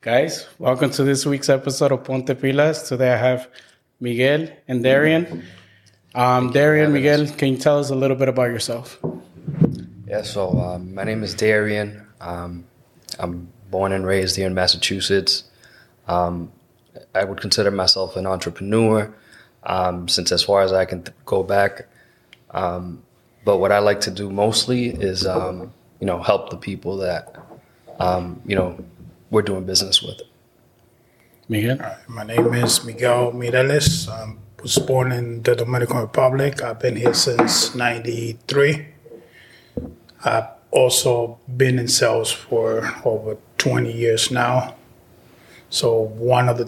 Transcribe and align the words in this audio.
Guys, 0.00 0.46
welcome 0.60 0.90
to 0.90 1.02
this 1.02 1.26
week's 1.26 1.48
episode 1.48 1.90
of 1.90 2.04
Ponte 2.04 2.28
Pilas. 2.28 2.86
Today 2.86 3.12
I 3.12 3.16
have 3.16 3.48
Miguel 3.98 4.48
and 4.68 4.80
Darian. 4.80 5.42
Um, 6.14 6.52
Darian, 6.52 6.92
Miguel, 6.92 7.26
can 7.26 7.54
you 7.54 7.58
tell 7.58 7.80
us 7.80 7.90
a 7.90 7.96
little 7.96 8.16
bit 8.16 8.28
about 8.28 8.44
yourself? 8.44 8.96
Yeah, 10.06 10.22
so 10.22 10.56
um, 10.60 10.94
my 10.94 11.02
name 11.02 11.24
is 11.24 11.34
Darian. 11.34 12.06
Um, 12.20 12.64
I'm 13.18 13.48
born 13.72 13.90
and 13.90 14.06
raised 14.06 14.36
here 14.36 14.46
in 14.46 14.54
Massachusetts. 14.54 15.42
Um, 16.06 16.52
I 17.12 17.24
would 17.24 17.40
consider 17.40 17.72
myself 17.72 18.14
an 18.14 18.24
entrepreneur 18.24 19.12
um, 19.64 20.06
since, 20.06 20.30
as 20.30 20.44
far 20.44 20.62
as 20.62 20.72
I 20.72 20.84
can 20.84 21.02
th- 21.02 21.16
go 21.26 21.42
back. 21.42 21.88
Um, 22.52 23.02
but 23.44 23.56
what 23.56 23.72
I 23.72 23.80
like 23.80 24.02
to 24.02 24.12
do 24.12 24.30
mostly 24.30 24.90
is, 24.90 25.26
um, 25.26 25.72
you 25.98 26.06
know, 26.06 26.22
help 26.22 26.50
the 26.50 26.56
people 26.56 26.98
that, 26.98 27.36
um, 27.98 28.40
you 28.46 28.54
know, 28.54 28.78
we're 29.30 29.42
doing 29.42 29.64
business 29.64 30.02
with. 30.02 30.22
Miguel? 31.48 31.78
My 32.08 32.24
name 32.24 32.52
is 32.54 32.84
Miguel 32.84 33.32
Mireles. 33.32 34.08
I 34.08 34.34
was 34.62 34.78
born 34.78 35.12
in 35.12 35.42
the 35.42 35.54
Dominican 35.54 35.98
Republic. 35.98 36.62
I've 36.62 36.80
been 36.80 36.96
here 36.96 37.14
since 37.14 37.74
93. 37.74 38.86
I've 40.24 40.48
also 40.70 41.38
been 41.56 41.78
in 41.78 41.88
sales 41.88 42.30
for 42.30 42.94
over 43.04 43.38
20 43.58 43.92
years 43.92 44.30
now. 44.30 44.74
So 45.70 46.00
one 46.00 46.48
of 46.48 46.58
the 46.58 46.64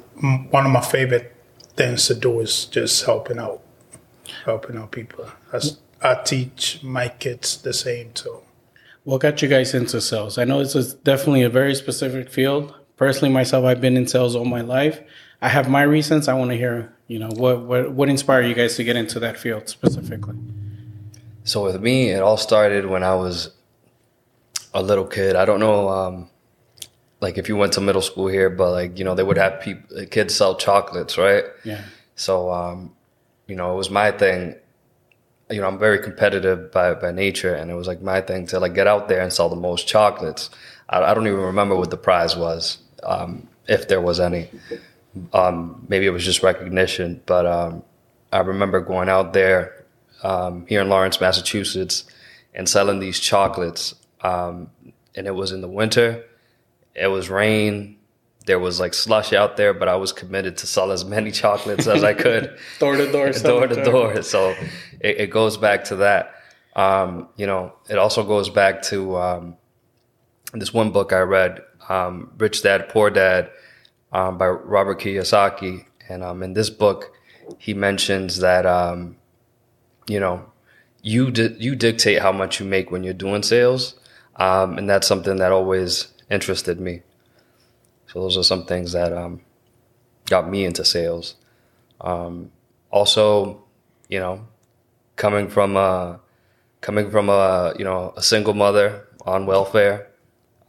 one 0.51 0.67
of 0.67 0.73
my 0.73 0.81
favorite 0.81 1.35
things 1.77 2.07
to 2.07 2.15
do 2.15 2.41
is 2.41 2.67
just 2.67 3.05
helping 3.05 3.39
out, 3.39 3.63
helping 4.45 4.77
out 4.77 4.93
people. 4.93 5.27
As 5.53 5.79
I 6.03 6.15
teach 6.23 6.81
my 6.83 7.09
kids 7.09 7.57
the 7.61 7.73
same 7.73 8.13
too. 8.13 8.43
What 9.05 9.21
got 9.21 9.41
you 9.43 9.49
guys 9.49 9.75
into 9.75 10.01
sales? 10.01 10.39
I 10.39 10.45
know 10.45 10.59
this 10.59 10.77
is 10.77 10.95
definitely 10.95 11.43
a 11.43 11.49
very 11.49 11.75
specific 11.75 12.31
field. 12.31 12.75
Personally, 12.97 13.33
myself, 13.33 13.65
I've 13.65 13.81
been 13.81 13.97
in 13.97 14.07
sales 14.07 14.37
all 14.37 14.45
my 14.45 14.61
life. 14.61 15.01
I 15.41 15.49
have 15.49 15.71
my 15.71 15.83
reasons. 15.83 16.29
I 16.29 16.35
want 16.35 16.51
to 16.51 16.57
hear, 16.57 16.95
you 17.07 17.19
know, 17.19 17.29
what 17.29 17.63
what 17.63 17.93
what 17.93 18.09
inspired 18.11 18.43
you 18.43 18.55
guys 18.55 18.77
to 18.77 18.85
get 18.85 18.97
into 18.97 19.19
that 19.21 19.39
field 19.39 19.69
specifically? 19.69 20.37
So 21.45 21.65
with 21.65 21.81
me, 21.81 22.11
it 22.11 22.21
all 22.21 22.37
started 22.37 22.87
when 22.87 23.03
I 23.03 23.15
was 23.15 23.51
a 24.75 24.83
little 24.83 25.07
kid. 25.07 25.35
I 25.35 25.47
don't 25.47 25.61
know, 25.61 25.89
um, 25.89 26.31
like 27.21 27.39
if 27.39 27.49
you 27.49 27.57
went 27.57 27.73
to 27.73 27.81
middle 27.81 28.03
school 28.03 28.29
here, 28.29 28.51
but 28.51 28.71
like 28.71 28.99
you 28.99 29.05
know, 29.05 29.15
they 29.15 29.23
would 29.23 29.39
have 29.39 29.63
people, 29.63 30.05
kids 30.07 30.35
sell 30.35 30.57
chocolates, 30.57 31.17
right? 31.17 31.45
Yeah. 31.65 31.81
So, 32.17 32.53
um, 32.53 32.95
you 33.47 33.57
know, 33.57 33.73
it 33.73 33.77
was 33.77 33.89
my 33.89 34.11
thing. 34.11 34.57
You 35.51 35.61
know, 35.61 35.67
I'm 35.67 35.79
very 35.79 35.99
competitive 35.99 36.71
by, 36.71 36.95
by 36.95 37.11
nature, 37.11 37.55
and 37.55 37.71
it 37.71 37.75
was 37.75 37.89
like 37.89 38.01
my 38.03 38.21
thing 38.21 38.47
to 38.49 38.61
like 38.61 38.75
get 38.75 38.87
out 38.87 39.09
there 39.09 39.21
and 39.21 39.33
sell 39.33 39.49
the 39.49 39.57
most 39.57 39.89
chocolates. 39.89 40.51
I, 40.89 41.03
I 41.03 41.15
don't 41.15 41.27
even 41.27 41.41
remember 41.41 41.77
what 41.77 41.91
the 41.91 41.97
prize 41.97 42.37
was, 42.37 42.79
um, 43.03 43.49
if 43.67 43.89
there 43.89 44.01
was 44.01 44.21
any. 44.21 44.49
Um, 45.33 45.85
maybe 45.89 46.07
it 46.07 46.11
was 46.11 46.25
just 46.25 46.43
recognition, 46.43 47.21
but 47.27 47.47
um, 47.47 47.83
I 48.33 48.39
remember 48.39 48.81
going 48.81 49.09
out 49.09 49.33
there 49.33 49.85
um, 50.23 50.67
here 50.67 50.81
in 50.81 50.89
Lawrence, 50.89 51.21
Massachusetts, 51.21 52.05
and 52.55 52.69
selling 52.69 53.01
these 53.01 53.19
chocolates. 53.19 53.95
Um, 54.21 54.71
and 55.15 55.27
it 55.27 55.35
was 55.35 55.53
in 55.53 55.61
the 55.61 55.69
winter. 55.69 56.25
It 56.95 57.09
was 57.09 57.29
rain 57.29 57.97
there 58.51 58.59
was 58.59 58.81
like 58.81 58.95
slush 58.95 59.33
out 59.33 59.57
there, 59.57 59.73
but 59.73 59.87
I 59.87 59.95
was 59.95 60.13
committed 60.13 60.57
to 60.57 60.67
sell 60.67 60.91
as 60.91 61.05
many 61.05 61.31
chocolates 61.31 61.87
as 61.87 62.03
I 62.03 62.15
could, 62.15 62.59
door 62.81 62.97
to 62.97 63.13
door, 63.13 63.31
door 63.51 63.69
to 63.69 63.85
door. 63.85 64.23
So 64.23 64.57
it, 64.99 65.21
it, 65.21 65.31
goes 65.31 65.57
back 65.57 65.85
to 65.85 65.97
that. 65.97 66.35
Um, 66.75 67.29
you 67.37 67.47
know, 67.47 67.73
it 67.89 67.97
also 67.97 68.25
goes 68.25 68.51
back 68.51 68.83
to 68.91 69.17
um, 69.17 69.57
this 70.53 70.75
one 70.75 70.91
book 70.91 71.13
I 71.13 71.21
read, 71.21 71.63
um, 71.89 72.33
"Rich 72.39 72.65
Dad 72.65 72.89
Poor 72.89 73.09
Dad" 73.09 73.53
um, 74.11 74.37
by 74.37 74.49
Robert 74.49 74.99
Kiyosaki, 74.99 75.85
and 76.09 76.25
um, 76.25 76.43
in 76.43 76.55
this 76.55 76.71
book, 76.71 77.13
he 77.57 77.73
mentions 77.73 78.39
that 78.39 78.67
um, 78.67 79.17
you 80.09 80.19
know 80.19 80.45
you 81.03 81.31
di- 81.31 81.55
you 81.57 81.77
dictate 81.77 82.21
how 82.21 82.33
much 82.33 82.59
you 82.59 82.67
make 82.67 82.91
when 82.91 83.05
you're 83.05 83.15
doing 83.15 83.45
sales, 83.45 83.95
and 84.37 84.91
that's 84.91 85.07
something 85.07 85.37
that 85.37 85.53
always 85.53 86.09
interested 86.29 86.81
me. 86.81 87.03
So 88.13 88.21
those 88.21 88.37
are 88.37 88.43
some 88.43 88.65
things 88.65 88.91
that 88.93 89.13
um, 89.13 89.41
got 90.27 90.51
me 90.51 90.65
into 90.65 90.85
sales. 90.85 91.37
Um, 92.01 92.51
also, 92.91 93.63
you 94.09 94.19
know, 94.19 94.49
coming 95.15 95.49
from 95.49 95.77
a 95.77 96.19
coming 96.81 97.09
from 97.11 97.29
a 97.29 97.73
you 97.79 97.85
know 97.85 98.13
a 98.17 98.23
single 98.23 98.55
mother 98.55 99.07
on 99.27 99.47
welfare, 99.47 100.09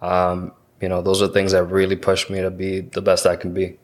um, 0.03 0.51
you 0.81 0.87
know, 0.87 1.01
those 1.01 1.19
are 1.23 1.27
things 1.29 1.53
that 1.53 1.63
really 1.63 1.95
pushed 1.95 2.29
me 2.29 2.41
to 2.41 2.51
be 2.51 2.81
the 2.81 3.01
best 3.01 3.25
I 3.25 3.35
can 3.35 3.55
be. 3.55 3.79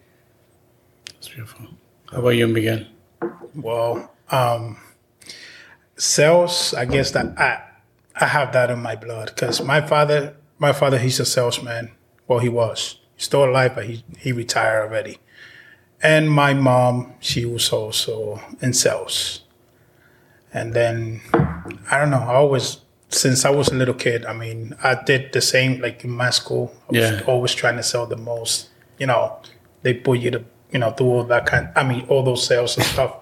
That's 1.13 1.29
beautiful. 1.29 1.65
How 2.11 2.19
about 2.19 2.29
you, 2.29 2.47
Miguel? 2.47 2.85
Well, 3.55 4.13
um, 4.29 4.77
sales. 5.95 6.75
I 6.75 6.85
guess 6.85 7.09
that 7.11 7.39
I 7.39 7.63
I 8.13 8.27
have 8.27 8.53
that 8.53 8.69
in 8.69 8.83
my 8.83 8.95
blood 8.95 9.31
because 9.33 9.63
my 9.63 9.81
father, 9.81 10.35
my 10.59 10.73
father, 10.73 10.99
he's 10.99 11.19
a 11.19 11.25
salesman. 11.25 11.93
Well, 12.27 12.37
he 12.37 12.49
was 12.49 12.99
He's 13.06 13.06
still 13.17 13.43
alive, 13.45 13.75
but 13.75 13.85
he, 13.85 14.03
he 14.19 14.31
retired 14.31 14.83
already. 14.83 15.17
And 16.01 16.31
my 16.31 16.53
mom, 16.53 17.13
she 17.19 17.45
was 17.45 17.69
also 17.71 18.39
in 18.61 18.73
sales. 18.73 19.41
And 20.53 20.73
then, 20.73 21.21
I 21.91 21.97
don't 21.99 22.11
know, 22.11 22.19
I 22.19 22.35
always, 22.35 22.77
since 23.09 23.45
I 23.45 23.49
was 23.49 23.69
a 23.69 23.75
little 23.75 23.93
kid, 23.93 24.25
I 24.25 24.33
mean, 24.33 24.75
I 24.83 24.95
did 25.03 25.33
the 25.33 25.41
same, 25.41 25.81
like 25.81 26.03
in 26.03 26.11
my 26.11 26.29
school. 26.29 26.73
I 26.89 26.91
was 26.91 27.11
Yeah. 27.11 27.21
always 27.27 27.53
trying 27.53 27.77
to 27.77 27.83
sell 27.83 28.05
the 28.05 28.15
most. 28.17 28.69
You 28.99 29.07
know, 29.07 29.39
they 29.81 29.93
put 29.93 30.19
you 30.19 30.31
to, 30.31 30.43
you 30.71 30.79
know, 30.79 30.93
do 30.95 31.05
all 31.05 31.23
that 31.23 31.45
kind, 31.45 31.69
I 31.75 31.83
mean, 31.83 32.05
all 32.09 32.23
those 32.23 32.45
sales 32.45 32.77
and 32.77 32.85
stuff. 32.85 33.13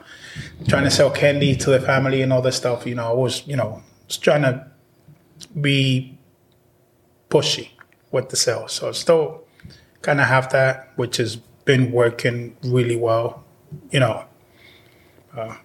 trying 0.68 0.84
to 0.84 0.92
sell 0.92 1.10
candy 1.10 1.56
to 1.56 1.70
the 1.70 1.80
family 1.80 2.22
and 2.22 2.34
all 2.34 2.42
that 2.42 2.52
stuff. 2.54 2.86
You 2.86 2.96
know, 2.96 3.10
I 3.10 3.14
was, 3.14 3.48
you 3.48 3.56
know, 3.56 3.82
was 4.06 4.18
trying 4.18 4.42
to 4.42 4.68
be 5.62 6.18
pushy 7.30 7.70
with 8.12 8.28
the 8.30 8.36
sales. 8.36 8.74
So 8.74 8.92
still 8.92 9.45
kind 10.06 10.22
of 10.22 10.28
have 10.28 10.52
that, 10.52 10.92
which 10.96 11.18
has 11.18 11.36
been 11.66 11.92
working 11.92 12.56
really 12.64 12.96
well. 12.96 13.44
You 13.92 14.00
know, 14.00 14.26
uh, 15.36 15.56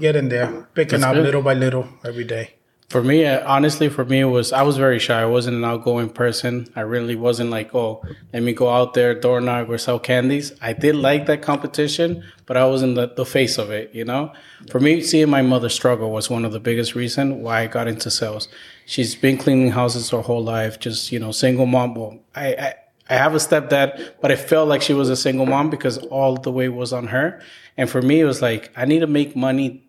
get 0.00 0.16
in 0.16 0.28
there, 0.28 0.68
picking 0.74 1.00
That's 1.00 1.10
up 1.10 1.14
good. 1.14 1.24
little 1.24 1.42
by 1.42 1.54
little 1.54 1.88
every 2.04 2.24
day. 2.24 2.54
For 2.88 3.02
me, 3.02 3.24
uh, 3.24 3.42
honestly, 3.50 3.88
for 3.88 4.04
me, 4.04 4.20
it 4.20 4.24
was 4.26 4.52
I 4.52 4.62
was 4.62 4.76
very 4.76 4.98
shy. 4.98 5.22
I 5.22 5.24
wasn't 5.24 5.56
an 5.56 5.64
outgoing 5.64 6.10
person. 6.10 6.66
I 6.76 6.80
really 6.80 7.16
wasn't 7.16 7.48
like, 7.48 7.74
oh, 7.74 8.02
let 8.34 8.42
me 8.42 8.52
go 8.52 8.68
out 8.68 8.92
there, 8.92 9.14
door 9.14 9.40
knock, 9.40 9.70
or 9.70 9.78
sell 9.78 9.98
candies. 9.98 10.52
I 10.60 10.74
did 10.74 10.96
like 10.96 11.24
that 11.26 11.40
competition, 11.40 12.22
but 12.44 12.58
I 12.58 12.66
wasn't 12.66 12.96
the, 12.96 13.06
the 13.06 13.24
face 13.24 13.56
of 13.56 13.70
it. 13.70 13.94
You 13.94 14.04
know, 14.04 14.32
for 14.70 14.78
me, 14.78 15.00
seeing 15.00 15.30
my 15.30 15.40
mother 15.40 15.70
struggle 15.70 16.10
was 16.10 16.28
one 16.28 16.44
of 16.44 16.52
the 16.52 16.60
biggest 16.60 16.94
reason 16.94 17.42
why 17.42 17.62
I 17.62 17.66
got 17.66 17.88
into 17.88 18.10
sales. 18.10 18.48
She's 18.84 19.14
been 19.14 19.38
cleaning 19.38 19.70
houses 19.70 20.10
her 20.10 20.20
whole 20.20 20.44
life, 20.44 20.78
just 20.78 21.12
you 21.12 21.18
know, 21.18 21.32
single 21.32 21.64
mom. 21.64 21.94
Well, 21.94 22.18
I, 22.34 22.48
I 22.66 22.74
I 23.12 23.16
have 23.16 23.34
a 23.34 23.38
stepdad, 23.38 24.14
but 24.22 24.32
I 24.32 24.36
felt 24.36 24.68
like 24.68 24.80
she 24.80 24.94
was 24.94 25.10
a 25.10 25.16
single 25.16 25.44
mom 25.44 25.68
because 25.68 25.98
all 25.98 26.36
the 26.36 26.50
weight 26.50 26.70
was 26.70 26.94
on 26.94 27.08
her. 27.08 27.42
And 27.76 27.90
for 27.90 28.00
me, 28.00 28.20
it 28.20 28.24
was 28.24 28.40
like 28.40 28.72
I 28.74 28.86
need 28.86 29.00
to 29.00 29.06
make 29.06 29.36
money 29.36 29.84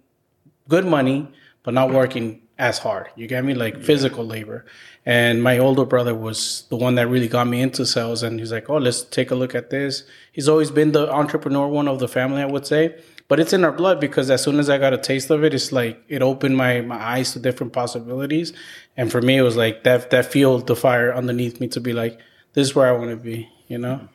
good 0.67 0.85
money, 0.85 1.31
but 1.63 1.73
not 1.73 1.91
working 1.91 2.41
as 2.59 2.79
hard. 2.79 3.07
You 3.15 3.27
get 3.27 3.45
me? 3.45 3.53
Like 3.53 3.81
physical 3.81 4.25
labor. 4.25 4.65
And 5.05 5.41
my 5.41 5.57
older 5.57 5.85
brother 5.85 6.13
was 6.13 6.65
the 6.69 6.75
one 6.75 6.95
that 6.95 7.07
really 7.07 7.29
got 7.29 7.47
me 7.47 7.61
into 7.61 7.85
sales. 7.85 8.23
And 8.23 8.39
he's 8.39 8.51
like, 8.51 8.69
oh, 8.69 8.77
let's 8.77 9.03
take 9.03 9.31
a 9.31 9.35
look 9.35 9.55
at 9.55 9.69
this. 9.69 10.03
He's 10.33 10.49
always 10.49 10.69
been 10.69 10.91
the 10.91 11.09
entrepreneur 11.09 11.67
one 11.67 11.87
of 11.87 11.99
the 11.99 12.09
family, 12.09 12.41
I 12.41 12.45
would 12.45 12.67
say. 12.67 13.01
But 13.29 13.39
it's 13.39 13.53
in 13.53 13.63
our 13.63 13.71
blood 13.71 14.01
because 14.01 14.29
as 14.29 14.43
soon 14.43 14.59
as 14.59 14.69
I 14.69 14.77
got 14.77 14.93
a 14.93 14.97
taste 14.97 15.29
of 15.29 15.45
it, 15.45 15.53
it's 15.53 15.71
like 15.71 16.03
it 16.09 16.21
opened 16.21 16.57
my, 16.57 16.81
my 16.81 17.01
eyes 17.01 17.31
to 17.33 17.39
different 17.39 17.71
possibilities. 17.71 18.51
And 18.97 19.09
for 19.09 19.21
me, 19.21 19.37
it 19.37 19.43
was 19.43 19.55
like 19.55 19.85
that 19.85 20.09
that 20.09 20.25
fueled 20.25 20.67
the 20.67 20.75
fire 20.75 21.13
underneath 21.13 21.61
me 21.61 21.69
to 21.69 21.79
be 21.79 21.93
like, 21.93 22.19
this 22.53 22.67
is 22.69 22.75
where 22.75 22.87
I 22.87 22.91
want 22.97 23.09
to 23.09 23.15
be, 23.17 23.49
you 23.67 23.77
know? 23.77 24.07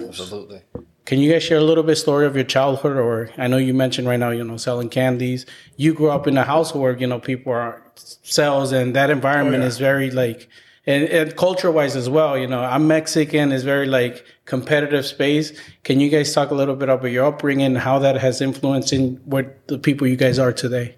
Absolutely. 0.00 0.62
Can 1.04 1.18
you 1.18 1.32
guys 1.32 1.42
share 1.42 1.56
a 1.58 1.62
little 1.62 1.82
bit 1.82 1.96
story 1.96 2.26
of 2.26 2.34
your 2.36 2.44
childhood? 2.44 2.96
Or 2.96 3.30
I 3.38 3.46
know 3.48 3.56
you 3.56 3.72
mentioned 3.74 4.06
right 4.06 4.18
now, 4.18 4.30
you 4.30 4.44
know, 4.44 4.58
selling 4.58 4.90
candies. 4.90 5.46
You 5.76 5.94
grew 5.94 6.10
up 6.10 6.26
in 6.26 6.36
a 6.36 6.44
house 6.44 6.74
where 6.74 6.96
you 6.96 7.06
know 7.06 7.18
people 7.18 7.52
are 7.52 7.82
sales, 7.96 8.72
and 8.72 8.94
that 8.94 9.08
environment 9.10 9.56
Oh, 9.56 9.60
yeah. 9.60 9.66
is 9.68 9.78
very 9.78 10.10
like, 10.10 10.48
and, 10.86 11.04
and 11.04 11.34
culture 11.36 11.70
wise 11.72 11.96
as 11.96 12.10
well. 12.10 12.36
You 12.36 12.46
know, 12.46 12.60
I'm 12.62 12.86
Mexican. 12.86 13.52
It's 13.52 13.64
very 13.64 13.86
like 13.86 14.24
competitive 14.44 15.06
space. 15.06 15.58
Can 15.82 15.98
you 15.98 16.10
guys 16.10 16.32
talk 16.34 16.50
a 16.50 16.54
little 16.54 16.76
bit 16.76 16.90
about 16.90 17.10
your 17.10 17.24
upbringing, 17.24 17.66
and 17.66 17.78
how 17.78 17.98
that 18.00 18.18
has 18.18 18.42
influenced 18.42 18.92
in 18.92 19.16
what 19.24 19.66
the 19.66 19.78
people 19.78 20.06
you 20.06 20.16
guys 20.16 20.38
are 20.38 20.52
today? 20.52 20.94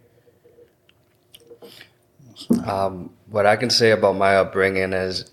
Um, 2.66 3.10
what 3.30 3.46
I 3.46 3.54
can 3.56 3.70
say 3.70 3.92
about 3.92 4.16
my 4.16 4.36
upbringing 4.36 4.92
is, 4.92 5.24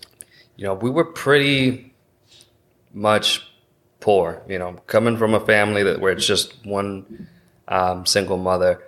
you 0.58 0.64
know, 0.64 0.74
we 0.74 0.90
were 0.90 1.04
pretty 1.04 1.94
much 2.92 3.42
poor. 4.00 4.42
You 4.48 4.58
know, 4.58 4.72
coming 4.86 5.16
from 5.16 5.32
a 5.32 5.40
family 5.40 5.84
that 5.84 6.00
where 6.00 6.12
it's 6.12 6.26
just 6.26 6.66
one 6.66 7.28
um, 7.68 8.04
single 8.04 8.36
mother. 8.36 8.82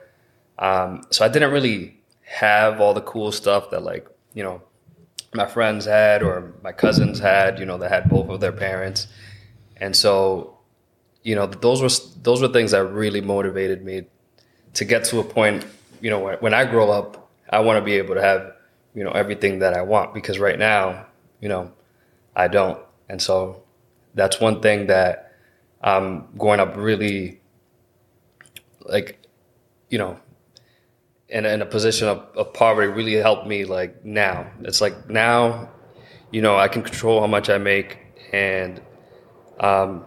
Um, 0.58 1.04
so 1.10 1.24
I 1.24 1.28
didn't 1.28 1.52
really 1.52 1.96
have 2.24 2.80
all 2.80 2.92
the 2.92 3.00
cool 3.00 3.32
stuff 3.32 3.70
that 3.70 3.82
like 3.82 4.06
you 4.34 4.42
know 4.42 4.62
my 5.32 5.46
friends 5.46 5.86
had 5.86 6.22
or 6.22 6.52
my 6.62 6.72
cousins 6.72 7.20
had. 7.20 7.58
You 7.58 7.66
know, 7.66 7.78
that 7.78 7.90
had 7.90 8.10
both 8.10 8.28
of 8.28 8.40
their 8.40 8.52
parents. 8.52 9.06
and 9.76 9.96
so 9.96 10.58
you 11.22 11.34
know 11.34 11.46
those 11.46 11.80
were 11.82 12.20
those 12.22 12.42
were 12.42 12.48
things 12.48 12.72
that 12.72 12.84
really 12.84 13.20
motivated 13.20 13.84
me 13.84 14.04
to 14.74 14.84
get 14.84 15.04
to 15.04 15.20
a 15.20 15.24
point. 15.24 15.64
You 16.00 16.10
know, 16.10 16.18
when, 16.18 16.38
when 16.38 16.54
I 16.54 16.64
grow 16.64 16.90
up, 16.90 17.30
I 17.48 17.60
want 17.60 17.76
to 17.76 17.84
be 17.84 17.94
able 17.94 18.14
to 18.16 18.22
have 18.22 18.54
you 18.94 19.04
know 19.04 19.12
everything 19.12 19.60
that 19.60 19.74
I 19.74 19.82
want 19.82 20.14
because 20.14 20.38
right 20.38 20.58
now, 20.58 21.06
you 21.40 21.48
know, 21.48 21.72
I 22.36 22.48
don't, 22.48 22.78
and 23.08 23.20
so 23.20 23.62
that's 24.14 24.40
one 24.40 24.60
thing 24.60 24.86
that 24.88 25.32
I'm 25.82 26.28
going 26.38 26.60
up 26.60 26.76
really 26.76 27.40
like 28.82 29.18
you 29.88 29.98
know 29.98 30.18
in, 31.28 31.44
in 31.46 31.62
a 31.62 31.66
position 31.66 32.08
of, 32.08 32.18
of 32.34 32.52
poverty 32.52 32.88
really 32.88 33.14
helped 33.14 33.46
me 33.46 33.64
like 33.64 34.04
now 34.04 34.46
it's 34.62 34.80
like 34.80 35.08
now 35.08 35.68
you 36.32 36.40
know 36.40 36.56
i 36.56 36.66
can 36.66 36.82
control 36.82 37.20
how 37.20 37.26
much 37.26 37.50
i 37.50 37.58
make 37.58 37.98
and 38.32 38.80
um 39.60 40.04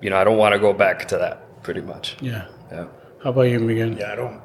you 0.00 0.08
know 0.10 0.16
i 0.16 0.24
don't 0.24 0.38
want 0.38 0.54
to 0.54 0.58
go 0.58 0.72
back 0.72 1.06
to 1.08 1.18
that 1.18 1.62
pretty 1.62 1.80
much 1.82 2.16
Yeah. 2.20 2.46
yeah 2.72 2.86
How 3.22 3.30
about 3.30 3.42
you, 3.42 3.60
Miguel? 3.60 3.92
Yeah, 3.98 4.12
I 4.12 4.16
don't. 4.16 4.40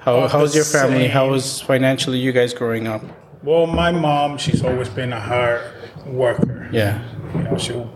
How, 0.00 0.28
how's 0.28 0.54
your 0.54 0.64
family? 0.64 1.06
How 1.08 1.30
was 1.30 1.60
financially 1.60 2.18
you 2.18 2.32
guys 2.32 2.52
growing 2.52 2.86
up? 2.88 3.02
Well, 3.44 3.66
my 3.66 3.90
mom, 3.92 4.38
she's 4.38 4.62
always 4.64 4.88
been 4.88 5.12
a 5.12 5.20
hard 5.20 5.60
worker. 6.06 6.68
Yeah. 6.72 7.02
You 7.34 7.42
know, 7.42 7.58
she'll 7.58 7.90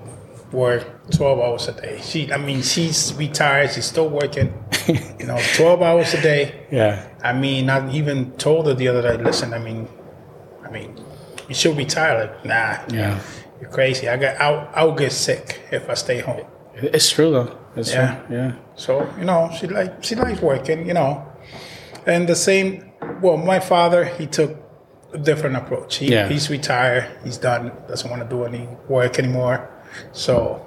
work 0.52 1.10
12 1.10 1.38
hours 1.40 1.68
a 1.68 1.72
day. 1.72 2.00
She, 2.02 2.30
I 2.32 2.36
mean, 2.36 2.60
she's 2.62 3.14
retired. 3.14 3.70
She's 3.70 3.86
still 3.86 4.08
working. 4.10 4.52
You 5.18 5.26
know, 5.26 5.38
12 5.56 5.80
hours 5.82 6.12
a 6.14 6.20
day. 6.20 6.66
Yeah. 6.70 7.08
I 7.22 7.32
mean, 7.32 7.70
I 7.70 7.90
even 7.92 8.32
told 8.32 8.66
her 8.66 8.74
the 8.74 8.88
other 8.88 9.02
day, 9.02 9.22
listen, 9.22 9.54
I 9.54 9.58
mean, 9.58 9.88
I 10.64 10.70
mean, 10.70 11.00
you 11.48 11.54
should 11.54 11.76
retire. 11.76 12.26
Like, 12.26 12.44
nah, 12.44 12.76
Yeah. 12.94 13.18
you're 13.60 13.70
crazy. 13.70 14.06
I 14.08 14.16
got, 14.18 14.38
I'll, 14.40 14.68
I'll 14.74 14.94
get 14.94 15.12
sick 15.12 15.62
if 15.72 15.88
I 15.88 15.94
stay 15.94 16.20
home. 16.20 16.44
It's 16.74 17.10
true 17.10 17.30
though. 17.32 17.58
It's 17.74 17.92
Yeah. 17.92 18.20
true. 18.26 18.36
Yeah. 18.36 18.52
So 18.76 19.10
you 19.18 19.24
know, 19.24 19.50
she 19.58 19.66
like 19.66 20.04
she 20.04 20.14
likes 20.14 20.40
working. 20.40 20.86
You 20.86 20.94
know, 20.94 21.26
and 22.06 22.28
the 22.28 22.36
same. 22.36 22.92
Well, 23.20 23.36
my 23.36 23.58
father 23.58 24.04
he 24.04 24.26
took 24.28 24.54
different 25.18 25.56
approach. 25.56 25.96
He, 25.96 26.12
Yeah. 26.12 26.28
He's 26.28 26.48
retired. 26.50 27.06
He's 27.24 27.38
done. 27.38 27.72
Doesn't 27.88 28.08
want 28.10 28.22
to 28.22 28.28
do 28.28 28.44
any 28.44 28.68
work 28.88 29.18
anymore. 29.18 29.68
So 30.12 30.64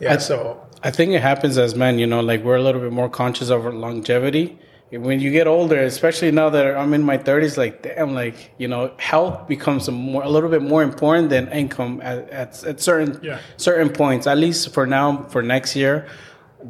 yeah. 0.00 0.18
so 0.18 0.60
I 0.82 0.90
think 0.90 1.12
it 1.12 1.22
happens 1.22 1.58
as 1.58 1.74
men, 1.74 1.98
you 1.98 2.06
know, 2.06 2.20
like 2.20 2.42
we're 2.42 2.56
a 2.56 2.62
little 2.62 2.80
bit 2.80 2.92
more 2.92 3.08
conscious 3.08 3.50
of 3.50 3.64
our 3.66 3.72
longevity. 3.72 4.58
When 4.90 5.20
you 5.20 5.30
get 5.30 5.46
older, 5.46 5.78
especially 5.78 6.32
now 6.32 6.50
that 6.50 6.76
I'm 6.76 6.92
in 6.92 7.02
my 7.02 7.16
30s, 7.16 7.56
like 7.56 7.82
damn, 7.82 8.12
like 8.14 8.52
you 8.58 8.68
know, 8.68 8.92
health 8.98 9.48
becomes 9.48 9.88
a 9.88 9.92
more 9.92 10.22
a 10.22 10.28
little 10.28 10.50
bit 10.50 10.60
more 10.62 10.82
important 10.82 11.30
than 11.30 11.48
income 11.48 12.00
at, 12.02 12.28
at, 12.28 12.62
at 12.64 12.80
certain 12.80 13.18
Yeah. 13.22 13.38
certain 13.56 13.88
points. 13.88 14.26
At 14.26 14.36
least 14.36 14.74
for 14.74 14.86
now, 14.86 15.24
for 15.30 15.40
next 15.42 15.74
year, 15.76 16.06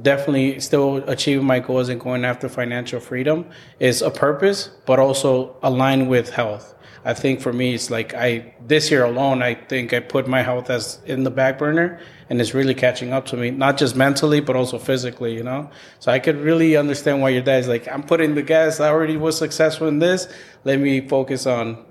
definitely 0.03 0.61
still 0.61 0.99
achieving 1.11 1.45
my 1.47 1.59
goals 1.59 1.89
and 1.89 2.01
going 2.01 2.25
after 2.25 2.49
financial 2.49 3.01
freedom 3.01 3.45
is 3.81 4.03
a 4.03 4.11
purpose, 4.11 4.71
but 4.87 4.99
also 5.01 5.57
aligned 5.63 6.09
with 6.09 6.31
health. 6.31 6.72
I 7.05 7.15
think 7.15 7.41
for 7.41 7.53
me, 7.53 7.75
it's 7.75 7.91
like 7.91 8.15
I 8.15 8.55
this 8.65 8.91
year 8.91 9.05
alone, 9.05 9.43
I 9.43 9.55
think 9.55 9.93
I 9.93 10.01
put 10.01 10.29
my 10.29 10.43
health 10.43 10.71
as 10.71 11.01
in 11.05 11.25
the 11.25 11.31
back 11.31 11.59
burner, 11.59 12.01
and 12.31 12.41
it's 12.41 12.55
really 12.55 12.75
catching 12.75 13.13
up 13.13 13.27
to 13.27 13.37
me, 13.37 13.51
not 13.51 13.77
just 13.77 13.97
mentally 13.97 14.41
but 14.41 14.55
also 14.55 14.79
physically. 14.79 15.35
You 15.35 15.43
know, 15.43 15.71
so 15.99 16.13
I 16.13 16.19
could 16.19 16.37
really 16.37 16.77
understand 16.77 17.21
why 17.21 17.31
your 17.31 17.43
dad's 17.43 17.69
like, 17.69 17.89
I'm 17.89 18.03
putting 18.03 18.35
the 18.35 18.43
gas. 18.43 18.79
I 18.79 18.89
already 18.89 19.17
was 19.17 19.37
successful 19.37 19.89
in 19.89 19.99
this. 19.99 20.29
Let 20.65 20.79
me 20.79 21.07
focus 21.09 21.47
on 21.47 21.85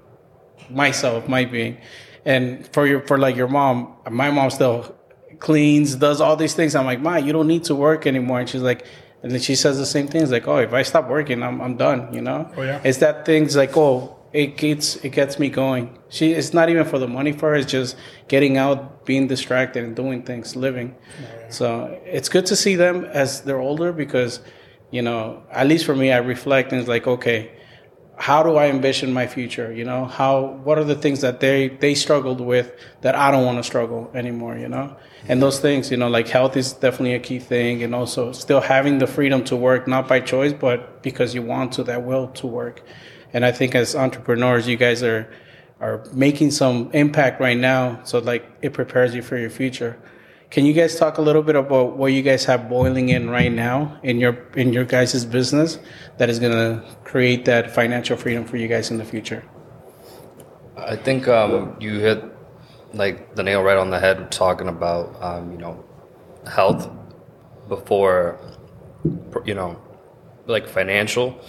myself, 0.70 1.28
my 1.28 1.44
being, 1.44 1.78
and 2.24 2.66
for 2.74 2.88
your 2.88 3.02
for 3.06 3.18
like 3.18 3.36
your 3.36 3.50
mom, 3.50 3.96
my 4.10 4.32
mom 4.32 4.50
still 4.50 4.96
cleans, 5.40 5.96
does 5.96 6.22
all 6.22 6.38
these 6.38 6.54
things. 6.54 6.74
I'm 6.74 6.86
like, 6.86 7.02
Ma, 7.02 7.18
you 7.18 7.34
don't 7.34 7.48
need 7.48 7.66
to 7.66 7.76
work 7.76 8.08
anymore. 8.08 8.40
And 8.40 8.48
she's 8.48 8.62
like, 8.62 8.86
and 9.24 9.32
then 9.32 9.42
she 9.42 9.56
says 9.56 9.78
the 9.78 9.86
same 9.86 10.08
things 10.08 10.32
like, 10.32 10.48
oh, 10.48 10.58
if 10.58 10.72
I 10.74 10.84
stop 10.84 11.10
working, 11.10 11.44
I'm 11.44 11.60
I'm 11.60 11.76
done. 11.76 12.14
You 12.14 12.22
know? 12.22 12.50
Oh, 12.56 12.62
yeah. 12.62 12.80
It's 12.84 13.00
that 13.00 13.26
things 13.26 13.58
like, 13.58 13.76
oh, 13.76 14.18
it 14.34 14.58
gets 14.58 14.96
it 14.98 15.10
gets 15.10 15.40
me 15.40 15.50
going. 15.50 15.98
She 16.10 16.32
it's 16.32 16.54
not 16.54 16.70
even 16.70 16.86
for 16.86 17.00
the 17.00 17.08
money 17.08 17.32
for 17.32 17.50
her. 17.50 17.56
It's 17.56 17.72
just 17.72 17.98
getting 18.28 18.58
out, 18.58 19.06
being 19.06 19.28
distracted, 19.28 19.84
and 19.84 19.96
doing 19.96 20.24
things, 20.24 20.56
living. 20.56 20.96
So 21.50 22.00
it's 22.06 22.30
good 22.30 22.46
to 22.48 22.56
see 22.56 22.76
them 22.76 23.06
as 23.06 23.42
they're 23.42 23.60
older 23.60 23.92
because, 23.92 24.40
you 24.90 25.02
know, 25.02 25.44
at 25.52 25.68
least 25.68 25.86
for 25.86 25.96
me, 25.96 26.12
I 26.12 26.18
reflect 26.18 26.72
and 26.72 26.80
it's 26.80 26.88
like, 26.90 27.08
okay, 27.08 27.52
how 28.18 28.44
do 28.44 28.56
I 28.56 28.68
envision 28.68 29.12
my 29.12 29.28
future? 29.28 29.74
You 29.74 29.84
know, 29.84 30.06
how 30.06 30.60
what 30.64 30.78
are 30.78 30.84
the 30.84 30.96
things 30.96 31.22
that 31.22 31.40
they 31.40 31.70
they 31.70 31.96
struggled 31.96 32.40
with 32.40 32.72
that 33.02 33.16
I 33.16 33.32
don't 33.32 33.46
want 33.46 33.58
to 33.58 33.64
struggle 33.64 34.10
anymore? 34.14 34.58
You 34.58 34.70
know, 34.70 34.96
and 35.28 35.42
those 35.42 35.60
things, 35.60 35.92
you 35.92 35.98
know, 35.98 36.08
like 36.08 36.30
health 36.30 36.56
is 36.56 36.72
definitely 36.72 37.16
a 37.16 37.20
key 37.20 37.40
thing, 37.40 37.84
and 37.84 37.94
also 37.94 38.32
still 38.32 38.62
having 38.62 39.00
the 39.00 39.08
freedom 39.08 39.44
to 39.46 39.56
work 39.58 39.88
not 39.88 40.08
by 40.08 40.20
choice 40.22 40.54
but 40.54 41.04
because 41.04 41.36
you 41.36 41.42
want 41.42 41.74
to, 41.74 41.84
that 41.84 42.04
will 42.04 42.28
to 42.30 42.48
work. 42.48 42.84
And 43.34 43.46
I 43.46 43.52
think 43.52 43.76
as 43.76 43.96
entrepreneurs, 43.96 44.68
you 44.68 44.78
guys 44.78 45.04
are 45.04 45.32
are 45.80 46.04
making 46.14 46.52
some 46.52 46.92
impact 46.94 47.42
right 47.42 47.58
now, 47.58 48.00
so 48.04 48.20
like 48.20 48.46
it 48.62 48.72
prepares 48.72 49.16
you 49.16 49.22
for 49.24 49.38
your 49.38 49.50
future. 49.50 49.98
Can 50.52 50.66
you 50.66 50.74
guys 50.74 51.00
talk 51.00 51.18
a 51.18 51.22
little 51.22 51.42
bit 51.42 51.56
about 51.56 51.98
what 51.98 52.08
you 52.08 52.22
guys 52.22 52.46
have 52.46 52.70
boiling 52.70 53.10
in 53.10 53.30
right 53.30 53.52
now 53.52 53.98
in 54.04 54.20
your 54.20 54.34
in 54.56 54.74
your 54.74 54.84
guys' 54.84 55.26
business 55.26 55.80
that 56.18 56.30
is 56.30 56.40
going 56.40 56.52
to 56.52 56.86
create 57.04 57.46
that 57.46 57.72
financial 57.72 58.18
freedom 58.18 58.46
for 58.46 58.58
you 58.58 58.68
guys 58.68 58.92
in 58.92 58.98
the 58.98 59.06
future? 59.06 59.44
I 60.78 60.96
think 60.96 61.28
um, 61.28 61.76
you 61.80 62.00
hit 62.00 62.24
like 62.94 63.36
the 63.36 63.44
nail 63.44 63.64
right 63.64 63.78
on 63.78 63.90
the 63.90 64.00
head 64.00 64.32
talking 64.32 64.68
about 64.68 65.16
um, 65.22 65.52
you 65.52 65.58
know 65.58 65.84
health 66.46 66.90
before 67.68 68.40
you 69.46 69.54
know 69.54 69.82
like 70.48 70.68
financial 70.68 71.40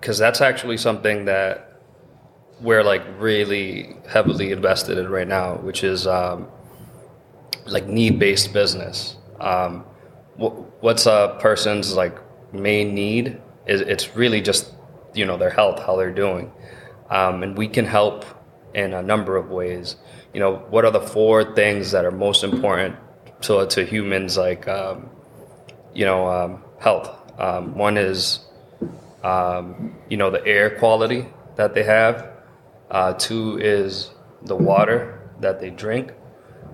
because 0.00 0.18
that's 0.18 0.40
actually 0.40 0.76
something 0.76 1.24
that 1.26 1.68
we're 2.60 2.82
like 2.82 3.02
really 3.18 3.96
heavily 4.08 4.52
invested 4.52 4.98
in 4.98 5.08
right 5.08 5.28
now, 5.28 5.56
which 5.56 5.84
is 5.84 6.06
um, 6.06 6.48
like 7.66 7.86
need 7.86 8.18
based 8.18 8.52
business. 8.52 9.16
Um, 9.40 9.84
wh- 10.40 10.82
what's 10.82 11.06
a 11.06 11.36
person's 11.40 11.94
like 11.94 12.16
main 12.52 12.94
need 12.94 13.40
is 13.66 13.80
it's 13.82 14.16
really 14.16 14.40
just 14.40 14.72
you 15.14 15.24
know 15.24 15.36
their 15.36 15.50
health, 15.50 15.80
how 15.80 15.96
they're 15.96 16.12
doing, 16.12 16.52
um, 17.10 17.42
and 17.42 17.56
we 17.56 17.68
can 17.68 17.84
help 17.84 18.24
in 18.74 18.92
a 18.92 19.02
number 19.02 19.36
of 19.36 19.50
ways. 19.50 19.96
You 20.34 20.40
know, 20.40 20.56
what 20.70 20.84
are 20.84 20.90
the 20.90 21.00
four 21.00 21.54
things 21.54 21.90
that 21.92 22.04
are 22.04 22.10
most 22.10 22.44
important 22.44 22.96
to 23.42 23.66
to 23.66 23.84
humans? 23.84 24.36
Like 24.36 24.66
um, 24.68 25.10
you 25.94 26.04
know, 26.04 26.28
um, 26.28 26.64
health. 26.80 27.10
Um, 27.40 27.76
one 27.76 27.96
is 27.96 28.40
um, 29.22 29.96
you 30.08 30.16
know 30.16 30.30
the 30.30 30.44
air 30.46 30.78
quality 30.78 31.26
that 31.56 31.74
they 31.74 31.84
have. 31.84 32.30
Uh, 32.90 33.12
two 33.14 33.58
is 33.58 34.10
the 34.42 34.56
water 34.56 35.30
that 35.40 35.60
they 35.60 35.70
drink. 35.70 36.12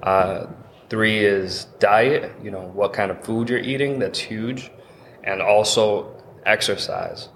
Uh, 0.03 0.47
three 0.89 1.25
is 1.25 1.65
diet. 1.79 2.33
You 2.43 2.51
know 2.51 2.69
what 2.69 2.93
kind 2.93 3.11
of 3.11 3.25
food 3.25 3.49
you're 3.49 3.59
eating. 3.59 3.99
That's 3.99 4.19
huge, 4.19 4.71
and 5.23 5.41
also 5.41 6.15
exercise. 6.45 7.29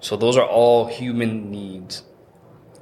So 0.00 0.16
those 0.16 0.36
are 0.36 0.46
all 0.46 0.86
human 0.86 1.50
needs. 1.50 2.02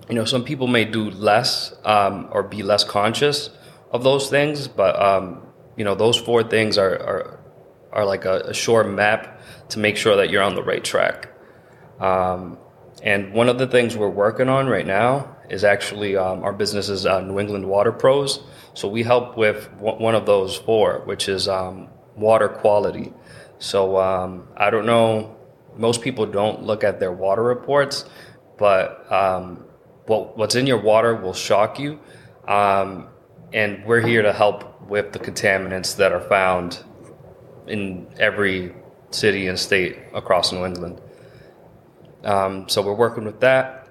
You 0.09 0.15
know, 0.15 0.25
some 0.25 0.45
people 0.45 0.67
may 0.67 0.85
do 0.85 1.11
less 1.11 1.75
um, 1.85 2.29
or 2.31 2.43
be 2.43 2.63
less 2.63 2.85
conscious 2.85 3.51
of 3.91 4.03
those 4.05 4.31
things, 4.31 4.69
but 4.69 5.01
um, 5.01 5.43
you 5.77 5.85
know, 5.85 5.95
those 5.95 6.17
four 6.17 6.43
things 6.43 6.79
are 6.79 6.95
are, 6.95 7.41
are 7.93 8.05
like 8.05 8.25
a, 8.25 8.41
a 8.41 8.55
short 8.55 8.89
map 8.89 9.41
to 9.71 9.79
make 9.79 9.97
sure 9.97 10.17
that 10.17 10.31
you're 10.31 10.43
on 10.43 10.55
the 10.55 10.63
right 10.63 10.85
track. 10.85 11.29
Um, 12.01 12.59
and 13.03 13.33
one 13.33 13.49
of 13.49 13.59
the 13.59 13.67
things 13.67 13.97
we're 13.97 14.09
working 14.09 14.49
on 14.49 14.69
right 14.69 14.87
now 14.87 15.37
is 15.51 15.65
actually 15.65 16.17
um, 16.17 16.43
our 16.43 16.53
business 16.53 16.89
is 16.89 17.07
uh, 17.07 17.21
New 17.21 17.39
England 17.39 17.67
Water 17.67 17.93
Pros. 17.93 18.41
So 18.75 18.89
we 18.89 19.03
help 19.03 19.37
with 19.37 19.71
one 19.75 19.99
one 19.99 20.15
of 20.15 20.27
those 20.27 20.57
four, 20.57 21.03
which 21.05 21.29
is 21.29 21.49
um, 21.49 21.89
water 22.17 22.49
quality. 22.49 23.13
So 23.59 23.99
um, 23.99 24.49
I 24.57 24.71
don't 24.71 24.87
know, 24.87 25.37
most 25.77 26.03
people 26.03 26.27
don't 26.27 26.63
look 26.63 26.85
at 26.85 27.01
their 27.01 27.13
water 27.13 27.43
reports, 27.43 28.05
but 28.59 29.11
um, 29.13 29.65
what, 30.07 30.37
what's 30.37 30.55
in 30.55 30.67
your 30.67 30.81
water 30.81 31.15
will 31.15 31.35
shock 31.35 31.79
you. 31.79 32.01
Um, 32.47 33.09
and 33.53 33.85
we're 33.85 34.01
here 34.01 34.23
to 34.23 34.33
help 34.33 34.83
with 34.83 35.13
the 35.13 35.19
contaminants 35.19 35.97
that 35.97 36.13
are 36.13 36.21
found 36.21 36.83
in 37.67 38.07
every 38.19 38.75
city 39.11 39.49
and 39.49 39.59
state 39.59 39.97
across 40.15 40.53
New 40.53 40.65
England. 40.65 41.01
Um, 42.27 42.69
so 42.69 42.83
we're 42.83 42.93
working 42.93 43.25
with 43.25 43.39
that, 43.41 43.89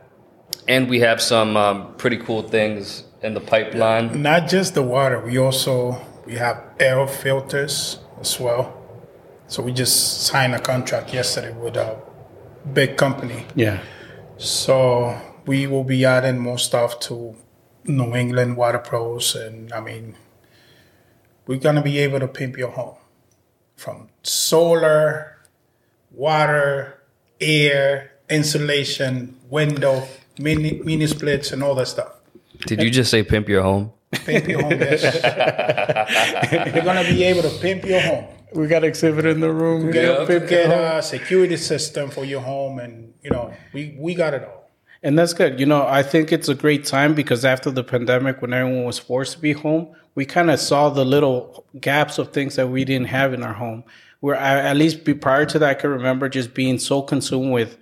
and 0.68 0.90
we 0.90 1.00
have 1.00 1.22
some 1.22 1.56
um, 1.56 1.96
pretty 1.96 2.18
cool 2.18 2.42
things 2.42 3.06
in 3.24 3.34
the 3.34 3.40
pipeline. 3.40 4.22
not 4.22 4.50
just 4.50 4.76
the 4.76 4.84
water. 4.84 5.20
We 5.22 5.38
also 5.40 5.98
we 6.26 6.36
have 6.36 6.62
air 6.80 7.08
filters 7.08 8.00
as 8.20 8.38
well. 8.40 8.82
So 9.48 9.64
we 9.64 9.72
just 9.72 10.24
signed 10.24 10.54
a 10.54 10.60
contract 10.60 11.14
yesterday 11.14 11.54
with 11.54 11.78
a 11.78 11.98
big 12.74 12.98
company. 12.98 13.46
Yeah. 13.56 13.82
So 14.38 15.18
we 15.46 15.66
will 15.68 15.86
be 15.86 16.04
adding 16.04 16.38
more 16.38 16.58
stuff 16.58 17.00
to 17.02 17.36
New 17.86 18.16
England 18.16 18.58
Water 18.58 18.80
Pros, 18.80 19.34
and 19.36 19.72
I 19.72 19.80
mean, 19.80 20.18
we're 21.48 21.60
gonna 21.60 21.82
be 21.84 22.00
able 22.00 22.20
to 22.20 22.28
pimp 22.28 22.58
your 22.58 22.72
home 22.72 22.98
from 23.78 24.10
solar, 24.24 25.38
water, 26.12 27.02
air, 27.40 28.12
insulation, 28.30 29.38
window, 29.50 30.08
mini 30.40 30.82
mini 30.84 31.08
splits, 31.08 31.52
and 31.52 31.64
all 31.64 31.76
that 31.76 31.88
stuff. 31.88 32.14
Did 32.66 32.82
you 32.82 32.90
just 32.90 33.12
say 33.12 33.24
pimp 33.24 33.50
your 33.50 33.64
home? 33.64 33.92
Pimp 34.12 34.48
your 34.48 34.62
home, 34.62 34.72
yes. 34.72 35.04
We're 36.74 36.84
gonna 36.84 37.04
be 37.04 37.24
able 37.24 37.42
to 37.44 37.58
pimp 37.60 37.86
your 37.86 38.02
home. 38.02 38.26
We 38.54 38.68
got 38.68 38.84
exhibit 38.84 39.26
in 39.26 39.42
the 39.42 39.52
room. 39.52 39.92
Get, 39.92 40.28
get 40.48 40.72
a 40.72 41.02
security 41.02 41.58
system 41.58 42.10
for 42.10 42.24
your 42.24 42.42
home, 42.42 42.80
and 42.80 43.14
you 43.22 43.30
know 43.30 43.54
we 43.74 43.96
we 44.00 44.16
got 44.16 44.34
it 44.34 44.44
all. 44.44 44.70
And 45.04 45.20
that's 45.20 45.34
good. 45.34 45.60
You 45.60 45.68
know, 45.68 45.86
I 45.86 46.02
think 46.02 46.32
it's 46.32 46.50
a 46.50 46.56
great 46.56 46.86
time 46.86 47.14
because 47.14 47.46
after 47.46 47.70
the 47.70 47.84
pandemic, 47.84 48.42
when 48.42 48.54
everyone 48.54 48.86
was 48.86 48.98
forced 48.98 49.34
to 49.34 49.40
be 49.40 49.54
home, 49.54 49.94
we 50.16 50.26
kind 50.26 50.50
of 50.50 50.60
saw 50.60 50.90
the 50.90 51.06
little 51.06 51.64
gaps 51.80 52.18
of 52.18 52.32
things 52.32 52.56
that 52.56 52.70
we 52.70 52.86
didn't 52.86 53.10
have 53.10 53.34
in 53.34 53.44
our 53.44 53.54
home. 53.54 53.84
Where 54.22 54.36
I, 54.36 54.62
at 54.62 54.78
least 54.78 55.04
be, 55.04 55.14
prior 55.14 55.46
to 55.46 55.60
that, 55.60 55.70
I 55.70 55.74
can 55.76 55.92
remember 55.92 56.28
just 56.28 56.56
being 56.56 56.80
so 56.80 57.04
consumed 57.04 57.52
with 57.52 57.78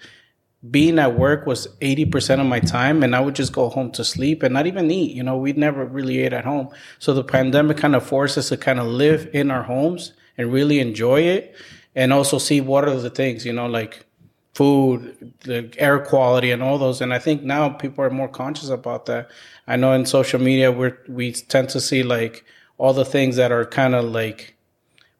being 0.71 0.97
at 0.97 1.17
work 1.17 1.45
was 1.45 1.67
80% 1.81 2.39
of 2.39 2.45
my 2.45 2.59
time 2.59 3.03
and 3.03 3.15
I 3.15 3.19
would 3.19 3.35
just 3.35 3.51
go 3.51 3.69
home 3.69 3.91
to 3.91 4.03
sleep 4.03 4.43
and 4.43 4.53
not 4.53 4.65
even 4.65 4.89
eat. 4.89 5.11
You 5.11 5.23
know, 5.23 5.37
we 5.37 5.51
never 5.53 5.85
really 5.85 6.19
ate 6.19 6.33
at 6.33 6.45
home. 6.45 6.69
So 6.99 7.13
the 7.13 7.23
pandemic 7.23 7.77
kind 7.77 7.95
of 7.95 8.05
forced 8.05 8.37
us 8.37 8.49
to 8.49 8.57
kind 8.57 8.79
of 8.79 8.87
live 8.87 9.29
in 9.33 9.51
our 9.51 9.63
homes 9.63 10.13
and 10.37 10.53
really 10.53 10.79
enjoy 10.79 11.21
it 11.21 11.55
and 11.95 12.13
also 12.13 12.37
see 12.37 12.61
what 12.61 12.87
are 12.87 12.95
the 12.95 13.09
things, 13.09 13.45
you 13.45 13.53
know, 13.53 13.67
like 13.67 14.05
food, 14.53 15.33
the 15.41 15.73
air 15.77 15.99
quality 15.99 16.51
and 16.51 16.63
all 16.63 16.77
those. 16.77 17.01
And 17.01 17.13
I 17.13 17.19
think 17.19 17.43
now 17.43 17.69
people 17.69 18.03
are 18.03 18.09
more 18.09 18.29
conscious 18.29 18.69
about 18.69 19.05
that. 19.07 19.29
I 19.67 19.75
know 19.75 19.93
in 19.93 20.05
social 20.05 20.39
media 20.39 20.71
we 20.71 20.91
we 21.09 21.33
tend 21.33 21.69
to 21.69 21.81
see 21.81 22.03
like 22.03 22.45
all 22.77 22.93
the 22.93 23.05
things 23.05 23.35
that 23.35 23.51
are 23.51 23.65
kind 23.65 23.95
of 23.95 24.05
like 24.05 24.55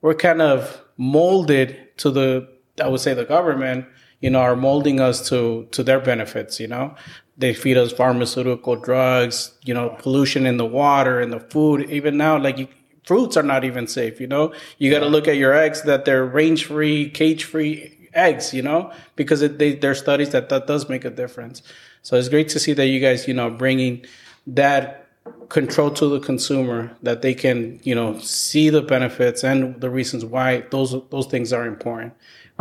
we're 0.01 0.13
kind 0.13 0.41
of 0.41 0.81
molded 0.97 1.97
to 1.97 2.11
the 2.11 2.47
I 2.81 2.87
would 2.87 3.01
say 3.01 3.13
the 3.13 3.25
government, 3.25 3.85
you 4.23 4.29
know, 4.29 4.39
are 4.39 4.55
molding 4.55 5.01
us 5.01 5.27
to 5.27 5.67
to 5.71 5.83
their 5.83 5.99
benefits, 5.99 6.57
you 6.57 6.67
know. 6.67 6.95
They 7.37 7.53
feed 7.53 7.77
us 7.77 7.91
pharmaceutical 7.91 8.77
drugs, 8.77 9.51
you 9.65 9.73
know, 9.73 9.89
pollution 9.99 10.45
in 10.45 10.55
the 10.55 10.65
water 10.65 11.19
and 11.19 11.33
the 11.33 11.41
food. 11.41 11.89
Even 11.89 12.15
now, 12.15 12.37
like 12.37 12.57
you, 12.57 12.67
fruits 13.05 13.35
are 13.35 13.43
not 13.43 13.65
even 13.65 13.85
safe, 13.85 14.21
you 14.21 14.27
know. 14.27 14.53
You 14.77 14.89
got 14.89 15.01
to 15.01 15.07
look 15.07 15.27
at 15.27 15.35
your 15.35 15.53
eggs 15.53 15.81
that 15.83 16.05
they're 16.05 16.25
range 16.25 16.65
free, 16.67 17.09
cage 17.09 17.43
free 17.43 18.09
eggs, 18.13 18.53
you 18.53 18.61
know, 18.61 18.93
because 19.17 19.41
it, 19.41 19.59
they, 19.59 19.75
there 19.75 19.91
are 19.91 19.95
studies 19.95 20.29
that 20.29 20.47
that 20.47 20.67
does 20.67 20.87
make 20.87 21.03
a 21.03 21.09
difference. 21.09 21.61
So 22.01 22.15
it's 22.15 22.29
great 22.29 22.47
to 22.49 22.59
see 22.59 22.71
that 22.73 22.87
you 22.87 23.01
guys, 23.01 23.27
you 23.27 23.33
know, 23.33 23.49
bringing 23.49 24.05
that 24.47 25.09
control 25.49 25.91
to 25.91 26.07
the 26.07 26.21
consumer 26.21 26.95
that 27.01 27.21
they 27.21 27.33
can, 27.33 27.81
you 27.83 27.95
know, 27.95 28.17
see 28.19 28.69
the 28.69 28.81
benefits 28.81 29.43
and 29.43 29.81
the 29.81 29.89
reasons 29.89 30.23
why 30.23 30.61
those 30.71 30.95
those 31.09 31.27
things 31.27 31.51
are 31.51 31.65
important. 31.65 32.13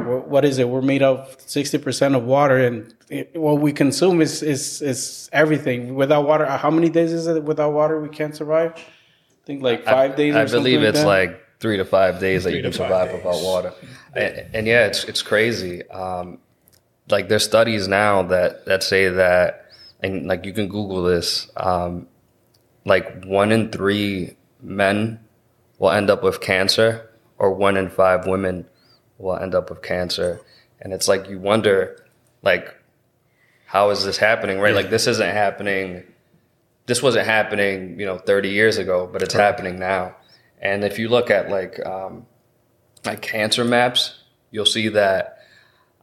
Wh- 0.02 0.28
What 0.28 0.44
is 0.44 0.59
it? 0.59 0.68
We're 0.68 0.82
made 0.82 1.02
of 1.02 1.37
sixty 1.47 1.78
percent 1.78 2.14
of 2.14 2.25
water, 2.25 2.59
and 2.59 2.94
it, 3.09 3.35
what 3.37 3.61
we 3.61 3.73
consume 3.73 4.21
is 4.21 4.42
is 4.42 4.82
is 4.82 5.30
everything. 5.32 5.94
Without 5.94 6.26
water, 6.26 6.47
how 6.47 6.71
many 6.71 6.90
days 6.90 7.12
is 7.12 7.26
it? 7.26 7.42
Without 7.44 7.73
water, 7.73 8.00
we 8.00 8.09
can't 8.09 8.35
survive. 8.37 8.73
I 8.76 9.44
think 9.47 9.62
like 9.62 9.85
five 9.85 10.16
days. 10.16 10.35
I 10.35 10.42
or 10.42 10.49
something 10.49 10.62
believe 10.64 10.82
it's 10.82 11.00
that. 11.00 11.06
like 11.06 11.40
three 11.61 11.76
to 11.76 11.85
five 11.85 12.21
days 12.21 12.44
that 12.44 12.54
you 12.54 12.62
can 12.62 12.73
survive 12.73 13.09
days. 13.11 13.25
without 13.25 13.42
water. 13.42 13.73
And, 14.14 14.47
and 14.54 14.66
yeah, 14.66 14.87
it's 14.87 15.04
it's 15.04 15.23
crazy. 15.23 15.88
Um, 15.88 16.38
like 17.11 17.28
there's 17.28 17.44
studies 17.44 17.88
now 17.88 18.23
that 18.25 18.66
that 18.66 18.82
say 18.82 19.09
that, 19.09 19.71
and 20.00 20.26
like 20.26 20.44
you 20.44 20.52
can 20.52 20.68
Google 20.68 21.02
this. 21.02 21.50
Um, 21.56 22.09
like 22.85 23.25
one 23.25 23.52
in 23.52 23.71
three 23.71 24.37
men 24.61 25.21
will 25.78 25.90
end 25.90 26.11
up 26.11 26.23
with 26.23 26.40
cancer, 26.40 27.11
or 27.38 27.52
one 27.54 27.76
in 27.76 27.90
five 27.90 28.26
women 28.26 28.66
will 29.23 29.37
end 29.37 29.55
up 29.55 29.71
with 29.71 29.83
cancer. 29.83 30.41
And 30.81 30.93
it's 30.93 31.09
like 31.09 31.29
you 31.29 31.38
wonder, 31.38 32.05
like, 32.43 32.75
how 33.67 33.91
is 33.91 34.05
this 34.05 34.19
happening? 34.19 34.59
Right? 34.59 34.75
Like 34.75 34.91
this 34.91 35.07
isn't 35.07 35.31
happening 35.31 36.05
this 36.87 37.02
wasn't 37.02 37.26
happening, 37.26 37.99
you 37.99 38.07
know, 38.07 38.19
30 38.19 38.50
years 38.50 38.79
ago, 38.79 39.09
but 39.11 39.23
it's 39.23 39.35
happening 39.35 39.79
now. 39.79 40.17
And 40.61 40.85
if 40.85 40.99
you 40.99 41.09
look 41.09 41.31
at 41.31 41.50
like 41.50 41.85
um, 41.85 42.26
like 43.05 43.23
cancer 43.23 43.64
maps, 43.64 44.21
you'll 44.50 44.67
see 44.67 44.88
that 44.88 45.38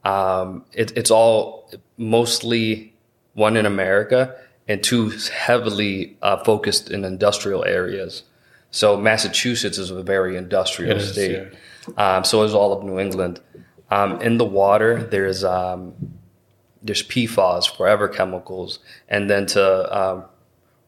um, 0.04 0.66
it, 0.74 0.98
it's 0.98 1.12
all 1.12 1.70
mostly 1.98 2.94
one 3.34 3.58
in 3.58 3.66
America 3.66 4.36
and 4.68 4.84
two 4.84 5.10
heavily 5.32 6.18
uh, 6.22 6.44
focused 6.44 6.92
in 6.92 7.06
industrial 7.06 7.64
areas. 7.66 8.24
So 8.72 8.98
Massachusetts 8.98 9.78
is 9.78 9.90
a 9.90 10.04
very 10.04 10.38
industrial 10.38 10.92
It 10.92 10.98
is, 10.98 11.12
state. 11.12 11.54
Um, 11.98 12.24
so 12.24 12.44
is 12.44 12.54
all 12.54 12.74
of 12.74 12.84
New 12.84 13.00
England. 13.00 13.40
Um, 13.92 14.22
in 14.22 14.38
the 14.38 14.46
water, 14.46 15.04
there's 15.04 15.44
um, 15.44 15.94
there's 16.82 17.04
PFAS, 17.04 17.76
forever 17.76 18.08
chemicals, 18.08 18.80
and 19.08 19.30
then 19.30 19.46
to 19.48 19.98
um, 19.98 20.26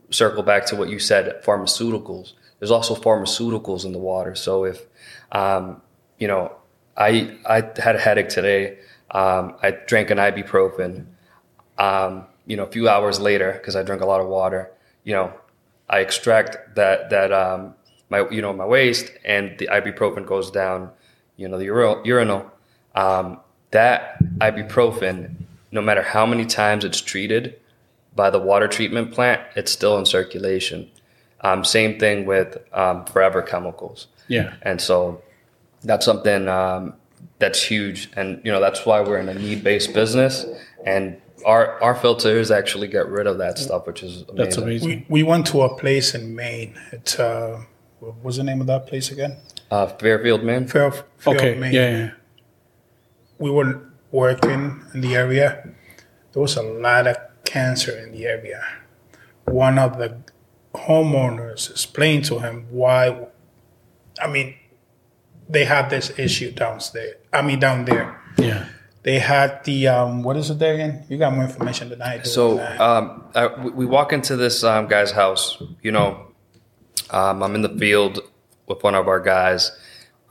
circle 0.09 0.43
back 0.43 0.65
to 0.67 0.75
what 0.75 0.89
you 0.89 0.99
said, 0.99 1.43
pharmaceuticals. 1.43 2.33
There's 2.59 2.71
also 2.71 2.95
pharmaceuticals 2.95 3.85
in 3.85 3.91
the 3.91 3.99
water. 3.99 4.35
So 4.35 4.65
if, 4.65 4.85
um, 5.31 5.81
you 6.19 6.27
know, 6.27 6.55
I 6.95 7.37
I 7.45 7.63
had 7.81 7.95
a 7.95 7.99
headache 7.99 8.29
today, 8.29 8.77
um, 9.11 9.55
I 9.63 9.71
drank 9.71 10.11
an 10.11 10.17
ibuprofen. 10.17 11.05
You 12.47 12.57
know, 12.57 12.63
a 12.63 12.71
few 12.71 12.89
hours 12.89 13.19
later, 13.19 13.53
because 13.53 13.75
I 13.75 13.83
drank 13.83 14.01
a 14.01 14.05
lot 14.05 14.19
of 14.19 14.27
water, 14.27 14.71
you 15.03 15.13
know, 15.13 15.31
I 15.89 15.99
extract 15.99 16.75
that 16.75 17.09
that 17.09 17.31
um, 17.31 17.75
my 18.11 18.29
you 18.29 18.41
know 18.41 18.53
my 18.53 18.65
waste, 18.65 19.11
and 19.25 19.57
the 19.57 19.67
ibuprofen 19.67 20.25
goes 20.27 20.51
down, 20.51 20.91
you 21.37 21.47
know, 21.47 21.57
the 21.57 21.65
uri- 21.65 22.01
urinal. 22.03 22.51
Um, 22.93 23.39
that 23.71 24.21
ibuprofen, 24.39 25.35
no 25.71 25.81
matter 25.81 26.03
how 26.03 26.25
many 26.25 26.45
times 26.45 26.83
it's 26.83 27.01
treated, 27.01 27.57
by 28.15 28.29
the 28.29 28.39
water 28.39 28.67
treatment 28.67 29.13
plant, 29.13 29.41
it's 29.55 29.71
still 29.71 29.97
in 29.97 30.05
circulation. 30.05 30.89
Um, 31.41 31.63
same 31.63 31.97
thing 31.97 32.25
with 32.25 32.57
um, 32.73 33.05
forever 33.05 33.41
chemicals. 33.41 34.07
Yeah. 34.27 34.53
And 34.61 34.79
so 34.79 35.21
that's 35.83 36.05
something 36.05 36.47
um, 36.47 36.93
that's 37.39 37.63
huge. 37.63 38.09
And, 38.15 38.41
you 38.43 38.51
know, 38.51 38.59
that's 38.59 38.85
why 38.85 39.01
we're 39.01 39.17
in 39.17 39.29
a 39.29 39.33
need 39.33 39.63
based 39.63 39.93
business. 39.93 40.45
And 40.85 41.19
our, 41.45 41.81
our 41.81 41.95
filters 41.95 42.51
actually 42.51 42.87
get 42.87 43.07
rid 43.07 43.25
of 43.25 43.37
that 43.39 43.57
stuff, 43.57 43.87
which 43.87 44.03
is 44.03 44.23
amazing. 44.23 44.35
That's 44.35 44.57
amazing. 44.57 44.89
We 44.89 45.05
we 45.09 45.23
went 45.23 45.47
to 45.47 45.61
a 45.61 45.75
place 45.75 46.13
in 46.13 46.35
Maine. 46.35 46.75
It's 46.91 47.17
uh, 47.17 47.63
what 48.01 48.23
was 48.23 48.37
the 48.37 48.43
name 48.43 48.59
of 48.61 48.67
that 48.67 48.87
place 48.87 49.11
again? 49.11 49.37
Uh, 49.69 49.87
Fairfield, 49.87 50.43
man. 50.43 50.67
Fair, 50.67 50.91
Fair 50.91 51.35
Okay. 51.35 51.55
Maine. 51.55 51.73
Yeah, 51.73 51.89
yeah. 51.97 52.11
we 53.37 53.49
were 53.49 53.79
working 54.11 54.83
in 54.93 55.01
the 55.01 55.15
area, 55.15 55.69
there 56.33 56.41
was 56.41 56.57
a 56.57 56.63
lot 56.63 57.07
of 57.07 57.15
cancer 57.45 57.97
in 57.97 58.11
the 58.11 58.25
area. 58.25 58.63
One 59.45 59.77
of 59.79 59.97
the 59.97 60.17
homeowners 60.73 61.69
explained 61.69 62.25
to 62.25 62.39
him 62.39 62.65
why, 62.71 63.27
I 64.19 64.27
mean, 64.27 64.55
they 65.47 65.65
had 65.65 65.89
this 65.89 66.17
issue 66.17 66.51
downstairs. 66.51 67.15
I 67.31 67.41
mean, 67.41 67.59
down 67.59 67.85
there. 67.85 68.19
Yeah. 68.37 68.65
They 69.03 69.19
had 69.19 69.63
the, 69.63 69.87
um, 69.87 70.23
what 70.23 70.37
is 70.37 70.49
it 70.49 70.59
there 70.59 70.73
again? 70.75 71.05
You 71.09 71.17
got 71.17 71.33
more 71.33 71.43
information 71.43 71.89
than 71.89 72.01
I 72.01 72.17
do. 72.19 72.25
So 72.25 72.59
um, 72.79 73.23
I, 73.33 73.47
we 73.47 73.71
we 73.71 73.85
walk 73.85 74.13
into 74.13 74.35
this 74.37 74.63
um, 74.63 74.87
guy's 74.87 75.11
house. 75.11 75.61
You 75.81 75.91
know, 75.91 76.30
um, 77.11 77.43
I'm 77.43 77.55
in 77.55 77.61
the 77.61 77.69
field 77.77 78.19
with 78.67 78.83
one 78.83 78.95
of 78.95 79.07
our 79.07 79.19
guys, 79.19 79.71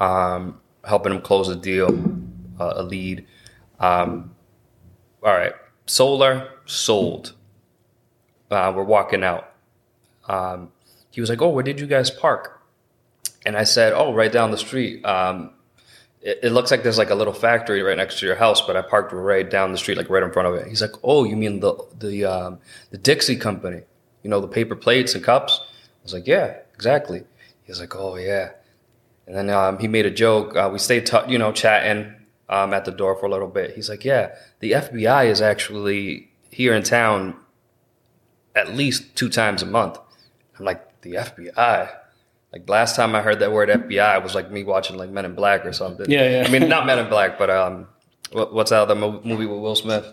um, 0.00 0.60
helping 0.84 1.12
him 1.12 1.20
close 1.20 1.49
a 1.49 1.56
deal, 1.56 1.90
uh, 2.58 2.75
a 2.76 2.82
lead. 2.82 3.26
Um, 3.78 4.34
all 5.22 5.32
right, 5.32 5.52
solar 5.87 6.49
sold. 6.64 7.34
Uh, 8.50 8.72
we're 8.75 8.82
walking 8.82 9.22
out. 9.22 9.52
Um, 10.26 10.72
he 11.10 11.20
was 11.20 11.30
like, 11.30 11.42
"Oh, 11.42 11.50
where 11.50 11.62
did 11.62 11.80
you 11.80 11.87
guys 11.87 12.10
park?" 12.10 12.62
And 13.44 13.56
I 13.56 13.64
said, 13.64 13.92
"Oh, 13.92 14.12
right 14.12 14.32
down 14.32 14.50
the 14.50 14.58
street." 14.58 15.04
Um, 15.04 15.52
it, 16.22 16.40
it 16.44 16.50
looks 16.50 16.70
like 16.70 16.82
there's 16.82 16.99
like 16.99 17.10
a 17.10 17.14
little 17.14 17.32
factory 17.32 17.82
right 17.82 17.96
next 17.96 18.20
to 18.20 18.26
your 18.26 18.37
house, 18.37 18.60
but 18.60 18.76
I 18.76 18.82
parked 18.82 19.12
right 19.12 19.49
down 19.49 19.72
the 19.72 19.78
street, 19.78 19.99
like 19.99 20.10
right 20.10 20.22
in 20.22 20.32
front 20.32 20.49
of 20.49 20.54
it. 20.54 20.66
He's 20.68 20.80
like, 20.80 20.92
"Oh, 21.02 21.25
you 21.25 21.37
mean 21.37 21.60
the 21.60 21.75
the 21.99 22.25
um, 22.25 22.58
the 22.90 22.99
Dixie 22.99 23.37
Company? 23.37 23.82
You 24.22 24.30
know, 24.30 24.40
the 24.40 24.49
paper 24.49 24.76
plates 24.76 25.14
and 25.14 25.22
cups?" 25.22 25.60
I 25.60 26.02
was 26.02 26.14
like, 26.14 26.26
"Yeah, 26.26 26.56
exactly." 26.80 27.20
He 27.64 27.70
was 27.72 27.80
like, 27.80 27.94
"Oh 27.94 28.16
yeah," 28.16 28.50
and 29.26 29.37
then 29.37 29.50
um, 29.50 29.78
he 29.78 29.87
made 29.88 30.06
a 30.06 30.10
joke. 30.10 30.56
Uh, 30.56 30.70
we 30.72 30.78
stayed, 30.78 31.04
t- 31.06 31.28
you 31.28 31.38
know, 31.38 31.52
chatting 31.52 32.14
um, 32.49 32.72
at 32.72 32.84
the 32.87 32.90
door 32.90 33.14
for 33.16 33.26
a 33.26 33.30
little 33.30 33.49
bit. 33.49 33.75
He's 33.76 33.88
like, 33.88 34.04
"Yeah, 34.04 34.34
the 34.60 34.72
FBI 34.72 35.26
is 35.26 35.40
actually 35.40 36.30
here 36.50 36.75
in 36.75 36.82
town 36.82 37.37
at 38.56 38.75
least 38.75 39.14
two 39.14 39.28
times 39.28 39.62
a 39.62 39.66
month." 39.66 39.99
I'm 40.58 40.64
like, 40.64 41.00
"The 41.02 41.12
FBI." 41.14 41.90
Like 42.52 42.68
last 42.68 42.96
time 42.96 43.14
I 43.14 43.22
heard 43.22 43.38
that 43.40 43.52
word 43.52 43.68
FBI 43.68 44.22
was 44.22 44.34
like 44.34 44.50
me 44.50 44.64
watching 44.64 44.96
like 44.96 45.10
Men 45.10 45.25
in 45.25 45.34
Black 45.34 45.64
or 45.64 45.72
something. 45.72 46.10
Yeah, 46.10 46.28
yeah. 46.28 46.44
I 46.46 46.50
mean, 46.50 46.68
not 46.68 46.84
Men 46.87 46.99
in 46.99 47.08
Black, 47.08 47.38
but 47.38 47.49
um, 47.50 47.87
what, 48.32 48.52
what's 48.52 48.70
that 48.70 48.80
other 48.80 48.96
mo- 48.96 49.20
movie 49.22 49.46
with 49.46 49.60
Will 49.60 49.76
Smith? 49.76 50.06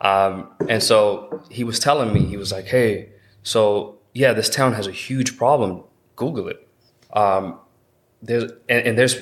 Um, 0.00 0.50
and 0.68 0.82
so 0.82 1.42
he 1.50 1.64
was 1.64 1.78
telling 1.78 2.14
me, 2.14 2.20
he 2.24 2.38
was 2.38 2.50
like, 2.52 2.64
"Hey, 2.66 3.10
so 3.42 3.98
yeah, 4.14 4.32
this 4.32 4.48
town 4.48 4.72
has 4.72 4.86
a 4.86 4.92
huge 4.92 5.36
problem. 5.36 5.84
Google 6.16 6.48
it." 6.48 6.66
Um, 7.12 7.60
there's 8.22 8.44
and, 8.68 8.86
and 8.86 8.98
there's 8.98 9.16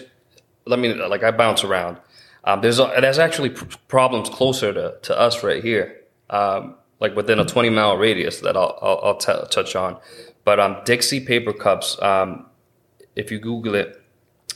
let 0.66 0.78
me 0.78 0.94
like 0.94 1.22
I 1.22 1.30
bounce 1.30 1.64
around. 1.64 1.98
Um, 2.44 2.60
there's 2.60 2.76
there's 2.76 3.18
actually 3.18 3.50
pr- 3.50 3.76
problems 3.88 4.28
closer 4.28 4.72
to, 4.72 4.96
to 5.02 5.18
us 5.18 5.42
right 5.42 5.62
here, 5.62 6.00
um, 6.30 6.76
like 7.00 7.16
within 7.16 7.38
a 7.38 7.44
20 7.44 7.70
mile 7.70 7.96
radius 7.96 8.40
that 8.40 8.56
I'll 8.56 8.78
I'll, 8.82 9.00
I'll 9.02 9.16
t- 9.16 9.32
touch 9.50 9.76
on. 9.76 9.98
But 10.44 10.60
um, 10.60 10.76
Dixie 10.84 11.20
paper 11.20 11.52
cups, 11.54 12.00
um, 12.02 12.46
if 13.16 13.30
you 13.30 13.38
Google 13.38 13.74
it, 13.74 14.00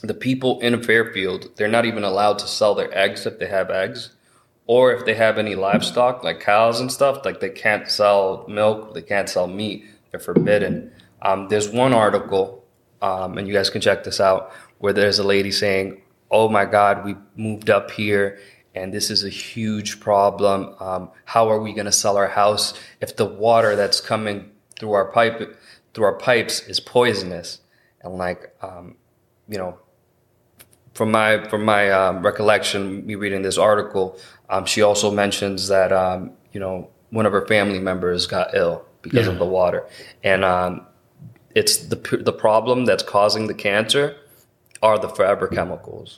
the 0.03 0.13
people 0.13 0.59
in 0.61 0.81
Fairfield 0.83 1.49
they're 1.55 1.67
not 1.67 1.85
even 1.85 2.03
allowed 2.03 2.39
to 2.39 2.47
sell 2.47 2.75
their 2.75 2.95
eggs 2.95 3.25
if 3.25 3.39
they 3.39 3.47
have 3.47 3.71
eggs, 3.71 4.11
or 4.67 4.93
if 4.93 5.05
they 5.05 5.15
have 5.15 5.37
any 5.39 5.55
livestock 5.55 6.23
like 6.23 6.39
cows 6.39 6.79
and 6.79 6.91
stuff. 6.91 7.25
Like 7.25 7.39
they 7.39 7.49
can't 7.49 7.89
sell 7.89 8.45
milk, 8.47 8.93
they 8.93 9.01
can't 9.01 9.29
sell 9.29 9.47
meat. 9.47 9.85
They're 10.11 10.19
forbidden. 10.19 10.91
Um, 11.21 11.47
there's 11.49 11.69
one 11.69 11.93
article, 11.93 12.63
um, 13.01 13.37
and 13.37 13.47
you 13.47 13.53
guys 13.53 13.69
can 13.69 13.81
check 13.81 14.03
this 14.03 14.19
out, 14.19 14.51
where 14.79 14.93
there's 14.93 15.19
a 15.19 15.23
lady 15.23 15.51
saying, 15.51 16.01
"Oh 16.31 16.49
my 16.49 16.65
God, 16.65 17.05
we 17.05 17.15
moved 17.35 17.69
up 17.69 17.91
here." 17.91 18.39
And 18.75 18.93
this 18.93 19.09
is 19.09 19.23
a 19.23 19.29
huge 19.29 19.99
problem. 19.99 20.75
Um, 20.79 21.09
how 21.25 21.49
are 21.49 21.59
we 21.59 21.73
going 21.73 21.87
to 21.87 21.91
sell 21.91 22.15
our 22.17 22.27
house 22.27 22.73
if 23.01 23.15
the 23.15 23.25
water 23.25 23.75
that's 23.75 23.99
coming 23.99 24.51
through 24.79 24.91
our 24.93 25.05
pipe, 25.05 25.57
through 25.93 26.05
our 26.05 26.13
pipes, 26.17 26.61
is 26.67 26.79
poisonous? 26.79 27.59
And 28.01 28.13
like, 28.17 28.53
um, 28.61 28.95
you 29.49 29.57
know, 29.57 29.79
from 30.93 31.11
my 31.11 31.47
from 31.49 31.65
my 31.65 31.89
um, 31.91 32.21
recollection, 32.23 33.05
me 33.05 33.15
reading 33.15 33.41
this 33.41 33.57
article, 33.57 34.17
um, 34.49 34.65
she 34.65 34.81
also 34.81 35.11
mentions 35.11 35.67
that 35.69 35.91
um, 35.91 36.31
you 36.53 36.59
know 36.59 36.89
one 37.09 37.25
of 37.25 37.31
her 37.33 37.45
family 37.47 37.79
members 37.79 38.27
got 38.27 38.53
ill 38.53 38.85
because 39.01 39.25
Yeah. 39.25 39.33
of 39.33 39.39
the 39.39 39.45
water, 39.45 39.87
and 40.23 40.45
um, 40.45 40.85
it's 41.59 41.73
the 41.91 41.99
the 42.29 42.35
problem 42.47 42.77
that's 42.89 43.03
causing 43.15 43.43
the 43.51 43.57
cancer 43.69 44.05
are 44.87 44.97
the 45.05 45.09
forever 45.17 45.45
chemicals, 45.57 46.09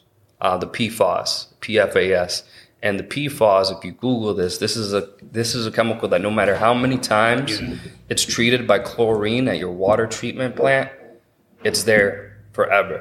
uh, 0.46 0.58
the 0.64 0.68
PFAS, 0.76 1.30
PFAS, 1.64 2.44
and 2.88 2.94
the 3.02 3.04
PFAS. 3.14 3.66
If 3.76 3.84
you 3.88 3.92
Google 4.08 4.34
this, 4.42 4.54
this 4.64 4.76
is 4.84 4.94
a 4.94 5.04
this 5.38 5.50
is 5.60 5.64
a 5.66 5.72
chemical 5.80 6.08
that 6.10 6.22
no 6.22 6.32
matter 6.40 6.56
how 6.66 6.74
many 6.74 6.98
times 6.98 7.50
it's 8.12 8.26
treated 8.36 8.62
by 8.72 8.78
chlorine 8.80 9.48
at 9.48 9.58
your 9.64 9.72
water 9.86 10.06
treatment 10.18 10.56
plant, 10.56 10.90
it's 11.64 11.84
there 11.84 12.12
forever. 12.54 12.98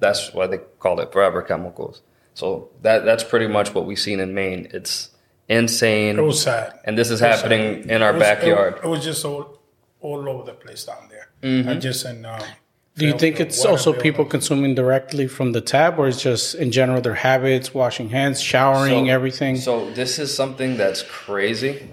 That's 0.00 0.34
why 0.34 0.46
they 0.50 0.58
call 0.84 1.00
it 1.00 1.12
forever 1.12 1.40
chemicals. 1.42 2.02
So 2.34 2.70
that 2.82 3.04
that's 3.08 3.24
pretty 3.32 3.46
much 3.56 3.68
what 3.74 3.84
we've 3.86 4.04
seen 4.08 4.20
in 4.20 4.34
Maine. 4.34 4.68
It's 4.78 5.10
insane, 5.48 6.18
It 6.18 6.22
was 6.22 6.42
sad. 6.42 6.68
and 6.84 6.98
this 6.98 7.10
is 7.10 7.20
happening 7.20 7.82
sad. 7.82 7.90
in 7.90 8.02
our 8.02 8.10
It 8.10 8.14
was- 8.18 8.22
backyard. 8.28 8.72
It, 8.78 8.84
it 8.84 8.88
was 8.94 9.02
just 9.04 9.24
all 9.24 9.44
all 10.00 10.28
over 10.28 10.44
the 10.50 10.52
place 10.64 10.84
down 10.84 11.04
there. 11.08 11.13
Mm-hmm. 11.44 11.68
Not 11.68 11.80
just 11.80 12.04
in. 12.06 12.24
Um, 12.24 12.40
Do 12.96 13.06
you 13.06 13.18
think 13.18 13.40
it's 13.40 13.64
also 13.64 13.90
Waterfield. 13.90 14.02
people 14.02 14.24
consuming 14.24 14.74
directly 14.74 15.26
from 15.26 15.52
the 15.52 15.60
tap, 15.60 15.98
or 15.98 16.06
it's 16.08 16.22
just 16.22 16.54
in 16.54 16.70
general 16.70 17.00
their 17.00 17.14
habits, 17.28 17.74
washing 17.74 18.08
hands, 18.10 18.40
showering, 18.40 19.06
So- 19.06 19.12
everything? 19.12 19.56
So 19.56 19.90
this 19.90 20.18
is 20.18 20.34
something 20.34 20.76
that's 20.76 21.02
crazy, 21.02 21.88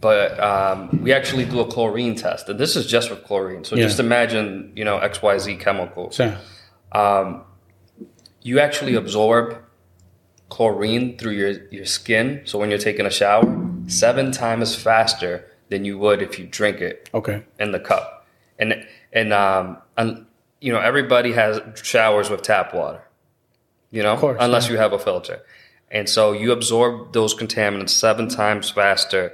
but 0.00 0.38
um, 0.38 1.00
we 1.02 1.12
actually 1.12 1.46
do 1.46 1.60
a 1.60 1.66
chlorine 1.66 2.14
test, 2.14 2.48
and 2.50 2.60
this 2.60 2.76
is 2.76 2.86
just 2.86 3.10
with 3.10 3.24
chlorine. 3.24 3.64
So 3.64 3.76
Yeah. 3.76 3.84
just 3.84 3.98
imagine, 3.98 4.72
you 4.76 4.84
know, 4.84 4.98
X 4.98 5.22
Y 5.22 5.38
Z 5.38 5.56
chemicals. 5.56 6.16
So, 6.16 6.24
You 8.42 8.60
actually 8.60 8.94
absorb 8.94 9.56
chlorine 10.48 11.16
through 11.18 11.32
your 11.32 11.52
your 11.72 11.84
skin. 11.86 12.42
So 12.44 12.58
when 12.60 12.70
you're 12.70 12.78
taking 12.90 13.06
a 13.06 13.10
shower, 13.10 13.44
seven 13.88 14.30
times 14.30 14.76
faster 14.76 15.44
than 15.70 15.84
you 15.84 15.98
would 15.98 16.22
if 16.22 16.38
you 16.38 16.46
drink 16.46 16.80
it 16.80 17.10
okay. 17.12 17.42
in 17.58 17.72
the 17.72 17.80
cup. 17.80 18.15
And 18.58 18.86
and 19.12 19.32
um 19.32 19.78
and 19.96 20.26
you 20.60 20.72
know 20.72 20.80
everybody 20.80 21.32
has 21.32 21.60
showers 21.82 22.30
with 22.30 22.42
tap 22.42 22.74
water. 22.74 23.02
You 23.90 24.02
know, 24.02 24.16
course, 24.16 24.38
unless 24.40 24.66
yeah. 24.66 24.72
you 24.72 24.78
have 24.78 24.92
a 24.92 24.98
filter. 24.98 25.42
And 25.90 26.08
so 26.08 26.32
you 26.32 26.50
absorb 26.50 27.12
those 27.12 27.34
contaminants 27.34 27.90
seven 27.90 28.28
times 28.28 28.70
faster 28.70 29.32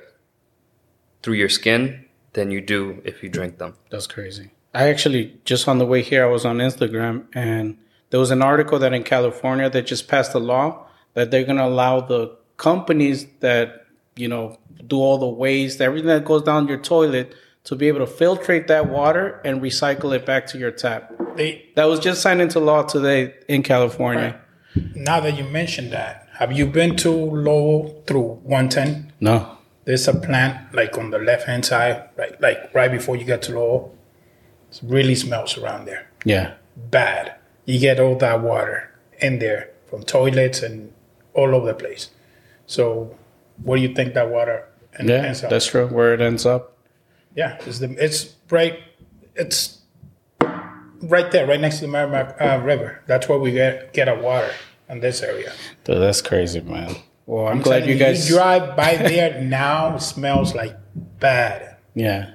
through 1.22 1.34
your 1.34 1.48
skin 1.48 2.04
than 2.34 2.50
you 2.50 2.60
do 2.60 3.00
if 3.04 3.22
you 3.22 3.28
drink 3.28 3.58
them. 3.58 3.74
That's 3.90 4.06
crazy. 4.06 4.50
I 4.74 4.88
actually 4.88 5.38
just 5.44 5.68
on 5.68 5.78
the 5.78 5.86
way 5.86 6.02
here, 6.02 6.24
I 6.24 6.28
was 6.28 6.44
on 6.44 6.58
Instagram, 6.58 7.26
and 7.34 7.78
there 8.10 8.20
was 8.20 8.30
an 8.30 8.42
article 8.42 8.78
that 8.78 8.92
in 8.92 9.02
California 9.02 9.68
they 9.70 9.82
just 9.82 10.08
passed 10.08 10.34
a 10.34 10.38
law 10.38 10.86
that 11.14 11.30
they're 11.30 11.44
going 11.44 11.58
to 11.58 11.64
allow 11.64 12.00
the 12.00 12.36
companies 12.56 13.26
that 13.40 13.86
you 14.16 14.28
know 14.28 14.58
do 14.86 14.96
all 14.96 15.18
the 15.18 15.26
waste, 15.26 15.80
everything 15.80 16.08
that 16.08 16.24
goes 16.24 16.42
down 16.42 16.68
your 16.68 16.78
toilet, 16.78 17.34
to 17.64 17.76
be 17.76 17.88
able 17.88 18.04
to 18.04 18.12
filtrate 18.12 18.66
that 18.66 18.88
water 18.88 19.40
and 19.44 19.60
recycle 19.62 20.14
it 20.14 20.26
back 20.26 20.46
to 20.48 20.58
your 20.58 20.70
tap. 20.70 21.12
They 21.36 21.66
That 21.76 21.84
was 21.84 22.00
just 22.00 22.20
signed 22.22 22.40
into 22.40 22.58
law 22.60 22.82
today 22.82 23.34
in 23.48 23.62
California. 23.62 24.40
now 24.94 25.20
that 25.20 25.36
you 25.38 25.44
mentioned 25.44 25.92
that, 25.92 26.28
have 26.34 26.52
you 26.52 26.66
been 26.66 26.96
to 26.96 27.10
Lowell 27.10 28.02
through 28.06 28.40
110? 28.42 29.12
No. 29.20 29.58
There's 29.84 30.06
a 30.08 30.14
plant 30.14 30.74
like 30.74 30.96
on 30.98 31.10
the 31.10 31.18
left 31.18 31.46
hand 31.46 31.64
side, 31.64 32.08
right, 32.16 32.40
like 32.40 32.72
right 32.74 32.90
before 32.90 33.16
you 33.16 33.24
get 33.24 33.42
to 33.42 33.52
Lowell. 33.54 33.94
It 34.70 34.80
really 34.82 35.14
smells 35.14 35.56
around 35.58 35.84
there. 35.86 36.08
Yeah. 36.24 36.54
Bad. 36.76 37.34
You 37.64 37.78
get 37.78 38.00
all 38.00 38.16
that 38.16 38.40
water 38.42 38.90
in 39.20 39.38
there 39.38 39.70
from 39.88 40.02
toilets 40.02 40.62
and 40.62 40.92
all 41.34 41.54
over 41.54 41.66
the 41.66 41.74
place. 41.74 42.10
So, 42.66 43.16
where 43.62 43.76
do 43.78 43.82
you 43.86 43.94
think 43.94 44.14
that 44.14 44.30
water 44.30 44.64
en- 44.98 45.08
Yeah, 45.08 45.16
ends 45.26 45.44
up? 45.44 45.50
that's 45.50 45.66
true. 45.66 45.86
Where 45.86 46.14
it 46.14 46.20
ends 46.20 46.46
up. 46.46 46.71
Yeah, 47.34 47.58
it's 47.66 47.78
the 47.78 47.94
it's 48.02 48.34
right 48.50 48.78
it's 49.34 49.78
right 51.02 51.30
there, 51.30 51.46
right 51.46 51.60
next 51.60 51.76
to 51.76 51.86
the 51.86 51.92
Merrimack 51.92 52.40
uh, 52.40 52.60
River. 52.62 53.02
That's 53.06 53.28
where 53.28 53.38
we 53.38 53.52
get 53.52 53.92
get 53.92 54.08
our 54.08 54.18
water 54.20 54.50
in 54.88 55.00
this 55.00 55.22
area. 55.22 55.52
Dude, 55.84 56.00
that's 56.00 56.22
crazy, 56.22 56.60
man. 56.60 56.96
Well, 57.26 57.46
I'm, 57.46 57.62
glad 57.62 57.86
you 57.86 57.96
guys. 57.96 58.28
you 58.28 58.36
drive 58.36 58.76
by 58.76 58.96
there 59.08 59.40
now, 59.40 59.96
it 59.96 60.00
smells 60.02 60.54
like 60.54 60.76
bad. 60.94 61.76
yeah. 61.94 62.34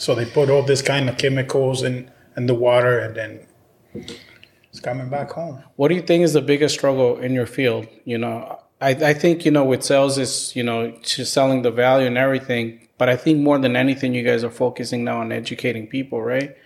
So 0.00 0.14
they 0.14 0.24
put 0.24 0.48
all 0.48 0.62
this 0.62 0.80
kind 0.80 1.08
of 1.08 1.18
chemicals 1.18 1.82
in 1.82 2.10
in 2.36 2.46
the 2.46 2.54
water, 2.54 3.00
and 3.00 3.16
then 3.16 3.46
it's 4.70 4.80
coming 4.80 5.08
back 5.08 5.32
home. 5.32 5.62
What 5.74 5.88
do 5.88 5.96
you 5.96 6.02
think 6.02 6.22
is 6.22 6.32
the 6.32 6.40
biggest 6.40 6.74
struggle 6.74 7.18
in 7.18 7.34
your 7.34 7.46
field? 7.46 7.88
You 8.04 8.18
know, 8.18 8.60
I, 8.80 8.90
I 8.90 9.14
think, 9.14 9.44
you 9.44 9.50
know, 9.50 9.64
with 9.64 9.82
sales 9.82 10.18
is, 10.18 10.54
you 10.54 10.62
know, 10.62 10.92
just 11.02 11.32
selling 11.32 11.62
the 11.62 11.70
value 11.70 12.06
and 12.06 12.16
everything. 12.16 12.88
But 12.96 13.08
I 13.08 13.16
think 13.16 13.40
more 13.40 13.58
than 13.58 13.76
anything, 13.76 14.14
you 14.14 14.22
guys 14.24 14.44
are 14.44 14.50
focusing 14.50 15.04
now 15.04 15.18
on 15.20 15.32
educating 15.32 15.86
people, 15.86 16.20
right? 16.22 16.56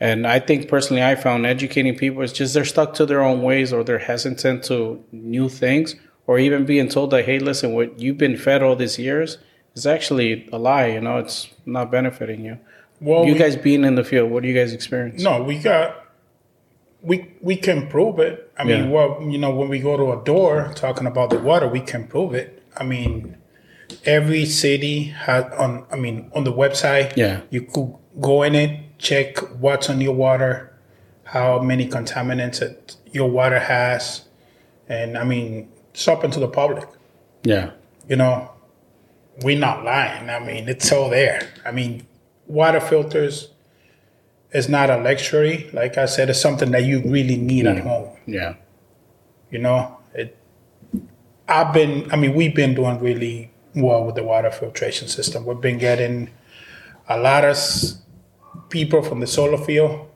And 0.00 0.26
I 0.26 0.40
think 0.40 0.68
personally, 0.68 1.02
I 1.02 1.14
found 1.14 1.46
educating 1.46 1.96
people 1.96 2.22
is 2.22 2.32
just 2.32 2.54
they're 2.54 2.64
stuck 2.64 2.94
to 2.94 3.06
their 3.06 3.22
own 3.22 3.42
ways 3.42 3.72
or 3.72 3.84
they're 3.84 3.98
hesitant 3.98 4.64
to 4.64 5.02
new 5.12 5.48
things 5.48 5.94
or 6.26 6.38
even 6.38 6.64
being 6.64 6.88
told 6.88 7.10
that, 7.10 7.24
hey, 7.24 7.38
listen, 7.38 7.72
what 7.72 7.98
you've 7.98 8.18
been 8.18 8.36
fed 8.36 8.62
all 8.62 8.76
these 8.76 8.98
years 8.98 9.38
is 9.74 9.86
actually 9.86 10.48
a 10.52 10.58
lie. 10.58 10.86
You 10.86 11.00
know, 11.00 11.18
it's 11.18 11.48
not 11.66 11.90
benefiting 11.90 12.44
you. 12.44 12.58
Well, 13.00 13.24
you 13.24 13.32
we- 13.34 13.38
guys 13.38 13.56
being 13.56 13.84
in 13.84 13.94
the 13.94 14.04
field, 14.04 14.30
what 14.30 14.42
do 14.42 14.48
you 14.48 14.54
guys 14.54 14.72
experience? 14.72 15.22
No, 15.22 15.42
we 15.42 15.58
got 15.58 16.03
we 17.04 17.16
we 17.42 17.56
can 17.56 17.86
prove 17.88 18.18
it. 18.18 18.50
I 18.58 18.64
mean, 18.64 18.84
Yeah. 18.84 18.90
well, 18.90 19.18
you 19.32 19.38
know, 19.38 19.50
when 19.54 19.68
we 19.68 19.78
go 19.78 19.96
to 19.96 20.18
a 20.18 20.24
door 20.24 20.72
talking 20.74 21.06
about 21.06 21.30
the 21.30 21.38
water, 21.38 21.68
we 21.68 21.80
can 21.80 22.06
prove 22.06 22.34
it. 22.34 22.62
I 22.76 22.84
mean, 22.84 23.36
every 24.04 24.44
city 24.46 25.04
has 25.26 25.44
on. 25.58 25.84
I 25.92 25.96
mean, 25.96 26.30
on 26.34 26.44
the 26.44 26.52
website, 26.52 27.16
Yeah. 27.16 27.40
you 27.50 27.62
could 27.62 27.94
go 28.20 28.42
in 28.42 28.54
it, 28.54 28.70
check 28.98 29.38
what's 29.60 29.90
on 29.90 30.00
your 30.00 30.14
water, 30.14 30.72
how 31.24 31.58
many 31.60 31.86
contaminants 31.88 32.62
it, 32.62 32.96
your 33.12 33.28
water 33.30 33.58
has, 33.58 34.22
and 34.88 35.18
I 35.18 35.24
mean, 35.24 35.68
it's 35.92 36.08
open 36.08 36.30
to 36.32 36.40
the 36.40 36.48
public. 36.48 36.86
Yeah. 37.42 37.70
You 38.08 38.16
know, 38.16 38.50
we're 39.42 39.58
not 39.58 39.84
lying. 39.84 40.30
I 40.30 40.38
mean, 40.38 40.68
it's 40.68 40.90
all 40.92 41.10
there. 41.10 41.40
I 41.66 41.70
mean, 41.72 42.06
water 42.46 42.80
filters 42.80 43.48
is 44.54 44.68
not 44.68 44.88
a 44.88 44.96
luxury. 44.96 45.68
Like 45.72 45.98
I 45.98 46.06
said, 46.06 46.30
it's 46.30 46.40
something 46.40 46.70
that 46.70 46.84
you 46.84 47.02
really 47.04 47.36
need 47.36 47.66
at 47.66 47.80
home. 47.80 48.16
Yeah. 48.26 48.54
You 49.50 49.58
know, 49.58 49.98
it. 50.14 50.36
I've 51.46 51.74
been. 51.74 52.10
I 52.12 52.16
mean, 52.16 52.34
we've 52.34 52.54
been 52.54 52.74
doing 52.74 52.98
really 53.00 53.50
well 53.74 54.04
with 54.04 54.14
the 54.14 54.22
water 54.22 54.50
filtration 54.50 55.08
system. 55.08 55.44
We've 55.44 55.60
been 55.60 55.78
getting 55.78 56.30
a 57.08 57.18
lot 57.18 57.44
of 57.44 57.56
people 58.70 59.02
from 59.02 59.20
the 59.20 59.26
solar 59.26 59.58
field. 59.58 60.08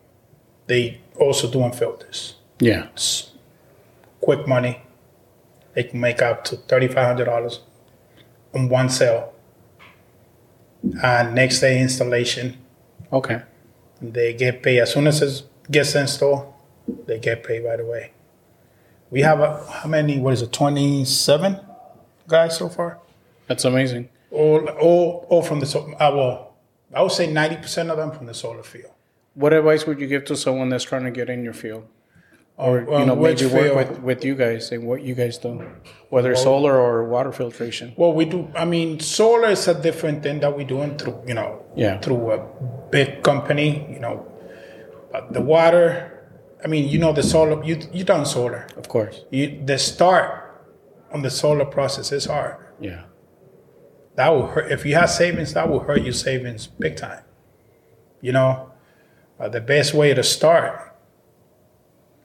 They 0.68 1.00
also 1.18 1.50
doing 1.50 1.72
filters. 1.72 2.36
Yeah. 2.60 2.88
Quick 4.20 4.46
money. 4.46 4.82
They 5.74 5.82
can 5.84 6.00
make 6.00 6.22
up 6.22 6.44
to 6.44 6.56
thirty 6.56 6.88
five 6.88 7.06
hundred 7.06 7.26
dollars 7.26 7.60
on 8.54 8.68
one 8.68 8.88
sale. 8.88 9.34
And 11.02 11.34
next 11.34 11.60
day 11.60 11.80
installation, 11.80 12.56
Okay. 13.12 13.42
They 14.00 14.32
get 14.32 14.62
paid 14.62 14.80
as 14.80 14.92
soon 14.92 15.06
as 15.06 15.22
it 15.22 15.42
gets 15.70 15.94
installed. 15.94 16.52
They 17.06 17.18
get 17.18 17.44
paid 17.44 17.64
right 17.64 17.80
away. 17.80 18.12
We 19.10 19.22
have 19.22 19.40
a, 19.40 19.64
how 19.70 19.88
many? 19.88 20.18
What 20.18 20.32
is 20.34 20.42
it? 20.42 20.52
Twenty 20.52 21.04
seven 21.04 21.60
guys 22.26 22.56
so 22.56 22.68
far. 22.68 22.98
That's 23.46 23.64
amazing. 23.64 24.08
All 24.30 24.66
all 24.80 25.26
all 25.28 25.42
from 25.42 25.60
the 25.60 25.66
so- 25.66 25.92
uh, 25.94 26.12
well, 26.14 26.54
I 26.94 27.02
would 27.02 27.12
say 27.12 27.30
ninety 27.30 27.56
percent 27.56 27.90
of 27.90 27.96
them 27.96 28.10
from 28.12 28.26
the 28.26 28.34
solar 28.34 28.62
field. 28.62 28.92
What 29.34 29.52
advice 29.52 29.86
would 29.86 30.00
you 30.00 30.06
give 30.06 30.24
to 30.26 30.36
someone 30.36 30.68
that's 30.68 30.84
trying 30.84 31.04
to 31.04 31.10
get 31.10 31.30
in 31.30 31.42
your 31.44 31.52
field? 31.54 31.86
Or 32.58 32.84
Well, 32.84 33.00
you 33.00 33.06
know 33.06 33.14
maybe 33.16 33.46
work 33.46 33.74
with, 33.76 34.00
with 34.00 34.24
you 34.24 34.34
guys 34.34 34.72
and 34.72 34.82
what 34.84 35.02
you 35.02 35.14
guys 35.14 35.38
do, 35.38 35.62
whether 36.10 36.34
solar 36.34 36.76
or 36.76 37.04
water 37.04 37.32
filtration. 37.32 37.94
Well, 37.96 38.12
we 38.12 38.24
do. 38.24 38.48
I 38.56 38.64
mean, 38.64 38.98
solar 39.00 39.48
is 39.50 39.68
a 39.68 39.80
different 39.80 40.22
thing 40.24 40.40
that 40.40 40.56
we're 40.56 40.66
doing 40.66 40.98
through, 40.98 41.22
you 41.26 41.34
know, 41.34 41.62
Yeah. 41.76 41.98
through 42.00 42.32
a 42.32 42.38
big 42.90 43.22
company. 43.22 43.86
You 43.94 44.00
know, 44.00 44.26
but 45.12 45.32
the 45.32 45.40
water. 45.40 46.14
I 46.64 46.66
mean, 46.66 46.88
you 46.88 46.98
know, 46.98 47.12
the 47.12 47.22
solar. 47.22 47.62
You 47.64 47.78
you 47.92 48.02
done 48.04 48.26
solar. 48.26 48.66
Of 48.76 48.88
course, 48.88 49.24
You 49.30 49.62
the 49.64 49.78
start 49.78 50.26
on 51.12 51.22
the 51.22 51.30
solar 51.30 51.64
process 51.64 52.10
is 52.12 52.26
hard. 52.26 52.56
yeah, 52.80 53.02
That 54.16 54.28
will 54.30 54.48
hurt. 54.48 54.70
If 54.72 54.84
you 54.84 54.94
have 54.96 55.10
savings, 55.10 55.54
that 55.54 55.68
will 55.70 55.80
hurt 55.80 56.02
your 56.02 56.12
savings 56.12 56.66
big 56.66 56.96
time. 56.96 57.22
You 58.20 58.32
know, 58.32 58.72
uh, 59.38 59.48
the 59.48 59.60
best 59.60 59.94
way 59.94 60.12
to 60.12 60.22
start 60.24 60.87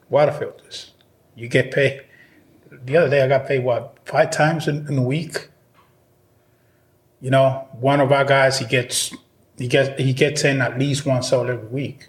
water 0.08 0.32
filters. 0.32 0.92
You 1.34 1.48
get 1.48 1.70
paid. 1.70 2.04
The 2.70 2.96
other 2.96 3.10
day, 3.10 3.22
I 3.22 3.28
got 3.28 3.46
paid 3.46 3.64
what 3.64 3.98
five 4.04 4.30
times 4.30 4.68
in, 4.68 4.86
in 4.88 4.98
a 4.98 5.02
week. 5.02 5.48
You 7.20 7.30
know, 7.30 7.68
one 7.72 8.00
of 8.00 8.12
our 8.12 8.24
guys 8.24 8.58
he 8.58 8.66
gets 8.66 9.14
he 9.56 9.68
gets 9.68 10.00
he 10.00 10.12
gets 10.12 10.44
in 10.44 10.60
at 10.60 10.78
least 10.78 11.06
one 11.06 11.22
sale 11.22 11.48
every 11.48 11.68
week, 11.68 12.08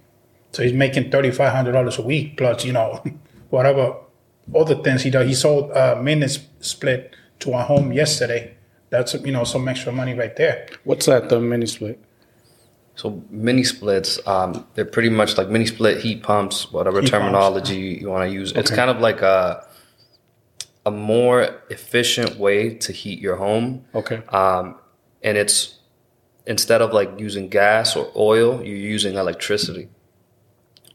so 0.52 0.64
he's 0.64 0.74
making 0.74 1.12
thirty 1.12 1.32
five 1.32 1.54
hundred 1.54 1.72
dollars 1.74 1.98
a 1.98 2.02
week 2.02 2.38
plus 2.38 2.66
you 2.66 2.74
know 2.74 3.04
whatever 3.50 3.96
other 4.54 4.76
things 4.76 5.04
he 5.04 5.10
does. 5.10 5.28
He 5.28 5.34
sold 5.34 5.72
a 5.72 6.02
mini 6.02 6.28
split 6.60 7.16
to 7.40 7.54
a 7.54 7.64
home 7.64 7.92
yesterday. 7.94 8.56
That's 8.90 9.14
you 9.14 9.32
know 9.32 9.44
some 9.44 9.68
extra 9.68 9.92
money 9.92 10.14
right 10.14 10.36
there. 10.36 10.68
what's 10.84 11.06
that? 11.06 11.30
The 11.30 11.40
mini 11.40 11.66
split. 11.66 12.00
So 12.96 13.24
mini 13.30 13.64
splits, 13.64 14.26
um, 14.26 14.66
they're 14.74 14.86
pretty 14.86 15.10
much 15.10 15.38
like 15.38 15.50
mini 15.50 15.66
split 15.66 16.02
heat 16.02 16.24
pumps, 16.24 16.72
whatever 16.72 17.02
Heat 17.02 17.10
terminology 17.10 18.00
you 18.02 18.10
want 18.10 18.28
to 18.30 18.34
use. 18.34 18.54
It's 18.54 18.72
kind 18.72 18.90
of 18.90 19.00
like 19.00 19.22
a 19.22 19.68
a 20.86 20.92
more 20.92 21.62
efficient 21.70 22.38
way 22.38 22.76
to 22.76 22.92
heat 22.94 23.20
your 23.20 23.36
home, 23.38 23.86
Okay, 23.94 24.22
um, 24.30 24.76
and 25.24 25.38
it's 25.38 25.80
instead 26.46 26.82
of 26.82 26.94
like 26.94 27.20
using 27.20 27.50
gas 27.50 27.96
or 27.96 28.12
oil, 28.16 28.64
you're 28.64 28.78
using 28.78 29.16
electricity, 29.16 29.90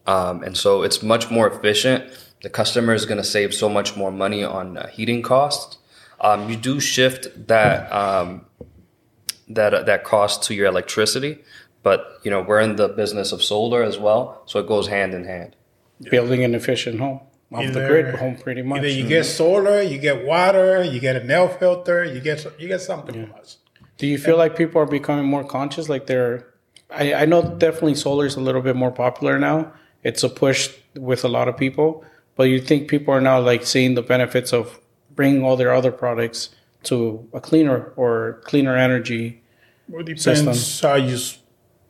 um, 0.06 0.42
and 0.42 0.56
so 0.56 0.82
it's 0.82 1.02
much 1.02 1.30
more 1.30 1.48
efficient. 1.50 2.04
The 2.42 2.48
customer 2.48 2.94
is 2.94 3.04
going 3.04 3.18
to 3.18 3.24
save 3.24 3.52
so 3.52 3.68
much 3.68 3.96
more 3.96 4.10
money 4.10 4.42
on 4.42 4.78
uh, 4.78 4.86
heating 4.86 5.20
costs. 5.20 5.76
Um, 6.20 6.48
you 6.48 6.56
do 6.56 6.80
shift 6.80 7.48
that 7.48 7.92
um, 7.92 8.46
that 9.48 9.84
that 9.86 10.04
cost 10.04 10.44
to 10.44 10.54
your 10.54 10.66
electricity, 10.66 11.40
but 11.82 12.18
you 12.22 12.30
know 12.30 12.42
we're 12.42 12.60
in 12.60 12.76
the 12.76 12.88
business 12.88 13.32
of 13.32 13.42
solar 13.42 13.82
as 13.82 13.98
well, 13.98 14.42
so 14.46 14.60
it 14.60 14.66
goes 14.66 14.88
hand 14.88 15.14
in 15.14 15.24
hand. 15.24 15.56
building 16.10 16.42
an 16.44 16.54
efficient 16.54 16.98
home 16.98 17.20
off 17.52 17.72
the 17.72 17.86
grid 17.86 18.14
home, 18.14 18.36
pretty 18.36 18.62
much. 18.62 18.78
Either 18.78 18.88
you 18.88 19.06
get 19.06 19.24
solar, 19.24 19.82
you 19.82 19.98
get 19.98 20.24
water, 20.24 20.82
you 20.84 21.00
get 21.00 21.16
an 21.16 21.30
air 21.30 21.48
filter, 21.48 22.04
you 22.04 22.20
get 22.20 22.44
you 22.58 22.68
get 22.68 22.80
something 22.80 23.26
from 23.26 23.34
us. 23.34 23.58
Do 23.98 24.06
you 24.06 24.18
feel 24.18 24.36
like 24.36 24.56
people 24.56 24.80
are 24.80 24.86
becoming 24.86 25.26
more 25.26 25.44
conscious? 25.44 25.88
Like 25.88 26.06
they're, 26.06 26.46
I, 26.90 27.12
I 27.14 27.24
know 27.26 27.42
definitely 27.42 27.96
solar 27.96 28.24
is 28.24 28.36
a 28.36 28.40
little 28.40 28.62
bit 28.62 28.76
more 28.76 28.90
popular 28.90 29.38
now. 29.38 29.72
It's 30.02 30.22
a 30.22 30.30
push 30.30 30.70
with 30.94 31.24
a 31.24 31.28
lot 31.28 31.48
of 31.48 31.56
people, 31.56 32.04
but 32.34 32.44
you 32.44 32.60
think 32.60 32.88
people 32.88 33.12
are 33.12 33.20
now 33.20 33.40
like 33.40 33.66
seeing 33.66 33.94
the 33.94 34.02
benefits 34.02 34.52
of 34.52 34.80
bringing 35.14 35.44
all 35.44 35.56
their 35.56 35.74
other 35.74 35.92
products 35.92 36.48
to 36.84 37.28
a 37.34 37.40
cleaner 37.40 37.92
or 37.96 38.40
cleaner 38.44 38.74
energy. 38.74 39.42
Well, 39.88 40.08
it 40.08 40.18
System. 40.18 40.46
depends 40.46 40.80
how 40.80 40.94
you 40.94 41.18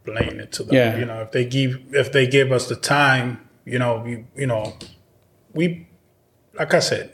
explain 0.04 0.40
it 0.40 0.52
to 0.52 0.64
them. 0.64 0.74
Yeah. 0.74 0.98
You 0.98 1.04
know, 1.04 1.20
if 1.22 1.32
they 1.32 1.44
give 1.44 1.80
if 1.92 2.12
they 2.12 2.26
give 2.26 2.52
us 2.52 2.68
the 2.68 2.76
time, 2.76 3.48
you 3.64 3.78
know, 3.78 4.02
we 4.04 4.24
you 4.36 4.46
know, 4.46 4.74
we 5.52 5.88
like 6.54 6.74
I 6.74 6.80
said, 6.80 7.12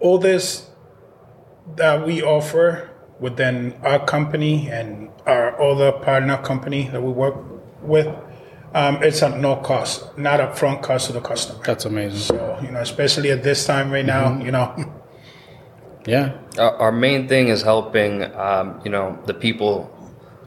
all 0.00 0.18
this 0.18 0.70
that 1.76 2.06
we 2.06 2.22
offer 2.22 2.90
within 3.20 3.74
our 3.82 4.04
company 4.04 4.68
and 4.70 5.10
our 5.26 5.60
other 5.60 5.92
partner 5.92 6.36
company 6.38 6.88
that 6.88 7.02
we 7.02 7.10
work 7.10 7.36
with, 7.80 8.06
um, 8.74 9.02
it's 9.02 9.22
at 9.22 9.38
no 9.38 9.56
cost, 9.56 10.18
not 10.18 10.40
upfront 10.40 10.82
cost 10.82 11.06
to 11.06 11.12
the 11.14 11.20
customer. 11.20 11.62
That's 11.64 11.86
amazing. 11.86 12.18
So, 12.18 12.58
you 12.62 12.70
know, 12.70 12.80
especially 12.80 13.30
at 13.30 13.42
this 13.42 13.64
time 13.64 13.90
right 13.90 14.04
now, 14.04 14.38
you 14.42 14.50
know, 14.50 14.74
Yeah. 16.06 16.36
Our, 16.58 16.76
our 16.76 16.92
main 16.92 17.28
thing 17.28 17.48
is 17.48 17.62
helping, 17.62 18.22
um, 18.34 18.80
you 18.84 18.90
know, 18.90 19.18
the 19.26 19.32
people 19.32 19.90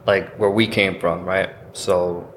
like 0.08 0.36
where 0.38 0.50
we 0.50 0.65
came 0.65 1.00
from, 1.00 1.26
right? 1.26 1.50
So, 1.74 2.34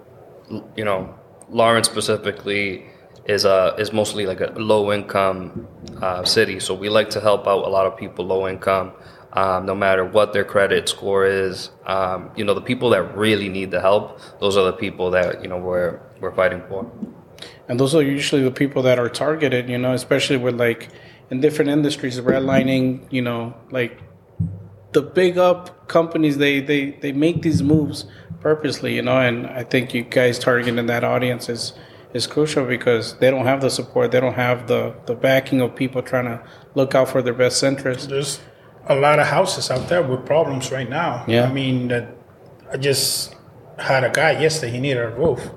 you 0.76 0.84
know, 0.84 1.14
Lawrence 1.48 1.88
specifically 1.88 2.84
is 3.26 3.44
a 3.44 3.74
is 3.78 3.92
mostly 3.92 4.26
like 4.26 4.40
a 4.40 4.52
low 4.56 4.92
income 4.92 5.68
uh, 6.02 6.24
city. 6.24 6.58
So 6.60 6.74
we 6.74 6.88
like 6.88 7.10
to 7.10 7.20
help 7.20 7.46
out 7.46 7.64
a 7.64 7.68
lot 7.68 7.86
of 7.86 7.96
people 7.96 8.26
low 8.26 8.48
income, 8.48 8.92
um, 9.32 9.66
no 9.66 9.74
matter 9.74 10.04
what 10.04 10.32
their 10.32 10.44
credit 10.44 10.88
score 10.88 11.24
is. 11.24 11.70
Um, 11.86 12.30
you 12.36 12.44
know, 12.44 12.54
the 12.54 12.60
people 12.60 12.90
that 12.90 13.16
really 13.16 13.48
need 13.48 13.70
the 13.70 13.80
help, 13.80 14.20
those 14.40 14.56
are 14.56 14.64
the 14.64 14.72
people 14.72 15.12
that 15.12 15.42
you 15.42 15.48
know 15.48 15.58
we're 15.58 16.00
we're 16.20 16.34
fighting 16.34 16.62
for. 16.68 16.90
And 17.68 17.78
those 17.78 17.94
are 17.94 18.02
usually 18.02 18.42
the 18.42 18.50
people 18.50 18.82
that 18.82 18.98
are 18.98 19.08
targeted, 19.08 19.68
you 19.68 19.78
know, 19.78 19.94
especially 19.94 20.36
with 20.36 20.58
like 20.58 20.88
in 21.30 21.40
different 21.40 21.70
industries, 21.70 22.20
redlining, 22.20 23.06
you 23.12 23.22
know, 23.22 23.54
like 23.70 24.02
the 24.92 25.02
big 25.02 25.38
up 25.38 25.88
companies, 25.88 26.38
they, 26.38 26.60
they, 26.60 26.92
they 26.92 27.12
make 27.12 27.42
these 27.42 27.62
moves 27.62 28.04
purposely, 28.40 28.96
you 28.96 29.02
know, 29.02 29.18
and 29.18 29.46
I 29.46 29.64
think 29.64 29.94
you 29.94 30.02
guys 30.02 30.38
targeting 30.38 30.86
that 30.86 31.04
audience 31.04 31.48
is, 31.48 31.74
is 32.12 32.26
crucial 32.26 32.66
because 32.66 33.16
they 33.18 33.30
don't 33.30 33.46
have 33.46 33.60
the 33.60 33.70
support, 33.70 34.10
they 34.10 34.20
don't 34.20 34.34
have 34.34 34.66
the, 34.66 34.94
the 35.06 35.14
backing 35.14 35.60
of 35.60 35.76
people 35.76 36.02
trying 36.02 36.24
to 36.24 36.42
look 36.74 36.94
out 36.94 37.08
for 37.08 37.22
their 37.22 37.34
best 37.34 37.62
interest. 37.62 38.08
there's 38.08 38.40
a 38.86 38.94
lot 38.94 39.18
of 39.18 39.26
houses 39.26 39.70
out 39.70 39.88
there 39.88 40.02
with 40.02 40.26
problems 40.26 40.72
right 40.72 40.88
now. 40.88 41.24
Yeah. 41.28 41.44
I 41.44 41.52
mean, 41.52 41.88
that 41.88 42.16
I 42.72 42.76
just 42.76 43.34
had 43.78 44.04
a 44.04 44.10
guy 44.10 44.40
yesterday. 44.40 44.72
He 44.72 44.80
needed 44.80 45.02
a 45.02 45.10
roof. 45.10 45.50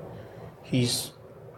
He's 0.62 1.12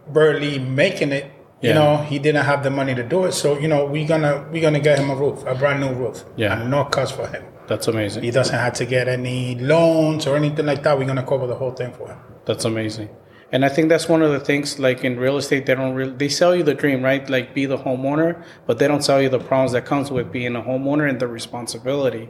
barely 0.07 0.59
making 0.59 1.11
it. 1.11 1.31
Yeah. 1.61 1.69
You 1.69 1.73
know, 1.73 1.97
he 1.97 2.19
didn't 2.19 2.45
have 2.45 2.63
the 2.63 2.69
money 2.69 2.93
to 2.95 3.03
do 3.03 3.25
it. 3.25 3.31
So 3.31 3.57
you 3.57 3.67
know, 3.67 3.85
we're 3.85 4.07
gonna 4.07 4.47
we're 4.51 4.61
gonna 4.61 4.79
get 4.79 4.99
him 4.99 5.09
a 5.09 5.15
roof, 5.15 5.43
a 5.45 5.55
brand 5.55 5.81
new 5.81 5.93
roof. 5.93 6.23
Yeah. 6.35 6.59
And 6.59 6.69
no 6.69 6.85
cost 6.85 7.15
for 7.15 7.27
him. 7.27 7.43
That's 7.67 7.87
amazing. 7.87 8.23
He 8.23 8.31
doesn't 8.31 8.57
have 8.57 8.73
to 8.75 8.85
get 8.85 9.07
any 9.07 9.55
loans 9.55 10.25
or 10.25 10.35
anything 10.35 10.65
like 10.65 10.83
that. 10.83 10.97
We're 10.97 11.05
gonna 11.05 11.25
cover 11.25 11.47
the 11.47 11.55
whole 11.55 11.71
thing 11.71 11.93
for 11.93 12.07
him. 12.07 12.17
That's 12.45 12.65
amazing. 12.65 13.09
And 13.49 13.63
I 13.63 13.69
think 13.69 13.87
that's 13.87 14.09
one 14.09 14.21
of 14.21 14.31
the 14.31 14.41
things 14.41 14.77
like 14.77 15.05
in 15.05 15.17
real 15.17 15.37
estate 15.37 15.65
they 15.65 15.75
don't 15.75 15.93
really 15.93 16.11
they 16.11 16.27
sell 16.27 16.53
you 16.53 16.63
the 16.63 16.73
dream, 16.73 17.01
right? 17.03 17.29
Like 17.29 17.53
be 17.53 17.65
the 17.65 17.77
homeowner, 17.77 18.43
but 18.65 18.77
they 18.77 18.87
don't 18.87 19.03
sell 19.03 19.21
you 19.21 19.29
the 19.29 19.39
problems 19.39 19.71
that 19.71 19.85
comes 19.85 20.11
with 20.11 20.31
being 20.31 20.55
a 20.55 20.61
homeowner 20.61 21.09
and 21.09 21.19
the 21.19 21.27
responsibility. 21.27 22.29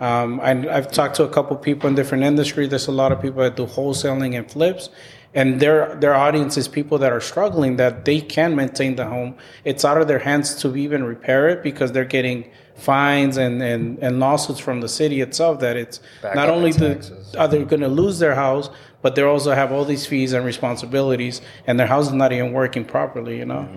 Um, 0.00 0.40
I, 0.40 0.50
I've 0.68 0.90
talked 0.90 1.16
to 1.16 1.24
a 1.24 1.28
couple 1.28 1.56
people 1.56 1.88
in 1.88 1.96
different 1.96 2.22
industries. 2.22 2.68
There's 2.68 2.86
a 2.86 2.92
lot 2.92 3.10
of 3.10 3.20
people 3.20 3.42
that 3.42 3.56
do 3.56 3.66
wholesaling 3.66 4.36
and 4.36 4.48
flips, 4.48 4.88
and 5.34 5.60
their 5.60 5.94
their 5.96 6.14
audience 6.14 6.56
is 6.56 6.68
people 6.68 6.98
that 6.98 7.12
are 7.12 7.20
struggling 7.20 7.76
that 7.76 8.04
they 8.04 8.20
can 8.20 8.54
maintain 8.54 8.96
the 8.96 9.06
home. 9.06 9.34
It's 9.64 9.84
out 9.84 9.98
of 10.00 10.06
their 10.08 10.18
hands 10.18 10.54
to 10.62 10.76
even 10.76 11.04
repair 11.04 11.48
it 11.48 11.62
because 11.62 11.92
they're 11.92 12.04
getting 12.04 12.50
fines 12.74 13.36
and, 13.36 13.62
and, 13.62 13.98
and 14.00 14.18
lawsuits 14.18 14.58
from 14.58 14.80
the 14.80 14.88
city 14.88 15.20
itself 15.20 15.60
that 15.60 15.76
it's 15.76 16.00
Back 16.22 16.34
not 16.34 16.48
only 16.48 16.72
the 16.72 16.94
taxes. 16.94 17.34
are 17.36 17.46
they 17.46 17.62
going 17.64 17.82
to 17.82 17.88
lose 17.88 18.18
their 18.18 18.34
house, 18.34 18.70
but 19.02 19.14
they 19.14 19.22
also 19.22 19.52
have 19.52 19.70
all 19.72 19.84
these 19.84 20.06
fees 20.06 20.32
and 20.32 20.44
responsibilities, 20.44 21.40
and 21.66 21.78
their 21.78 21.86
house 21.86 22.06
is 22.06 22.12
not 22.12 22.32
even 22.32 22.52
working 22.52 22.84
properly. 22.84 23.38
You 23.38 23.44
know, 23.46 23.68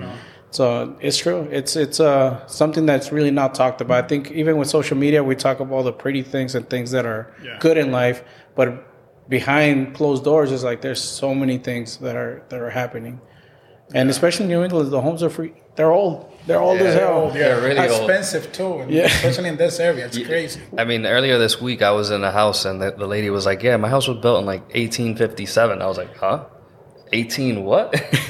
so 0.51 0.95
it's 1.01 1.17
true. 1.17 1.47
It's 1.51 1.75
it's 1.75 1.99
uh 1.99 2.45
something 2.47 2.85
that's 2.85 3.11
really 3.11 3.31
not 3.31 3.53
talked 3.55 3.81
about. 3.81 4.03
I 4.05 4.07
think 4.07 4.31
even 4.31 4.57
with 4.57 4.69
social 4.69 4.97
media, 4.97 5.23
we 5.23 5.35
talk 5.35 5.59
about 5.59 5.73
all 5.75 5.83
the 5.83 5.93
pretty 5.93 6.23
things 6.23 6.55
and 6.55 6.69
things 6.69 6.91
that 6.91 7.05
are 7.05 7.27
Yeah. 7.43 7.57
good 7.59 7.77
in 7.77 7.91
life, 7.91 8.23
but 8.55 8.67
behind 9.29 9.95
closed 9.95 10.23
doors 10.23 10.51
is 10.51 10.63
like 10.63 10.81
there's 10.81 11.01
so 11.01 11.33
many 11.35 11.57
things 11.57 11.97
that 11.97 12.15
are 12.15 12.43
that 12.49 12.59
are 12.61 12.69
happening, 12.69 13.19
and 13.93 14.09
especially 14.09 14.45
in 14.45 14.49
New 14.51 14.63
England, 14.63 14.91
the 14.91 15.01
homes 15.01 15.23
are 15.23 15.29
free. 15.29 15.53
They're 15.75 15.91
old. 15.91 16.31
They're 16.47 16.61
old 16.61 16.79
as 16.79 16.95
Yeah. 16.95 17.01
hell. 17.01 17.31
They're 17.31 17.59
really 17.61 17.79
old. 17.79 18.09
expensive 18.09 18.51
too, 18.53 18.85
Yeah. 18.87 19.05
especially 19.07 19.49
in 19.49 19.57
this 19.57 19.79
area. 19.79 20.05
It's 20.05 20.17
crazy. 20.19 20.61
I 20.77 20.85
mean, 20.85 21.05
earlier 21.05 21.37
this 21.37 21.59
week, 21.59 21.81
I 21.81 21.91
was 21.91 22.11
in 22.11 22.23
a 22.23 22.31
house 22.31 22.63
and 22.65 22.81
the, 22.81 22.91
the 22.91 23.07
lady 23.07 23.29
was 23.29 23.45
like, 23.45 23.61
"Yeah, 23.63 23.75
my 23.77 23.89
house 23.89 24.07
was 24.07 24.19
built 24.19 24.39
in 24.39 24.45
like 24.45 24.61
1857." 24.73 25.81
I 25.81 25.87
was 25.87 25.97
like, 25.97 26.15
"Huh? 26.15 26.45
18 27.11 27.63
what?" 27.65 27.93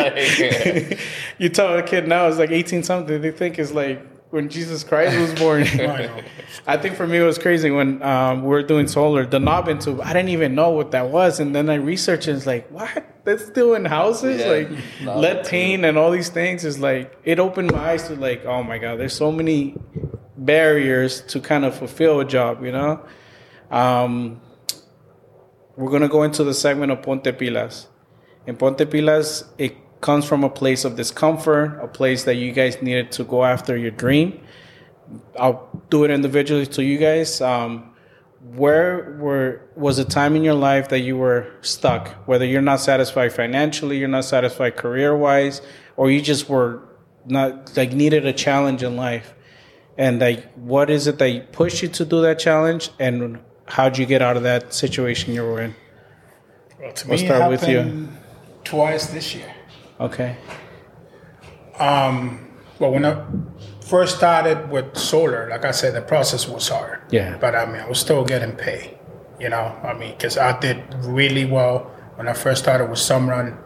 like, 0.00 0.98
You 1.38 1.48
tell 1.50 1.76
a 1.78 1.82
kid 1.82 2.08
now 2.08 2.26
it's 2.28 2.38
like 2.38 2.50
18 2.50 2.82
something, 2.82 3.20
they 3.20 3.30
think 3.30 3.58
it's 3.58 3.72
like 3.72 4.02
when 4.30 4.48
Jesus 4.48 4.84
Christ 4.84 5.18
was 5.18 5.32
born. 5.34 5.62
I 6.66 6.76
think 6.76 6.96
for 6.96 7.06
me 7.06 7.18
it 7.18 7.22
was 7.22 7.38
crazy 7.38 7.70
when 7.70 8.02
um, 8.02 8.42
we 8.42 8.48
were 8.48 8.62
doing 8.62 8.88
solar, 8.88 9.24
the 9.24 9.38
knob 9.38 9.68
and 9.68 9.80
tube 9.80 10.00
I 10.02 10.12
didn't 10.12 10.30
even 10.30 10.54
know 10.54 10.70
what 10.70 10.90
that 10.92 11.10
was, 11.10 11.40
and 11.40 11.54
then 11.54 11.70
I 11.70 11.74
researched 11.74 12.28
and 12.28 12.36
it's 12.36 12.46
like, 12.46 12.68
what? 12.68 13.04
That's 13.24 13.44
still 13.46 13.74
in 13.74 13.84
houses, 13.84 14.40
Yeah, 14.40 14.46
like 14.48 14.70
knob 15.02 15.18
lead 15.18 15.46
paint 15.46 15.84
and 15.84 15.96
all 15.98 16.10
these 16.10 16.28
things. 16.28 16.64
Is 16.64 16.78
like 16.78 17.16
it 17.24 17.38
opened 17.38 17.72
my 17.72 17.92
eyes 17.92 18.08
to 18.08 18.14
like, 18.14 18.44
oh 18.44 18.62
my 18.62 18.78
god, 18.78 18.98
there's 18.98 19.14
so 19.14 19.32
many 19.32 19.76
barriers 20.36 21.22
to 21.22 21.40
kind 21.40 21.64
of 21.64 21.74
fulfill 21.74 22.20
a 22.20 22.24
job, 22.24 22.64
you 22.64 22.72
know. 22.72 23.04
Um, 23.70 24.40
we're 25.76 25.90
gonna 25.90 26.08
go 26.08 26.22
into 26.22 26.44
the 26.44 26.54
segment 26.54 26.92
of 26.92 27.02
Ponte 27.02 27.24
Pilas. 27.24 27.86
In 28.46 28.56
Ponte 28.56 28.78
Pilas, 28.78 29.44
it 29.58 29.76
comes 30.00 30.24
from 30.24 30.44
a 30.44 30.50
place 30.50 30.84
of 30.84 30.96
discomfort, 30.96 31.78
a 31.82 31.88
place 31.88 32.24
that 32.24 32.34
you 32.36 32.52
guys 32.52 32.80
needed 32.82 33.12
to 33.12 33.24
go 33.24 33.44
after 33.44 33.76
your 33.76 33.90
dream. 33.90 34.40
I'll 35.38 35.68
do 35.90 36.04
it 36.04 36.10
individually 36.10 36.66
to 36.66 36.84
you 36.84 36.98
guys. 36.98 37.40
Um, 37.40 37.92
where 38.54 39.16
were 39.18 39.60
was 39.74 39.98
a 39.98 40.04
time 40.04 40.36
in 40.36 40.44
your 40.44 40.54
life 40.54 40.88
that 40.90 41.00
you 41.00 41.16
were 41.16 41.50
stuck 41.62 42.08
whether 42.28 42.44
you're 42.44 42.62
not 42.62 42.78
satisfied 42.78 43.32
financially 43.32 43.98
you're 43.98 44.06
not 44.06 44.24
satisfied 44.24 44.76
career 44.76 45.16
wise 45.16 45.60
or 45.96 46.10
you 46.12 46.20
just 46.20 46.48
were 46.48 46.80
not 47.24 47.76
like 47.76 47.92
needed 47.92 48.24
a 48.24 48.32
challenge 48.32 48.84
in 48.84 48.94
life 48.94 49.34
and 49.98 50.20
like 50.20 50.52
what 50.54 50.90
is 50.90 51.08
it 51.08 51.18
that 51.18 51.50
pushed 51.50 51.82
you 51.82 51.88
to 51.88 52.04
do 52.04 52.20
that 52.22 52.38
challenge 52.38 52.90
and 53.00 53.40
how'd 53.66 53.98
you 53.98 54.06
get 54.06 54.22
out 54.22 54.36
of 54.36 54.44
that 54.44 54.72
situation 54.72 55.34
you 55.34 55.42
were 55.42 55.60
in 55.60 55.74
Well, 56.78 56.92
to 56.92 57.08
We'll 57.08 57.18
me, 57.18 57.26
start 57.26 57.42
it 57.42 57.48
with 57.50 57.68
you. 57.68 58.08
Twice 58.62 59.06
this 59.06 59.34
year. 59.34 59.55
Okay 60.00 60.36
Um, 61.78 62.42
Well, 62.78 62.90
when 62.92 63.04
I 63.06 63.16
first 63.80 64.16
started 64.18 64.70
with 64.70 64.96
solar, 64.96 65.48
like 65.48 65.64
I 65.64 65.70
said, 65.72 65.94
the 65.94 66.02
process 66.02 66.46
was 66.46 66.68
hard. 66.68 67.00
Yeah. 67.10 67.38
But 67.40 67.54
I 67.54 67.64
mean, 67.64 67.80
I 67.80 67.88
was 67.88 67.98
still 68.00 68.22
getting 68.24 68.52
paid. 68.52 68.98
You 69.40 69.48
know, 69.48 69.72
I 69.82 69.94
mean, 69.94 70.12
because 70.12 70.36
I 70.36 70.58
did 70.60 70.76
really 71.04 71.44
well 71.46 71.90
when 72.16 72.28
I 72.28 72.34
first 72.34 72.62
started 72.62 72.90
with 72.90 72.98
Sunrun. 72.98 73.56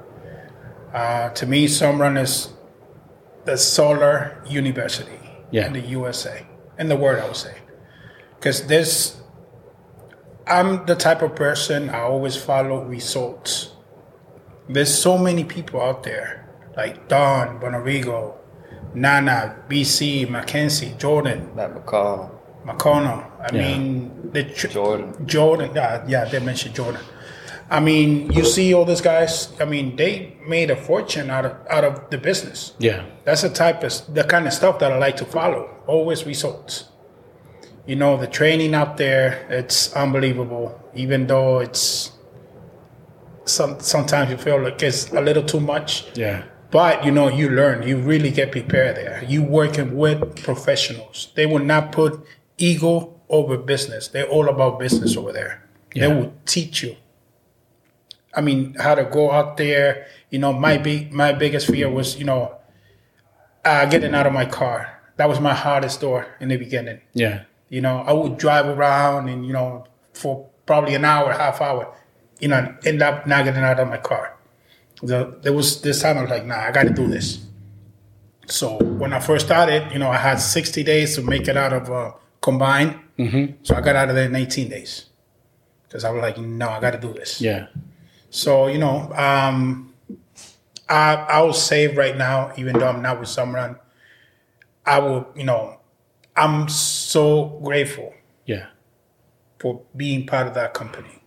Uh, 0.94 1.30
to 1.30 1.46
me, 1.46 1.66
Sunrun 1.66 2.20
is 2.20 2.52
the 3.46 3.56
solar 3.56 4.42
university 4.46 5.18
Yeah. 5.50 5.66
in 5.66 5.72
the 5.72 5.80
USA, 5.98 6.46
in 6.78 6.88
the 6.88 6.96
world, 6.96 7.18
I 7.18 7.26
would 7.26 7.36
say. 7.36 7.54
Because 8.38 8.66
this, 8.66 9.20
I'm 10.46 10.86
the 10.86 10.94
type 10.96 11.22
of 11.22 11.34
person 11.34 11.90
I 11.90 12.00
always 12.02 12.36
follow 12.36 12.82
results. 12.84 13.72
There's 14.72 14.92
so 15.06 15.18
many 15.18 15.44
people 15.44 15.80
out 15.82 16.02
there, 16.04 16.48
like 16.76 17.08
Don 17.08 17.58
Bonarigo, 17.60 18.34
Nana, 18.94 19.56
BC, 19.68 20.28
Mackenzie, 20.30 20.94
Jordan, 20.98 21.50
Matt 21.56 21.74
McCall, 21.74 22.30
McConnell. 22.66 23.24
I 23.40 23.48
Yeah. 23.54 23.62
mean, 23.62 24.30
the 24.32 24.44
tr- 24.44 24.68
Jordan. 24.68 25.26
Jordan, 25.26 25.70
yeah, 25.74 26.02
yeah, 26.06 26.24
they 26.24 26.38
mentioned 26.40 26.74
Jordan. 26.74 27.00
I 27.72 27.78
mean, 27.78 28.32
you 28.32 28.44
see 28.44 28.74
all 28.74 28.84
these 28.84 29.00
guys. 29.00 29.48
I 29.60 29.64
mean, 29.64 29.94
they 29.96 30.34
made 30.46 30.70
a 30.72 30.76
fortune 30.76 31.30
out 31.30 31.44
of 31.46 31.52
out 31.70 31.84
of 31.84 31.94
the 32.10 32.18
business. 32.18 32.72
yeah 32.78 33.02
That's 33.24 33.42
the 33.42 33.48
type 33.64 33.84
of 33.84 33.92
the 34.12 34.24
kind 34.24 34.46
of 34.48 34.52
stuff 34.52 34.78
that 34.80 34.90
I 34.92 34.98
like 34.98 35.16
to 35.18 35.24
follow. 35.24 35.62
Always 35.86 36.26
results. 36.26 36.72
You 37.86 37.96
know, 37.96 38.16
the 38.16 38.26
training 38.26 38.74
out 38.74 38.96
there, 38.96 39.46
it's 39.48 39.92
unbelievable. 39.94 40.66
Even 40.94 41.26
though 41.28 41.60
it's 41.60 42.10
some 43.50 43.80
sometimes 43.80 44.30
you 44.30 44.36
feel 44.36 44.60
like 44.62 44.82
it's 44.82 45.12
a 45.12 45.20
little 45.20 45.42
too 45.42 45.60
much. 45.60 46.06
yeah 46.14 46.42
But 46.70 47.04
you 47.04 47.10
know, 47.10 47.28
you 47.28 47.48
learn. 47.50 47.82
You 47.82 47.96
really 48.12 48.30
get 48.30 48.52
prepared 48.52 48.94
there. 48.96 49.24
You 49.26 49.42
working 49.42 49.96
with 49.96 50.18
professionals. 50.44 51.32
They 51.34 51.46
will 51.46 51.64
not 51.64 51.90
put 51.92 52.12
ego 52.58 52.92
over 53.28 53.56
business. 53.58 54.08
They're 54.08 54.28
all 54.28 54.48
about 54.48 54.78
business 54.78 55.16
over 55.16 55.32
there. 55.32 55.54
Yeah. 55.94 56.00
They 56.00 56.14
will 56.14 56.32
teach 56.46 56.82
you. 56.84 56.94
I 58.34 58.40
mean, 58.40 58.74
how 58.78 58.94
to 58.94 59.04
go 59.04 59.32
out 59.32 59.56
there. 59.56 60.06
You 60.30 60.38
know, 60.38 60.52
my 60.52 60.78
big 60.78 61.12
my 61.12 61.32
biggest 61.32 61.66
fear 61.66 61.90
was, 61.90 62.16
you 62.20 62.24
know, 62.24 62.54
uh, 63.64 63.86
getting 63.86 64.14
out 64.14 64.26
of 64.26 64.32
my 64.32 64.46
car. 64.46 65.00
That 65.16 65.28
was 65.28 65.40
my 65.40 65.54
hardest 65.54 66.00
door 66.00 66.26
in 66.40 66.48
the 66.48 66.56
beginning. 66.56 67.00
yeah 67.12 67.44
You 67.68 67.80
know, 67.80 67.96
I 68.06 68.12
would 68.12 68.38
drive 68.38 68.66
around 68.66 69.28
and, 69.28 69.44
you 69.46 69.52
know, 69.52 69.84
for 70.14 70.48
probably 70.66 70.94
an 70.94 71.04
hour, 71.04 71.32
half 71.32 71.60
hour, 71.60 71.92
you 72.40 72.48
know, 72.48 72.74
end 72.84 73.02
up 73.02 73.26
not 73.26 73.44
getting 73.44 73.62
out 73.62 73.78
of 73.80 73.88
my 73.88 73.98
car. 73.98 74.36
The, 75.02 75.38
there 75.42 75.52
was 75.52 75.80
this 75.80 76.02
time 76.02 76.18
I 76.18 76.22
was 76.22 76.30
like, 76.30 76.44
nah, 76.44 76.58
I 76.58 76.70
got 76.70 76.84
to 76.84 76.90
do 76.90 77.06
this. 77.06 77.44
So 78.46 78.78
when 78.78 79.12
I 79.12 79.20
first 79.20 79.46
started, 79.46 79.92
you 79.92 79.98
know, 79.98 80.10
I 80.10 80.16
had 80.16 80.36
60 80.36 80.82
days 80.82 81.14
to 81.14 81.22
make 81.22 81.48
it 81.48 81.56
out 81.56 81.72
of 81.72 81.90
uh, 81.90 82.12
combined. 82.40 82.98
Mm-hmm. 83.18 83.62
So 83.62 83.76
I 83.76 83.80
got 83.80 83.96
out 83.96 84.08
of 84.08 84.14
there 84.14 84.26
in 84.26 84.34
18 84.34 84.68
days 84.68 85.06
because 85.84 86.04
I 86.04 86.10
was 86.10 86.20
like, 86.22 86.38
no, 86.38 86.68
I 86.68 86.80
got 86.80 86.92
to 86.92 86.98
do 86.98 87.12
this. 87.12 87.40
yeah 87.40 87.66
So 88.30 88.66
you 88.66 88.78
know, 88.78 89.12
um, 89.14 89.94
I 90.88 91.14
I 91.14 91.42
will 91.42 91.52
save 91.52 91.96
right 91.96 92.16
now, 92.16 92.52
even 92.56 92.78
though 92.78 92.88
I'm 92.88 93.02
not 93.02 93.20
with 93.20 93.28
Sunrun. 93.28 93.78
I 94.86 94.98
will, 94.98 95.28
you 95.36 95.44
know, 95.44 95.78
I'm 96.36 96.68
so 96.68 97.60
grateful 97.62 98.12
yeah 98.46 98.66
for 99.58 99.82
being 99.94 100.26
part 100.26 100.46
of 100.46 100.54
that 100.54 100.74
company. 100.74 101.19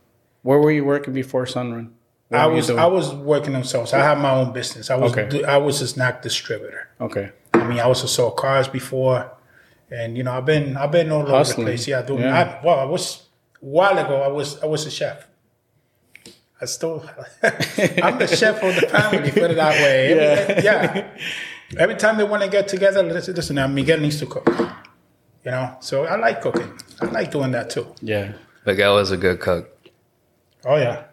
Where 0.43 0.59
were 0.59 0.71
you 0.71 0.85
working 0.85 1.13
before 1.13 1.45
sunrun 1.45 1.89
What 2.29 2.41
I 2.41 2.47
was? 2.47 2.69
I 2.69 2.85
was 2.85 3.13
working 3.13 3.55
on 3.55 3.63
sales. 3.63 3.91
I 3.93 3.99
had 3.99 4.17
my 4.19 4.31
own 4.39 4.53
business. 4.53 4.89
I 4.89 4.95
was 4.95 5.11
Okay. 5.11 5.27
do- 5.29 5.45
I 5.45 5.57
was 5.57 5.81
a 5.81 5.87
snack 5.87 6.21
distributor. 6.21 6.87
okay 7.01 7.31
I 7.53 7.63
mean, 7.67 7.79
I 7.79 7.83
also 7.83 8.07
sold 8.07 8.35
cars 8.35 8.67
before, 8.67 9.31
and 9.89 10.17
you 10.17 10.23
know, 10.23 10.33
I've 10.37 10.45
been 10.45 10.75
I've 10.75 10.91
been 10.91 11.11
all 11.11 11.21
over 11.21 11.31
Hustling. 11.31 11.65
the 11.65 11.71
place. 11.71 11.87
Yeah, 11.87 12.01
doing. 12.01 12.21
Yeah. 12.23 12.59
I, 12.61 12.65
well, 12.65 12.79
I 12.79 12.83
was 12.95 13.03
a 13.61 13.65
while 13.65 13.97
ago. 13.97 14.21
I 14.21 14.27
was 14.27 14.61
I 14.63 14.65
was 14.65 14.85
a 14.85 14.91
chef. 14.91 15.27
I 16.61 16.65
still, 16.65 17.03
I'm 17.43 18.17
the 18.19 18.27
chef 18.27 18.63
of 18.63 18.73
the 18.75 18.87
family. 18.87 19.31
Put 19.31 19.51
it 19.51 19.55
that 19.55 19.75
way. 19.83 20.13
Every- 20.13 20.63
yeah. 20.67 21.07
Every 21.77 21.95
time 21.95 22.17
they 22.17 22.23
want 22.23 22.41
to 22.43 22.49
get 22.49 22.67
together, 22.67 23.03
listen, 23.03 23.33
listen. 23.35 23.55
Now 23.55 23.67
Miguel 23.67 23.99
needs 23.99 24.19
to 24.19 24.25
cook. 24.25 24.47
You 25.45 25.51
know, 25.51 25.75
so 25.81 26.05
I 26.05 26.15
like 26.15 26.41
cooking. 26.41 26.71
I 27.01 27.05
like 27.05 27.31
doing 27.31 27.51
that 27.51 27.69
too. 27.69 27.87
yeah 28.01 28.33
Miguel 28.65 28.97
is 28.99 29.11
a 29.11 29.17
good 29.17 29.39
cook. 29.39 29.72
Oh 30.65 30.75
yeah. 30.77 31.05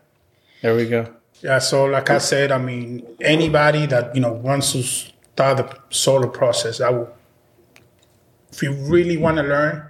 there 0.63 0.75
we 0.77 0.89
go 0.89 1.07
Yeah, 1.43 1.59
so 1.59 1.87
like 1.87 2.11
I 2.11 2.19
said, 2.19 2.53
I 2.53 2.59
mean, 2.59 3.07
anybody 3.21 3.87
that 3.87 4.15
you 4.15 4.21
know 4.21 4.33
wants 4.33 4.73
to 4.73 4.83
start 4.83 5.57
the 5.57 5.79
solar 5.89 6.29
process, 6.29 6.81
I 6.81 6.91
will. 6.91 7.09
If 8.53 8.63
you 8.63 8.73
really 8.75 9.17
want 9.17 9.39
to 9.39 9.43
learn, 9.43 9.89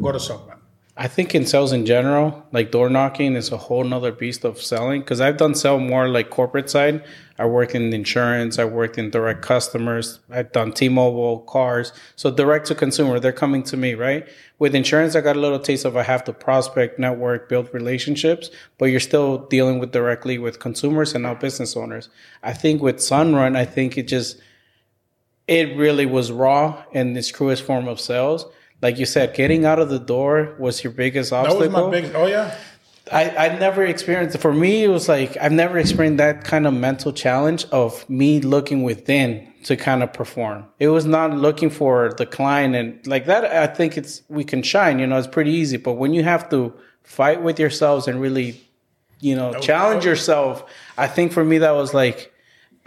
go 0.00 0.12
to 0.12 0.20
someone. 0.20 0.51
I 0.94 1.08
think 1.08 1.34
in 1.34 1.46
sales 1.46 1.72
in 1.72 1.86
general, 1.86 2.44
like 2.52 2.70
door 2.70 2.90
knocking 2.90 3.34
is 3.34 3.50
a 3.50 3.56
whole 3.56 3.82
nother 3.82 4.12
beast 4.12 4.44
of 4.44 4.60
selling. 4.60 5.00
Because 5.00 5.22
I've 5.22 5.38
done 5.38 5.54
sell 5.54 5.78
more 5.78 6.06
like 6.06 6.28
corporate 6.28 6.68
side. 6.68 7.02
I 7.38 7.46
worked 7.46 7.74
in 7.74 7.94
insurance. 7.94 8.58
I 8.58 8.66
worked 8.66 8.98
in 8.98 9.08
direct 9.08 9.40
customers. 9.40 10.20
I've 10.30 10.52
done 10.52 10.72
T-Mobile, 10.72 11.40
cars. 11.40 11.94
So 12.16 12.30
direct 12.30 12.66
to 12.66 12.74
consumer, 12.74 13.18
they're 13.18 13.32
coming 13.32 13.62
to 13.64 13.76
me, 13.78 13.94
right? 13.94 14.28
With 14.58 14.74
insurance, 14.74 15.16
I 15.16 15.22
got 15.22 15.36
a 15.36 15.40
little 15.40 15.58
taste 15.58 15.86
of 15.86 15.96
I 15.96 16.02
have 16.02 16.24
to 16.24 16.32
prospect, 16.34 16.98
network, 16.98 17.48
build 17.48 17.72
relationships, 17.72 18.50
but 18.76 18.86
you're 18.86 19.00
still 19.00 19.38
dealing 19.46 19.78
with 19.78 19.92
directly 19.92 20.36
with 20.36 20.60
consumers 20.60 21.14
and 21.14 21.22
now 21.22 21.34
business 21.34 21.74
owners. 21.74 22.10
I 22.42 22.52
think 22.52 22.82
with 22.82 22.96
Sunrun, 22.96 23.56
I 23.56 23.64
think 23.64 23.96
it 23.96 24.08
just 24.08 24.38
it 25.48 25.76
really 25.76 26.06
was 26.06 26.30
raw 26.30 26.84
in 26.92 27.16
its 27.16 27.28
truest 27.28 27.64
form 27.64 27.88
of 27.88 27.98
sales. 27.98 28.46
Like 28.82 28.98
you 28.98 29.06
said, 29.06 29.34
getting 29.34 29.64
out 29.64 29.78
of 29.78 29.88
the 29.88 30.00
door 30.00 30.54
was 30.58 30.82
your 30.82 30.92
biggest 30.92 31.32
obstacle. 31.32 31.60
That 31.60 31.72
was 31.72 31.84
my 31.84 32.00
big. 32.00 32.14
Oh 32.14 32.26
yeah. 32.26 32.56
I, 33.10 33.30
I 33.30 33.58
never 33.58 33.84
experienced 33.84 34.38
for 34.38 34.54
me 34.54 34.84
it 34.84 34.88
was 34.88 35.08
like 35.08 35.36
I've 35.36 35.52
never 35.52 35.76
experienced 35.76 36.18
that 36.18 36.44
kind 36.44 36.66
of 36.66 36.74
mental 36.74 37.12
challenge 37.12 37.66
of 37.72 38.08
me 38.08 38.40
looking 38.40 38.84
within 38.84 39.52
to 39.64 39.76
kind 39.76 40.02
of 40.02 40.12
perform. 40.12 40.66
It 40.78 40.88
was 40.88 41.04
not 41.04 41.36
looking 41.36 41.68
for 41.68 42.12
the 42.16 42.26
client 42.26 42.74
and 42.74 43.04
like 43.06 43.26
that 43.26 43.44
I 43.44 43.66
think 43.72 43.96
it's 43.96 44.22
we 44.28 44.44
can 44.44 44.62
shine, 44.62 44.98
you 44.98 45.06
know, 45.06 45.18
it's 45.18 45.26
pretty 45.26 45.50
easy. 45.50 45.76
But 45.78 45.94
when 45.94 46.14
you 46.14 46.22
have 46.22 46.48
to 46.50 46.72
fight 47.02 47.42
with 47.42 47.58
yourselves 47.58 48.06
and 48.06 48.20
really, 48.20 48.60
you 49.20 49.34
know, 49.34 49.52
challenge 49.54 50.06
oh. 50.06 50.10
yourself, 50.10 50.64
I 50.96 51.08
think 51.08 51.32
for 51.32 51.44
me 51.44 51.58
that 51.58 51.72
was 51.72 51.92
like 51.92 52.32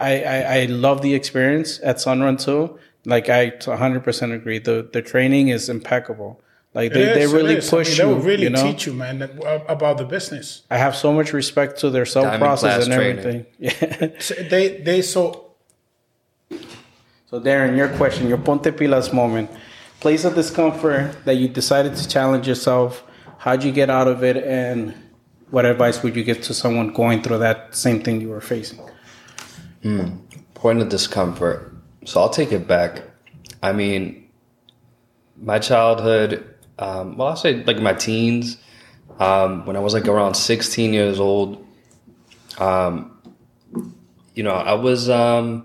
I, 0.00 0.22
I, 0.22 0.58
I 0.60 0.64
love 0.66 1.02
the 1.02 1.14
experience 1.14 1.80
at 1.82 1.96
Sunrun 1.96 2.42
too. 2.42 2.78
Like 3.06 3.28
I 3.30 3.50
100% 3.52 4.34
agree. 4.34 4.58
The 4.58 4.76
the 4.92 5.00
training 5.00 5.48
is 5.48 5.68
impeccable. 5.68 6.40
Like 6.74 6.92
they, 6.92 7.04
It 7.04 7.14
they 7.14 7.26
really 7.26 7.56
is. 7.56 7.72
I 7.72 7.76
mean, 7.76 7.84
push 7.84 7.96
They 7.96 8.02
you. 8.02 8.08
will 8.10 8.20
really 8.20 8.42
you 8.44 8.50
know? 8.50 8.62
teach 8.66 8.86
you, 8.86 8.92
man, 8.92 9.22
uh, 9.22 9.60
about 9.68 9.96
the 9.96 10.04
business. 10.04 10.62
I 10.70 10.76
have 10.76 10.94
so 10.94 11.12
much 11.12 11.32
respect 11.32 11.78
to 11.80 11.88
their 11.90 12.04
self 12.04 12.24
Diamond 12.26 12.40
process 12.42 12.74
class 12.74 12.84
and 12.86 12.94
training. 12.94 13.18
everything. 13.18 13.46
Yeah. 13.58 14.20
So 14.20 14.34
they 14.52 14.64
they 14.88 15.00
so 15.02 15.22
So 17.30 17.40
Darian, 17.40 17.76
your 17.76 17.88
question, 17.96 18.28
your 18.28 18.38
ponte 18.38 18.70
pilas 18.78 19.12
moment, 19.12 19.50
place 20.00 20.24
of 20.24 20.34
discomfort 20.34 21.24
that 21.26 21.34
you 21.40 21.48
decided 21.48 21.96
to 21.96 22.08
challenge 22.08 22.46
yourself. 22.48 23.02
How'd 23.38 23.62
you 23.64 23.72
get 23.72 23.90
out 23.90 24.08
of 24.08 24.22
it, 24.24 24.36
and 24.36 24.94
what 25.50 25.64
advice 25.64 26.02
would 26.02 26.14
you 26.16 26.24
give 26.24 26.40
to 26.42 26.54
someone 26.54 26.92
going 26.92 27.22
through 27.22 27.38
that 27.38 27.74
same 27.74 28.02
thing 28.02 28.20
you 28.20 28.28
were 28.30 28.40
facing? 28.40 28.80
Hmm. 29.82 30.18
Point 30.54 30.80
of 30.82 30.88
discomfort. 30.88 31.72
So 32.06 32.20
I'll 32.20 32.30
take 32.30 32.52
it 32.52 32.68
back. 32.68 33.02
I 33.64 33.72
mean, 33.72 34.28
my 35.36 35.58
childhood, 35.58 36.54
um, 36.78 37.16
well, 37.16 37.28
I'll 37.28 37.36
say 37.36 37.64
like 37.64 37.80
my 37.80 37.94
teens, 37.94 38.58
um, 39.18 39.66
when 39.66 39.76
I 39.76 39.80
was 39.80 39.92
like 39.92 40.06
around 40.06 40.34
16 40.34 40.94
years 40.94 41.18
old, 41.18 41.66
um, 42.58 43.12
you 44.34 44.44
know, 44.44 44.52
I 44.52 44.74
was 44.74 45.10
um, 45.10 45.64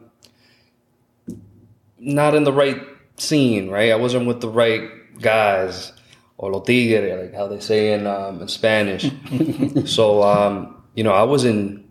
not 1.99 2.33
in 2.33 2.43
the 2.43 2.53
right 2.53 2.81
scene, 3.17 3.69
right? 3.69 3.91
I 3.91 3.95
wasn't 3.95 4.25
with 4.25 4.41
the 4.41 4.49
right 4.49 4.89
guys 5.21 5.93
or 6.37 6.51
los 6.51 6.65
tigres, 6.65 7.21
like 7.21 7.35
how 7.35 7.45
they 7.45 7.59
say 7.59 7.93
in, 7.93 8.07
um, 8.07 8.41
in 8.41 8.47
Spanish. 8.47 9.11
so, 9.85 10.23
um, 10.23 10.83
you 10.95 11.03
know, 11.03 11.11
I 11.11 11.23
was 11.23 11.45
in, 11.45 11.87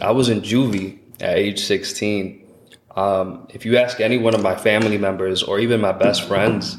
I 0.00 0.10
was 0.10 0.28
in 0.28 0.40
juvie 0.40 0.98
at 1.20 1.38
age 1.38 1.60
16 1.60 2.41
Um, 2.94 3.46
if 3.50 3.64
you 3.64 3.78
ask 3.78 4.00
any 4.00 4.18
one 4.18 4.34
of 4.34 4.42
my 4.42 4.54
family 4.54 4.98
members 4.98 5.42
or 5.42 5.58
even 5.58 5.80
my 5.80 5.92
best 5.92 6.28
friends, 6.28 6.76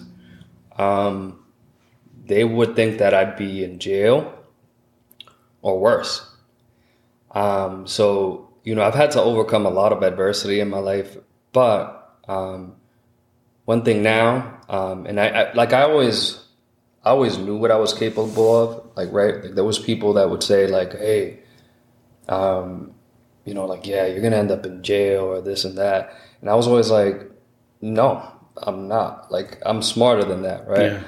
um, 0.78 1.43
they 2.26 2.43
would 2.43 2.76
think 2.76 2.99
that 2.99 3.13
I'd 3.13 3.36
be 3.36 3.63
in 3.63 3.80
jail 3.80 4.34
or 5.62 5.80
worse. 5.80 6.30
Um, 7.32 7.88
so, 7.88 8.49
you 8.63 8.76
know, 8.76 8.84
I've 8.84 8.93
had 8.93 9.12
to 9.12 9.21
overcome 9.21 9.65
a 9.65 9.69
lot 9.69 9.91
of 9.91 10.04
adversity 10.04 10.60
in 10.60 10.69
my 10.69 10.78
life, 10.80 11.17
but 11.52 12.17
um, 12.28 12.76
one 13.65 13.84
thing 13.84 14.04
now, 14.04 14.62
um, 14.69 15.06
and 15.06 15.19
I, 15.19 15.28
I, 15.28 15.54
like 15.54 15.73
I 15.73 15.82
always, 15.82 16.39
I 17.04 17.10
always 17.10 17.38
knew 17.38 17.58
what 17.58 17.71
I 17.71 17.78
was 17.78 17.93
capable 17.93 18.56
of. 18.62 18.89
Like, 18.95 19.12
right, 19.12 19.43
like 19.43 19.56
there 19.56 19.63
was 19.63 19.80
people 19.80 20.13
that 20.13 20.30
would 20.30 20.43
say 20.43 20.67
like, 20.67 20.93
"Hey, 20.93 21.39
um, 22.30 22.93
you 23.45 23.53
know, 23.53 23.65
like, 23.65 23.86
yeah, 23.86 24.06
you're 24.06 24.21
gonna 24.21 24.38
end 24.38 24.51
up 24.51 24.65
in 24.65 24.84
jail 24.84 25.23
or 25.23 25.41
this 25.41 25.65
and 25.65 25.77
that," 25.77 26.15
and 26.41 26.49
I 26.49 26.56
was 26.56 26.67
always 26.67 26.89
like, 26.89 27.29
"No, 27.82 28.23
I'm 28.58 28.88
not. 28.88 29.32
Like, 29.32 29.60
I'm 29.65 29.82
smarter 29.82 30.23
than 30.23 30.43
that, 30.43 30.67
right?" 30.67 30.93
Yeah. 30.93 31.03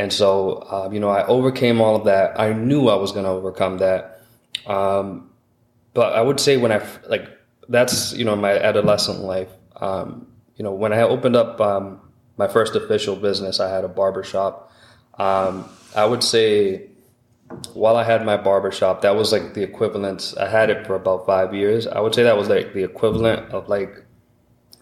And 0.00 0.12
so, 0.12 0.62
um, 0.70 0.94
you 0.94 1.00
know, 1.00 1.10
I 1.10 1.26
overcame 1.26 1.80
all 1.80 1.94
of 1.94 2.04
that. 2.04 2.40
I 2.40 2.54
knew 2.54 2.88
I 2.88 2.94
was 2.94 3.12
going 3.12 3.24
to 3.24 3.30
overcome 3.30 3.78
that. 3.78 4.22
Um, 4.66 5.30
but 5.92 6.14
I 6.14 6.22
would 6.22 6.40
say 6.40 6.56
when 6.56 6.72
I, 6.72 6.80
like, 7.08 7.28
that's, 7.68 8.14
you 8.14 8.24
know, 8.24 8.34
my 8.34 8.52
adolescent 8.58 9.20
life. 9.20 9.50
Um, 9.76 10.26
you 10.56 10.64
know, 10.64 10.72
when 10.72 10.92
I 10.92 11.02
opened 11.02 11.36
up 11.36 11.60
um, 11.60 12.00
my 12.36 12.48
first 12.48 12.76
official 12.76 13.16
business, 13.16 13.60
I 13.60 13.68
had 13.68 13.84
a 13.84 13.88
barbershop. 13.88 14.72
Um, 15.18 15.68
I 15.94 16.06
would 16.06 16.22
say 16.22 16.89
while 17.74 17.96
I 17.96 18.04
had 18.04 18.24
my 18.24 18.36
barbershop, 18.36 19.02
that 19.02 19.16
was 19.16 19.32
like 19.32 19.54
the 19.54 19.62
equivalent. 19.62 20.34
I 20.38 20.48
had 20.48 20.70
it 20.70 20.86
for 20.86 20.94
about 20.94 21.26
five 21.26 21.54
years. 21.54 21.86
I 21.86 22.00
would 22.00 22.14
say 22.14 22.22
that 22.22 22.36
was 22.36 22.48
like 22.48 22.74
the 22.74 22.84
equivalent 22.84 23.50
of 23.52 23.68
like 23.68 24.04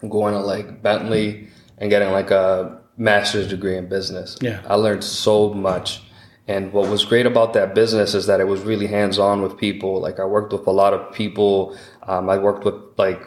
going 0.08 0.34
to 0.34 0.40
like 0.40 0.82
Bentley 0.82 1.48
and 1.78 1.90
getting 1.90 2.10
like 2.10 2.30
a 2.30 2.80
master's 2.96 3.48
degree 3.48 3.76
in 3.76 3.88
business. 3.88 4.36
Yeah. 4.40 4.62
I 4.66 4.74
learned 4.74 5.04
so 5.04 5.54
much. 5.54 6.02
And 6.46 6.72
what 6.72 6.88
was 6.88 7.04
great 7.04 7.26
about 7.26 7.52
that 7.54 7.74
business 7.74 8.14
is 8.14 8.26
that 8.26 8.40
it 8.40 8.46
was 8.46 8.62
really 8.62 8.86
hands 8.86 9.18
on 9.18 9.42
with 9.42 9.56
people. 9.58 10.00
Like 10.00 10.18
I 10.18 10.24
worked 10.24 10.52
with 10.52 10.66
a 10.66 10.70
lot 10.70 10.94
of 10.94 11.12
people. 11.12 11.76
Um, 12.04 12.28
I 12.30 12.38
worked 12.38 12.64
with 12.64 12.74
like, 12.96 13.20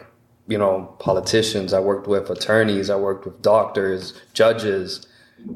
you 0.48 0.58
know, 0.58 0.94
politicians. 0.98 1.72
I 1.72 1.80
worked 1.80 2.08
with 2.08 2.30
attorneys. 2.30 2.90
I 2.90 2.96
worked 2.96 3.24
with 3.24 3.40
doctors, 3.40 4.20
judges. 4.34 5.06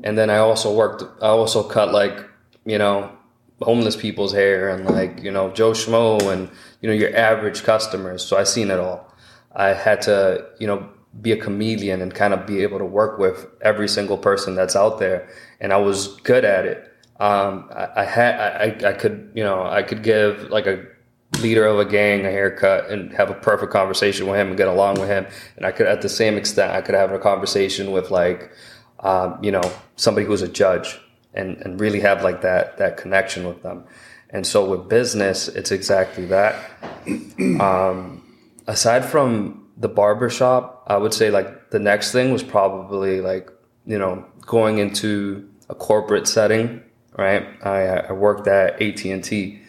And 0.05 0.17
then 0.17 0.31
I 0.31 0.39
also 0.39 0.75
worked, 0.75 1.03
I 1.21 1.29
also 1.29 1.63
cut 1.63 1.93
like, 1.93 2.19
you 2.65 2.79
know, 2.79 3.11
homeless 3.63 3.97
people's 3.97 4.33
hair 4.33 4.69
and 4.69 4.85
like, 4.85 5.23
you 5.23 5.31
know, 5.31 5.51
Joe 5.51 5.73
Schmo 5.73 6.33
and, 6.33 6.51
you 6.81 6.89
know, 6.89 6.95
your 6.95 7.15
average 7.17 7.63
customers. 7.63 8.25
So 8.25 8.37
I 8.37 8.45
seen 8.45 8.71
it 8.71 8.79
all. 8.79 9.13
I 9.55 9.69
had 9.69 10.03
to, 10.03 10.47
you 10.59 10.67
know, 10.67 10.89
be 11.23 11.33
a 11.33 11.37
chameleon 11.37 12.03
and 12.03 12.15
kind 12.15 12.35
of 12.35 12.47
be 12.47 12.63
able 12.63 12.79
to 12.79 12.85
work 12.85 13.19
with 13.19 13.47
every 13.63 13.89
single 13.89 14.19
person 14.19 14.55
that's 14.55 14.77
out 14.77 14.99
there. 14.99 15.29
And 15.61 15.73
I 15.73 15.79
was 15.79 16.09
good 16.21 16.45
at 16.45 16.67
it. 16.67 16.93
Um, 17.19 17.71
I, 17.75 17.89
I 17.97 18.05
had, 18.05 18.35
I, 18.35 18.91
I 18.91 18.93
could, 18.93 19.33
you 19.35 19.43
know, 19.43 19.65
I 19.65 19.83
could 19.83 20.03
give 20.03 20.51
like 20.51 20.67
a 20.67 20.85
leader 21.41 21.65
of 21.65 21.79
a 21.79 21.85
gang 21.85 22.27
a 22.27 22.31
haircut 22.31 22.91
and 22.91 23.13
have 23.13 23.31
a 23.31 23.35
perfect 23.35 23.73
conversation 23.73 24.27
with 24.27 24.39
him 24.39 24.49
and 24.49 24.57
get 24.57 24.69
along 24.69 25.01
with 25.01 25.09
him. 25.09 25.27
And 25.57 25.65
I 25.65 25.73
could, 25.73 25.87
at 25.87 26.03
the 26.03 26.09
same 26.11 26.37
extent, 26.37 26.73
I 26.73 26.83
could 26.83 26.95
have 26.95 27.13
a 27.13 27.19
conversation 27.19 27.93
with 27.93 28.11
like, 28.11 28.53
um, 29.01 29.39
you 29.43 29.51
know, 29.51 29.63
somebody 29.97 30.27
who's 30.27 30.43
a 30.43 30.49
judge 30.49 31.01
and, 31.37 31.57
and 31.59 31.81
really 31.81 32.01
have 32.01 32.23
like 32.23 32.41
that, 32.43 32.79
that 32.79 32.97
connection 32.97 33.47
with 33.47 33.63
them. 33.63 33.85
And 34.31 34.47
so 34.47 34.69
with 34.69 34.89
business, 34.89 35.49
it's 35.49 35.71
exactly 35.71 36.27
that. 36.27 36.71
Um, 37.61 38.23
aside 38.67 39.05
from 39.05 39.69
the 39.77 39.89
barbershop, 39.89 40.85
I 40.87 40.97
would 40.97 41.15
say 41.15 41.31
like 41.31 41.71
the 41.71 41.79
next 41.79 42.13
thing 42.13 42.33
was 42.33 42.43
probably 42.43 43.21
like, 43.21 43.51
you 43.85 43.99
know, 43.99 44.25
going 44.41 44.79
into 44.79 45.49
a 45.69 45.75
corporate 45.75 46.27
setting, 46.27 46.83
right? 47.17 47.47
I, 47.65 47.99
I 47.99 48.13
worked 48.13 48.49
at 48.49 48.83
AT&T. 48.83 49.61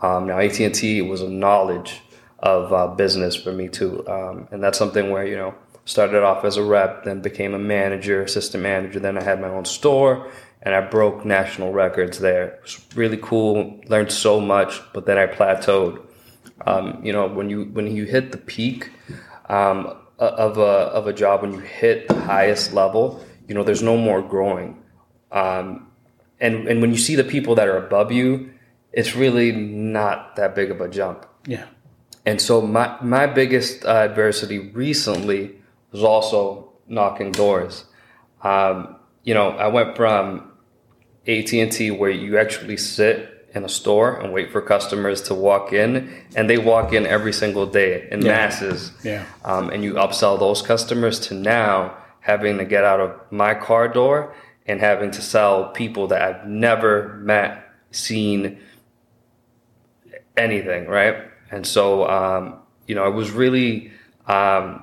Um, 0.00 0.26
now 0.26 0.38
AT&T 0.38 1.02
was 1.02 1.20
a 1.20 1.28
knowledge 1.28 2.00
of 2.38 2.72
uh, 2.72 2.86
business 2.88 3.34
for 3.34 3.52
me 3.52 3.68
too. 3.68 4.06
Um, 4.08 4.48
and 4.50 4.62
that's 4.62 4.78
something 4.78 5.10
where, 5.10 5.26
you 5.26 5.36
know, 5.36 5.54
started 5.84 6.22
off 6.22 6.44
as 6.44 6.56
a 6.56 6.62
rep, 6.62 7.04
then 7.04 7.20
became 7.20 7.54
a 7.54 7.58
manager, 7.58 8.22
assistant 8.22 8.62
manager. 8.62 9.00
Then 9.00 9.18
I 9.18 9.22
had 9.22 9.40
my 9.40 9.48
own 9.48 9.64
store 9.64 10.30
and 10.62 10.74
I 10.74 10.80
broke 10.80 11.24
national 11.24 11.72
records 11.72 12.18
there. 12.18 12.46
It 12.46 12.62
was 12.62 12.86
really 12.94 13.18
cool, 13.18 13.80
learned 13.86 14.12
so 14.12 14.40
much, 14.40 14.80
but 14.92 15.06
then 15.06 15.18
I 15.18 15.26
plateaued. 15.26 16.04
Um, 16.66 17.00
you 17.04 17.12
know, 17.12 17.26
when 17.28 17.48
you, 17.48 17.64
when 17.66 17.86
you 17.94 18.04
hit 18.04 18.32
the 18.32 18.38
peak, 18.38 18.90
um, 19.48 19.96
of 20.18 20.58
a 20.58 20.62
of 20.62 21.06
a 21.06 21.12
job 21.12 21.42
when 21.42 21.52
you 21.52 21.60
hit 21.60 22.08
the 22.08 22.20
highest 22.20 22.72
level, 22.72 23.24
you 23.46 23.54
know, 23.54 23.62
there's 23.62 23.82
no 23.82 23.96
more 23.96 24.20
growing. 24.20 24.82
Um, 25.30 25.90
and 26.40 26.68
and 26.68 26.80
when 26.80 26.90
you 26.90 26.98
see 26.98 27.14
the 27.14 27.24
people 27.24 27.54
that 27.56 27.68
are 27.68 27.76
above 27.76 28.10
you, 28.12 28.50
it's 28.92 29.14
really 29.14 29.52
not 29.52 30.36
that 30.36 30.54
big 30.54 30.70
of 30.70 30.80
a 30.80 30.88
jump. 30.88 31.26
Yeah. 31.46 31.66
And 32.26 32.40
so 32.40 32.60
my 32.60 32.96
my 33.00 33.26
biggest 33.26 33.84
uh, 33.84 33.88
adversity 33.88 34.58
recently 34.58 35.56
was 35.92 36.02
also 36.02 36.72
knocking 36.88 37.32
doors. 37.32 37.84
Um, 38.42 38.96
you 39.24 39.34
know, 39.34 39.50
I 39.50 39.68
went 39.68 39.96
from 39.96 40.47
AT 41.28 41.52
and 41.52 41.70
T 41.70 41.90
where 41.90 42.10
you 42.10 42.38
actually 42.38 42.76
sit 42.76 43.34
in 43.54 43.64
a 43.64 43.68
store 43.68 44.18
and 44.20 44.32
wait 44.32 44.50
for 44.50 44.60
customers 44.60 45.22
to 45.22 45.34
walk 45.34 45.72
in, 45.72 46.10
and 46.36 46.48
they 46.50 46.58
walk 46.58 46.92
in 46.92 47.06
every 47.06 47.32
single 47.32 47.66
day 47.66 48.06
in 48.10 48.20
Yeah. 48.22 48.32
masses. 48.32 48.92
Yeah. 49.02 49.24
Um, 49.44 49.70
and 49.70 49.82
you 49.82 49.94
upsell 49.94 50.38
those 50.38 50.60
customers 50.62 51.18
to 51.28 51.34
now 51.34 51.96
having 52.20 52.58
to 52.58 52.64
get 52.64 52.84
out 52.84 53.00
of 53.00 53.12
my 53.30 53.54
car 53.54 53.88
door 53.88 54.34
and 54.66 54.80
having 54.80 55.10
to 55.12 55.22
sell 55.22 55.68
people 55.70 56.08
that 56.08 56.20
I've 56.20 56.46
never 56.46 57.18
met, 57.22 57.64
seen, 57.90 58.58
anything, 60.36 60.86
right? 60.86 61.16
And 61.50 61.66
so, 61.66 62.08
um, 62.08 62.56
you 62.86 62.94
know, 62.94 63.06
it 63.08 63.14
was 63.14 63.30
really 63.30 63.90
um, 64.26 64.82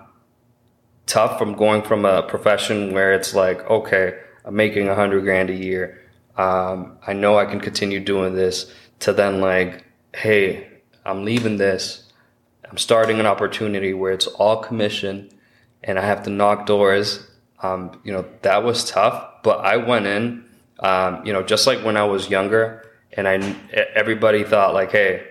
tough 1.05 1.37
from 1.37 1.53
going 1.53 1.83
from 1.83 2.03
a 2.05 2.23
profession 2.23 2.93
where 2.93 3.13
it's 3.13 3.33
like, 3.35 3.67
okay, 3.69 4.17
I'm 4.43 4.55
making 4.55 4.87
a 4.89 4.95
hundred 4.95 5.21
grand 5.23 5.49
a 5.49 5.53
year. 5.55 6.01
Um, 6.37 6.97
I 7.05 7.13
know 7.13 7.37
I 7.37 7.45
can 7.45 7.59
continue 7.59 7.99
doing 7.99 8.35
this 8.35 8.71
to 8.99 9.13
then 9.13 9.39
like, 9.41 9.85
hey, 10.13 10.67
I'm 11.05 11.23
leaving 11.23 11.57
this. 11.57 12.11
I'm 12.69 12.77
starting 12.77 13.19
an 13.19 13.25
opportunity 13.25 13.93
where 13.93 14.11
it's 14.11 14.27
all 14.27 14.57
commission 14.57 15.29
and 15.83 15.99
I 15.99 16.05
have 16.05 16.23
to 16.23 16.29
knock 16.29 16.65
doors. 16.65 17.27
Um, 17.61 18.01
you 18.03 18.11
know, 18.11 18.25
that 18.41 18.63
was 18.63 18.89
tough, 18.89 19.43
but 19.43 19.59
I 19.59 19.77
went 19.77 20.07
in, 20.07 20.45
um, 20.79 21.25
you 21.25 21.31
know, 21.31 21.43
just 21.43 21.67
like 21.67 21.79
when 21.83 21.95
I 21.95 22.03
was 22.03 22.29
younger 22.29 22.91
and 23.13 23.27
I, 23.27 23.55
everybody 23.93 24.43
thought 24.43 24.73
like, 24.73 24.91
hey, 24.91 25.27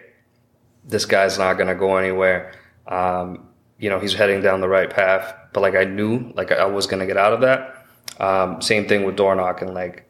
this 0.85 1.05
guy's 1.05 1.39
not 1.39 1.55
going 1.55 1.69
to 1.69 1.75
go 1.75 1.97
anywhere. 1.97 2.53
Um, 2.87 3.49
you 3.79 3.91
know, 3.91 3.99
he's 3.99 4.15
heading 4.15 4.43
down 4.43 4.61
the 4.61 4.69
right 4.69 4.89
path. 4.89 5.35
But 5.53 5.61
like 5.61 5.75
I 5.75 5.85
knew, 5.85 6.33
like 6.35 6.53
I 6.53 6.67
was 6.67 6.87
going 6.87 7.01
to 7.01 7.07
get 7.07 7.17
out 7.17 7.33
of 7.33 7.41
that. 7.43 7.87
Um, 8.21 8.63
same 8.63 8.87
thing 8.87 9.05
with 9.05 9.17
door 9.17 9.35
knocking. 9.35 9.75
Like 9.75 10.09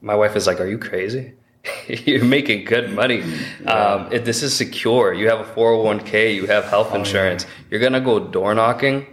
my 0.00 0.14
wife 0.14 0.36
is 0.36 0.46
like, 0.46 0.60
"Are 0.60 0.66
you 0.66 0.78
crazy? 0.78 1.34
You're 1.88 2.24
making 2.24 2.64
good 2.64 2.92
money. 2.92 3.22
Um, 3.66 4.12
if 4.12 4.24
this 4.24 4.42
is 4.42 4.54
secure. 4.54 5.12
You 5.12 5.28
have 5.28 5.40
a 5.40 5.44
401k. 5.44 6.34
You 6.34 6.46
have 6.46 6.64
health 6.64 6.94
insurance. 6.94 7.46
You're 7.70 7.80
gonna 7.80 8.00
go 8.00 8.20
door 8.20 8.54
knocking." 8.54 9.06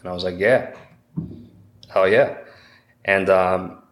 And 0.00 0.08
I 0.08 0.12
was 0.12 0.24
like, 0.24 0.38
"Yeah, 0.38 0.74
hell 1.88 2.08
yeah." 2.08 2.38
And 3.04 3.30
um, 3.30 3.82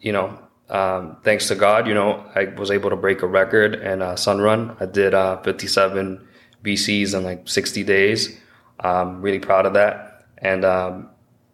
you 0.00 0.12
know, 0.12 0.38
um, 0.70 1.16
thanks 1.24 1.48
to 1.48 1.54
God, 1.54 1.86
you 1.88 1.94
know, 1.94 2.24
I 2.34 2.44
was 2.44 2.70
able 2.70 2.90
to 2.90 2.96
break 2.96 3.22
a 3.22 3.26
record 3.26 3.74
in 3.74 4.02
uh, 4.02 4.12
Sunrun. 4.14 4.80
I 4.80 4.86
did 4.86 5.14
uh, 5.14 5.42
57 5.42 6.26
BCs 6.64 7.14
in 7.14 7.24
like 7.24 7.48
60 7.48 7.82
days. 7.84 8.38
I'm 8.78 9.20
really 9.20 9.40
proud 9.40 9.66
of 9.66 9.74
that. 9.74 10.26
And, 10.38 10.64
um, 10.64 11.10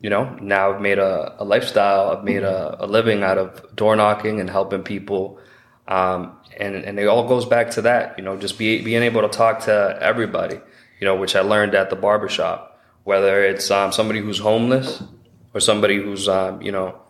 you 0.07 0.11
know, 0.11 0.25
now 0.41 0.73
I've 0.73 0.81
made 0.81 1.01
a, 1.01 1.35
a 1.43 1.45
lifestyle. 1.45 2.11
I've 2.11 2.23
made 2.23 2.45
a, 2.45 2.85
a 2.85 2.87
living 2.87 3.25
out 3.25 3.39
of 3.39 3.75
door 3.75 3.97
knocking 3.97 4.39
and 4.39 4.49
helping 4.49 4.85
people. 4.85 5.41
Um, 5.89 6.39
and, 6.61 6.77
and 6.77 6.97
it 7.01 7.09
all 7.09 7.27
goes 7.27 7.45
back 7.45 7.73
to 7.73 7.83
that, 7.83 8.17
you 8.17 8.23
know, 8.23 8.37
just 8.37 8.57
be, 8.57 8.85
being 8.85 9.03
able 9.03 9.23
to 9.23 9.29
talk 9.29 9.63
to 9.63 9.99
everybody, 10.01 10.61
you 11.01 11.07
know, 11.07 11.17
which 11.17 11.35
I 11.35 11.41
learned 11.41 11.75
at 11.75 11.91
the 11.91 11.97
barbershop, 11.97 12.81
whether 13.03 13.43
it's 13.43 13.69
um, 13.73 13.91
somebody 13.91 14.21
who's 14.21 14.39
homeless 14.39 15.03
or 15.53 15.59
somebody 15.61 15.97
who's, 15.97 16.29
um, 16.29 16.63
you 16.63 16.71
know, 16.71 17.01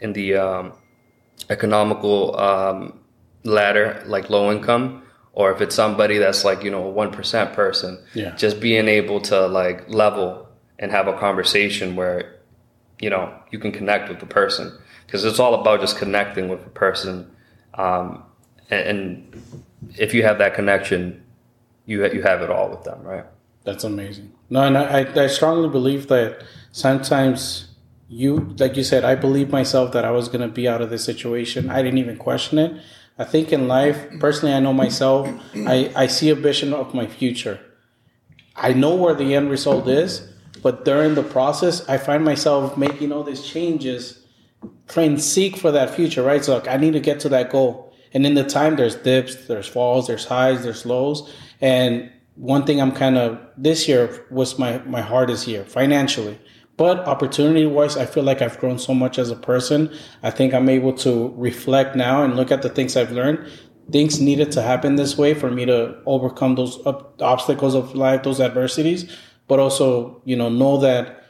in 0.00 0.14
the 0.14 0.36
um, 0.36 0.72
economical 1.50 2.34
um, 2.40 2.98
ladder, 3.44 4.02
like 4.06 4.30
low 4.30 4.50
income, 4.50 5.02
or 5.34 5.52
if 5.52 5.60
it's 5.60 5.74
somebody 5.74 6.16
that's 6.16 6.46
like 6.46 6.64
you 6.64 6.70
know 6.70 6.84
a 6.86 6.90
one 6.90 7.10
percent 7.12 7.52
person, 7.52 8.02
Yeah. 8.14 8.34
just 8.36 8.58
being 8.58 8.88
able 8.88 9.20
to 9.32 9.46
like 9.48 9.86
level 9.90 10.45
and 10.78 10.90
have 10.90 11.08
a 11.08 11.18
conversation 11.18 11.96
where 11.96 12.36
you 13.00 13.10
know 13.10 13.32
you 13.50 13.58
can 13.58 13.72
connect 13.72 14.08
with 14.08 14.20
the 14.20 14.26
person 14.26 14.76
because 15.06 15.24
it's 15.24 15.38
all 15.38 15.54
about 15.54 15.80
just 15.80 15.96
connecting 15.98 16.48
with 16.48 16.64
the 16.64 16.70
person, 16.70 17.30
um, 17.74 18.22
and, 18.70 18.88
and 18.88 19.42
if 19.96 20.14
you 20.14 20.22
have 20.22 20.38
that 20.38 20.54
connection, 20.54 21.22
you 21.86 22.04
you 22.12 22.22
have 22.22 22.42
it 22.42 22.50
all 22.50 22.68
with 22.70 22.84
them, 22.84 23.02
right? 23.02 23.24
That's 23.64 23.84
amazing. 23.84 24.32
No, 24.48 24.62
and 24.62 24.78
I, 24.78 25.24
I 25.24 25.26
strongly 25.26 25.68
believe 25.68 26.06
that 26.06 26.44
sometimes 26.70 27.68
you, 28.08 28.54
like 28.58 28.76
you 28.76 28.84
said, 28.84 29.04
I 29.04 29.16
believe 29.16 29.50
myself 29.50 29.92
that 29.92 30.04
I 30.04 30.12
was 30.12 30.28
going 30.28 30.42
to 30.42 30.48
be 30.48 30.68
out 30.68 30.80
of 30.80 30.90
this 30.90 31.04
situation. 31.04 31.68
I 31.68 31.82
didn't 31.82 31.98
even 31.98 32.16
question 32.16 32.58
it. 32.58 32.80
I 33.18 33.24
think 33.24 33.52
in 33.52 33.66
life, 33.66 34.06
personally, 34.20 34.54
I 34.54 34.60
know 34.60 34.72
myself, 34.72 35.28
I, 35.54 35.90
I 35.96 36.06
see 36.06 36.28
a 36.30 36.34
vision 36.34 36.72
of 36.72 36.94
my 36.94 37.06
future. 37.06 37.58
I 38.54 38.72
know 38.72 38.94
where 38.94 39.14
the 39.14 39.34
end 39.34 39.50
result 39.50 39.88
is, 39.88 40.28
but 40.62 40.84
during 40.84 41.14
the 41.14 41.22
process, 41.22 41.86
I 41.88 41.98
find 41.98 42.24
myself 42.24 42.76
making 42.76 43.12
all 43.12 43.22
these 43.22 43.46
changes, 43.46 44.24
trying 44.88 45.16
to 45.16 45.22
seek 45.22 45.56
for 45.56 45.70
that 45.72 45.90
future, 45.90 46.22
right? 46.22 46.44
So, 46.44 46.54
like, 46.54 46.68
I 46.68 46.76
need 46.76 46.92
to 46.92 47.00
get 47.00 47.20
to 47.20 47.28
that 47.30 47.50
goal. 47.50 47.92
And 48.12 48.24
in 48.24 48.34
the 48.34 48.44
time, 48.44 48.76
there's 48.76 48.94
dips, 48.94 49.34
there's 49.46 49.66
falls, 49.66 50.06
there's 50.06 50.24
highs, 50.24 50.62
there's 50.62 50.86
lows. 50.86 51.30
And 51.60 52.10
one 52.36 52.64
thing 52.64 52.80
I'm 52.80 52.92
kind 52.92 53.18
of 53.18 53.38
this 53.56 53.88
year 53.88 54.26
was 54.30 54.58
my 54.58 54.78
my 54.80 55.00
hardest 55.00 55.46
year 55.46 55.64
financially. 55.64 56.38
But 56.76 57.00
opportunity 57.00 57.64
wise, 57.64 57.96
I 57.96 58.04
feel 58.04 58.22
like 58.22 58.42
I've 58.42 58.58
grown 58.58 58.78
so 58.78 58.92
much 58.92 59.18
as 59.18 59.30
a 59.30 59.36
person. 59.36 59.90
I 60.22 60.30
think 60.30 60.52
I'm 60.52 60.68
able 60.68 60.92
to 60.98 61.32
reflect 61.36 61.96
now 61.96 62.22
and 62.22 62.36
look 62.36 62.50
at 62.50 62.60
the 62.60 62.68
things 62.68 62.96
I've 62.96 63.12
learned. 63.12 63.50
Things 63.90 64.20
needed 64.20 64.52
to 64.52 64.62
happen 64.62 64.96
this 64.96 65.16
way 65.16 65.32
for 65.32 65.50
me 65.50 65.64
to 65.64 65.96
overcome 66.04 66.54
those 66.54 66.78
obstacles 67.20 67.74
of 67.74 67.94
life, 67.94 68.24
those 68.24 68.40
adversities, 68.40 69.10
but 69.48 69.58
also, 69.58 70.20
you 70.24 70.36
know, 70.36 70.48
know 70.48 70.78
that 70.78 71.24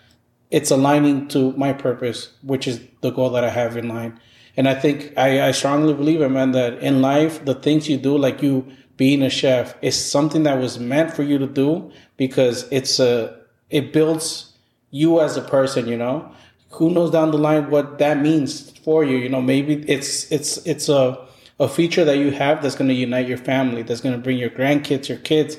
it's 0.51 0.71
aligning 0.71 1.29
to 1.29 1.53
my 1.53 1.73
purpose, 1.73 2.33
which 2.43 2.67
is 2.69 2.81
the 3.01 3.11
goal 3.11 3.31
that 3.31 3.45
I 3.45 3.51
have 3.51 3.77
in 3.77 3.89
line. 3.89 4.19
And 4.57 4.69
I 4.69 4.75
think 4.75 5.13
I, 5.17 5.49
I 5.49 5.51
strongly 5.51 5.93
believe 5.93 6.23
it, 6.23 6.29
man, 6.31 6.53
that 6.53 6.79
in 6.79 7.03
life, 7.03 7.45
the 7.45 7.55
things 7.55 7.89
you 7.89 7.99
do, 7.99 8.17
like 8.17 8.43
you 8.43 8.67
being 8.97 9.23
a 9.23 9.31
chef 9.31 9.75
is 9.83 10.03
something 10.03 10.45
that 10.45 10.59
was 10.59 10.79
meant 10.79 11.13
for 11.13 11.23
you 11.23 11.39
to 11.39 11.47
do 11.47 11.91
because 12.17 12.67
it's 12.71 12.99
a 12.99 13.39
it 13.71 13.93
builds 13.93 14.53
you 14.91 15.21
as 15.21 15.37
a 15.37 15.43
person 15.43 15.87
you 15.87 15.97
know 15.97 16.31
who 16.71 16.91
knows 16.91 17.11
down 17.11 17.31
the 17.31 17.39
line 17.39 17.69
what 17.71 17.99
that 17.99 18.19
means 18.19 18.71
for 18.79 19.05
you 19.05 19.17
you 19.17 19.29
know 19.29 19.43
maybe 19.43 19.85
it's 19.89 20.31
it's 20.33 20.59
it's 20.67 20.89
a 20.89 21.19
a 21.59 21.69
feature 21.69 22.05
that 22.05 22.19
you 22.19 22.31
have 22.31 22.63
that's 22.63 22.75
going 22.75 22.89
to 22.89 22.95
unite 22.95 23.27
your 23.27 23.39
family 23.39 23.83
that's 23.83 24.01
going 24.01 24.15
to 24.15 24.21
bring 24.21 24.39
your 24.39 24.51
grandkids 24.51 25.09
your 25.09 25.19
kids 25.19 25.57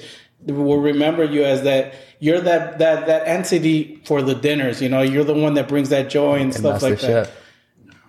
will 0.53 0.79
remember 0.79 1.23
you 1.23 1.43
as 1.43 1.63
that 1.63 1.93
you're 2.19 2.41
that 2.41 2.79
that 2.79 3.05
that 3.07 3.27
entity 3.27 4.01
for 4.05 4.21
the 4.21 4.35
dinners 4.35 4.81
you 4.81 4.89
know 4.89 5.01
you're 5.01 5.23
the 5.23 5.33
one 5.33 5.53
that 5.53 5.67
brings 5.67 5.89
that 5.89 6.09
joy 6.09 6.35
and, 6.35 6.43
and 6.43 6.53
stuff 6.53 6.81
like 6.81 6.99
chef. 6.99 7.27
that 7.27 7.31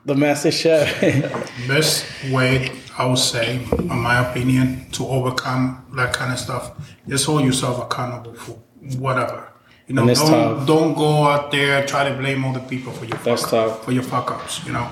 the 0.05 0.15
master 0.15 0.51
chef 0.51 1.01
best 1.69 2.07
way 2.31 2.71
I 2.99 3.07
would 3.07 3.19
say, 3.19 3.61
in 3.79 3.87
my 4.01 4.29
opinion, 4.29 4.91
to 4.91 5.07
overcome 5.07 5.87
that 5.95 6.13
kind 6.13 6.33
of 6.33 6.39
stuff, 6.41 6.73
just 7.07 7.27
hold 7.27 7.45
yourself 7.45 7.81
accountable 7.81 8.35
for 8.35 8.59
whatever. 8.99 9.49
You 9.87 9.95
know, 9.95 10.05
don't 10.05 10.17
tough. 10.17 10.67
don't 10.67 10.95
go 10.95 11.23
out 11.23 11.53
there 11.53 11.87
try 11.87 12.09
to 12.09 12.15
blame 12.17 12.45
other 12.45 12.61
people 12.61 12.93
for 12.93 13.05
your 13.05 13.17
that's 13.19 13.43
fuck 13.43 13.51
tough. 13.51 13.85
for 13.85 13.93
your 13.93 14.03
fuck 14.03 14.33
ups. 14.33 14.67
You 14.67 14.73
know. 14.73 14.91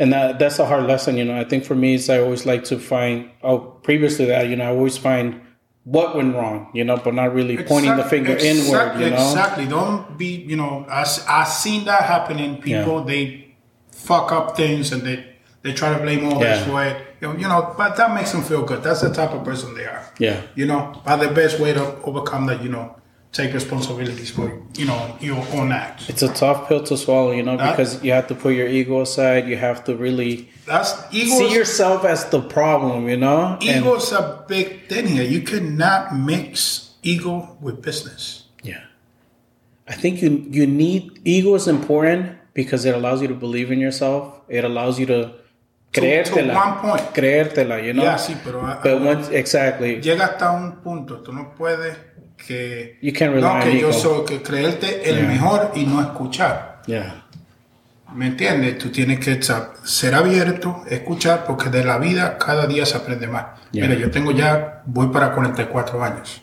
And 0.00 0.12
that 0.12 0.40
that's 0.40 0.58
a 0.58 0.66
hard 0.66 0.84
lesson, 0.84 1.16
you 1.16 1.24
know. 1.24 1.38
I 1.38 1.44
think 1.44 1.64
for 1.64 1.76
me, 1.76 1.94
is 1.94 2.10
I 2.10 2.18
always 2.18 2.44
like 2.44 2.64
to 2.64 2.78
find. 2.78 3.30
Oh, 3.42 3.58
previously 3.58 4.24
that, 4.26 4.48
you 4.48 4.56
know, 4.56 4.64
I 4.64 4.74
always 4.74 4.98
find 4.98 5.40
what 5.84 6.14
went 6.14 6.34
wrong, 6.34 6.70
you 6.72 6.84
know, 6.84 6.96
but 6.96 7.14
not 7.14 7.34
really 7.34 7.62
pointing 7.62 7.96
the 7.96 8.04
finger 8.04 8.32
exactly, 8.34 8.50
inward, 8.50 9.00
you 9.00 9.10
know. 9.10 9.16
Exactly. 9.16 9.66
Don't 9.66 10.16
be, 10.16 10.26
you 10.26 10.56
know, 10.56 10.86
I 10.88 11.04
I 11.28 11.44
seen 11.44 11.84
that 11.86 12.04
happening. 12.04 12.60
People 12.62 13.00
yeah. 13.00 13.06
they 13.06 13.54
fuck 13.90 14.32
up 14.32 14.56
things 14.56 14.92
and 14.92 15.02
they 15.02 15.24
they 15.62 15.72
try 15.72 15.96
to 15.96 16.02
blame 16.02 16.24
others 16.26 16.40
yeah. 16.40 16.64
for 16.64 16.84
it. 16.84 17.06
You 17.20 17.48
know, 17.48 17.74
but 17.76 17.96
that 17.96 18.14
makes 18.14 18.32
them 18.32 18.42
feel 18.42 18.64
good. 18.64 18.82
That's 18.82 19.00
the 19.00 19.12
type 19.12 19.30
of 19.30 19.44
person 19.44 19.74
they 19.74 19.86
are. 19.86 20.04
Yeah. 20.18 20.42
You 20.54 20.66
know, 20.66 21.00
but 21.04 21.16
the 21.16 21.28
best 21.28 21.60
way 21.60 21.72
to 21.72 21.96
overcome 22.02 22.46
that, 22.46 22.62
you 22.62 22.68
know, 22.68 22.96
take 23.32 23.54
responsibilities 23.54 24.30
for 24.30 24.60
you 24.76 24.84
know 24.84 25.16
your 25.20 25.44
own 25.54 25.72
acts. 25.72 26.08
It's 26.08 26.22
a 26.22 26.32
tough 26.32 26.68
pill 26.68 26.82
to 26.84 26.96
swallow, 26.96 27.32
you 27.32 27.42
know, 27.42 27.56
that, 27.56 27.72
because 27.72 28.04
you 28.04 28.12
have 28.12 28.28
to 28.28 28.34
put 28.34 28.54
your 28.54 28.68
ego 28.68 29.00
aside. 29.00 29.48
You 29.48 29.56
have 29.56 29.84
to 29.84 29.96
really 29.96 30.50
that's 30.66 31.08
see 31.10 31.52
yourself 31.52 32.04
as 32.04 32.28
the 32.30 32.40
problem, 32.40 33.08
you 33.08 33.16
know. 33.16 33.58
Ego's 33.60 34.12
and, 34.12 34.24
a 34.24 34.44
big 34.46 34.88
thing 34.88 35.06
here. 35.06 35.24
You 35.24 35.40
cannot 35.40 36.16
mix 36.16 36.94
ego 37.02 37.56
with 37.60 37.82
business. 37.82 38.44
Yeah, 38.62 38.84
I 39.88 39.94
think 39.94 40.22
you 40.22 40.46
you 40.50 40.66
need 40.66 41.20
ego 41.24 41.54
is 41.54 41.66
important 41.66 42.36
because 42.54 42.84
it 42.84 42.94
allows 42.94 43.22
you 43.22 43.28
to 43.28 43.34
believe 43.34 43.72
in 43.72 43.80
yourself. 43.80 44.40
It 44.48 44.64
allows 44.64 45.00
you 45.00 45.06
to 45.06 45.32
creértela. 45.92 46.52
To, 46.52 46.54
one 46.54 46.78
point. 46.80 47.14
Creértela, 47.14 47.82
you 47.82 47.94
know. 47.94 48.02
Yeah, 48.02 48.18
sí, 48.18 48.36
pero, 48.44 48.60
pero 48.82 48.98
uh, 48.98 49.06
once, 49.06 49.30
exactly. 49.30 50.02
Llega 50.02 50.26
hasta 50.26 50.50
un 50.52 50.82
punto, 50.82 51.22
tú 51.22 51.32
no 51.32 51.54
puedes 51.56 51.96
que 52.46 52.98
you 53.02 53.12
can't 53.12 53.34
rely 53.34 53.42
no 53.42 53.60
que 53.60 53.78
yo 53.78 53.92
soy 53.92 54.24
que 54.24 54.42
creerte 54.42 55.08
el 55.08 55.16
yeah. 55.16 55.28
mejor 55.28 55.72
y 55.74 55.84
no 55.84 56.00
escuchar. 56.00 56.82
Yeah. 56.86 57.26
¿Me 58.14 58.26
entiendes? 58.26 58.78
Tú 58.78 58.90
tienes 58.90 59.20
que 59.20 59.40
ser 59.84 60.14
abierto, 60.14 60.82
escuchar, 60.88 61.44
porque 61.46 61.70
de 61.70 61.82
la 61.84 61.98
vida 61.98 62.36
cada 62.36 62.66
día 62.66 62.84
se 62.84 62.96
aprende 62.96 63.26
más. 63.26 63.46
Yeah. 63.70 63.86
Mira, 63.86 63.98
yo 63.98 64.10
tengo 64.10 64.32
ya, 64.32 64.82
voy 64.86 65.08
para 65.08 65.32
44 65.32 66.04
años 66.04 66.42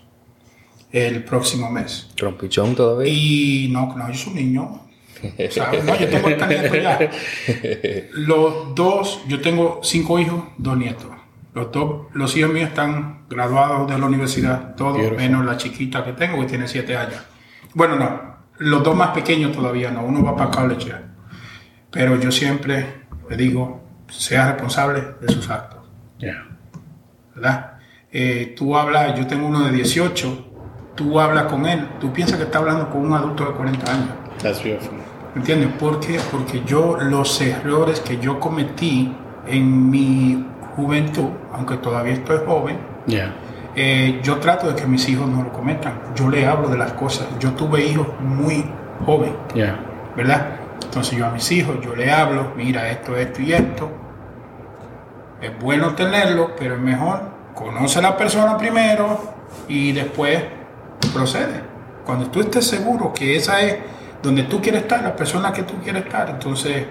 el 0.92 1.24
próximo 1.24 1.70
mes. 1.70 2.10
¿Trompichón 2.16 2.76
todavía? 2.76 3.12
Y 3.14 3.70
no, 3.72 3.96
no, 3.96 4.08
yo 4.10 4.16
soy 4.16 4.34
un 4.34 4.40
niño. 4.40 4.82
No, 5.22 6.00
yo 6.00 6.08
tengo 6.08 6.30
el 6.30 6.82
ya. 6.82 7.00
Los 8.14 8.74
dos, 8.74 9.22
yo 9.28 9.42
tengo 9.42 9.82
cinco 9.84 10.20
hijos, 10.20 10.44
dos 10.58 10.78
nietos. 10.78 11.19
Los 11.54 11.72
dos, 11.72 12.08
los 12.14 12.36
hijos 12.38 12.52
míos 12.52 12.70
están 12.70 13.26
graduados 13.30 13.90
de 13.90 13.98
la 13.98 14.06
universidad, 14.06 14.76
todos, 14.76 15.00
menos 15.18 15.46
la 15.46 15.58
chiquita 15.58 16.04
que 16.04 16.14
tengo, 16.14 16.40
que 16.42 16.46
tiene 16.46 16.68
siete 16.68 16.96
años. 16.96 17.22
Bueno, 17.74 17.96
no, 17.96 18.22
los 18.60 18.84
dos 18.84 18.96
más 18.96 19.10
pequeños 19.10 19.52
todavía 19.52 19.92
no, 19.92 20.04
uno 20.04 20.24
va 20.24 20.36
para 20.36 20.52
college 20.52 20.90
ya. 20.90 21.04
Pero 21.92 22.20
yo 22.20 22.32
siempre 22.32 23.06
le 23.30 23.38
digo, 23.38 23.84
sea 24.10 24.52
responsable 24.52 25.04
de 25.22 25.34
sus 25.34 25.50
actos. 25.50 25.80
¿Verdad? 27.36 27.74
Eh, 28.12 28.54
tú 28.58 28.76
hablas, 28.76 29.18
yo 29.18 29.26
tengo 29.28 29.48
uno 29.48 29.62
de 29.62 29.72
18, 29.72 30.48
tú 30.96 31.20
hablas 31.20 31.46
con 31.46 31.66
él, 31.66 31.88
tú 32.00 32.12
piensas 32.12 32.38
que 32.38 32.44
está 32.44 32.58
hablando 32.60 32.90
con 32.90 33.06
un 33.06 33.14
adulto 33.14 33.46
de 33.46 33.52
40 33.52 33.92
años. 33.92 34.10
That's 34.42 34.64
beautiful. 34.64 34.98
¿Entiendes? 35.36 35.70
¿Por 35.80 36.00
qué? 36.00 36.20
Porque 36.32 36.64
yo 36.66 36.98
los 36.98 37.40
errores 37.42 38.00
que 38.00 38.18
yo 38.20 38.40
cometí 38.40 39.14
en 39.46 39.90
mi 39.90 40.46
juventud, 40.76 41.30
aunque 41.54 41.78
todavía 41.78 42.14
estoy 42.14 42.40
joven, 42.46 42.78
eh, 43.76 44.20
yo 44.24 44.38
trato 44.38 44.68
de 44.68 44.76
que 44.76 44.88
mis 44.88 45.08
hijos 45.10 45.28
no 45.28 45.44
lo 45.44 45.52
cometan. 45.52 45.94
Yo 46.16 46.30
le 46.30 46.46
hablo 46.46 46.70
de 46.70 46.78
las 46.78 46.94
cosas. 46.94 47.28
Yo 47.40 47.52
tuve 47.52 47.86
hijos 47.86 48.08
muy 48.20 48.66
jóvenes, 49.06 49.36
¿verdad? 50.16 50.48
Entonces 50.84 51.18
yo 51.18 51.26
a 51.26 51.32
mis 51.32 51.52
hijos, 51.52 51.78
yo 51.82 51.96
le 51.96 52.12
hablo, 52.12 52.54
mira 52.56 52.90
esto, 52.90 53.16
esto 53.16 53.42
y 53.42 53.54
esto. 53.54 53.90
Es 55.42 55.58
bueno 55.60 55.94
tenerlo, 55.96 56.52
pero 56.58 56.76
es 56.76 56.82
mejor 56.82 57.40
conoce 57.60 58.00
a 58.00 58.02
la 58.02 58.18
persona 58.18 58.58
primero 58.58 59.20
y 59.68 59.92
después 59.92 60.42
procede. 61.14 61.62
Cuando 62.06 62.28
tú 62.28 62.40
estés 62.40 62.66
seguro 62.66 63.14
que 63.14 63.36
esa 63.36 63.62
es 63.62 63.78
donde 64.24 64.44
tú 64.44 64.62
quieres 64.62 64.84
estar, 64.84 65.04
la 65.04 65.16
persona 65.16 65.52
que 65.52 65.64
tú 65.64 65.74
quieres 65.84 66.06
estar. 66.06 66.30
Entonces, 66.30 66.88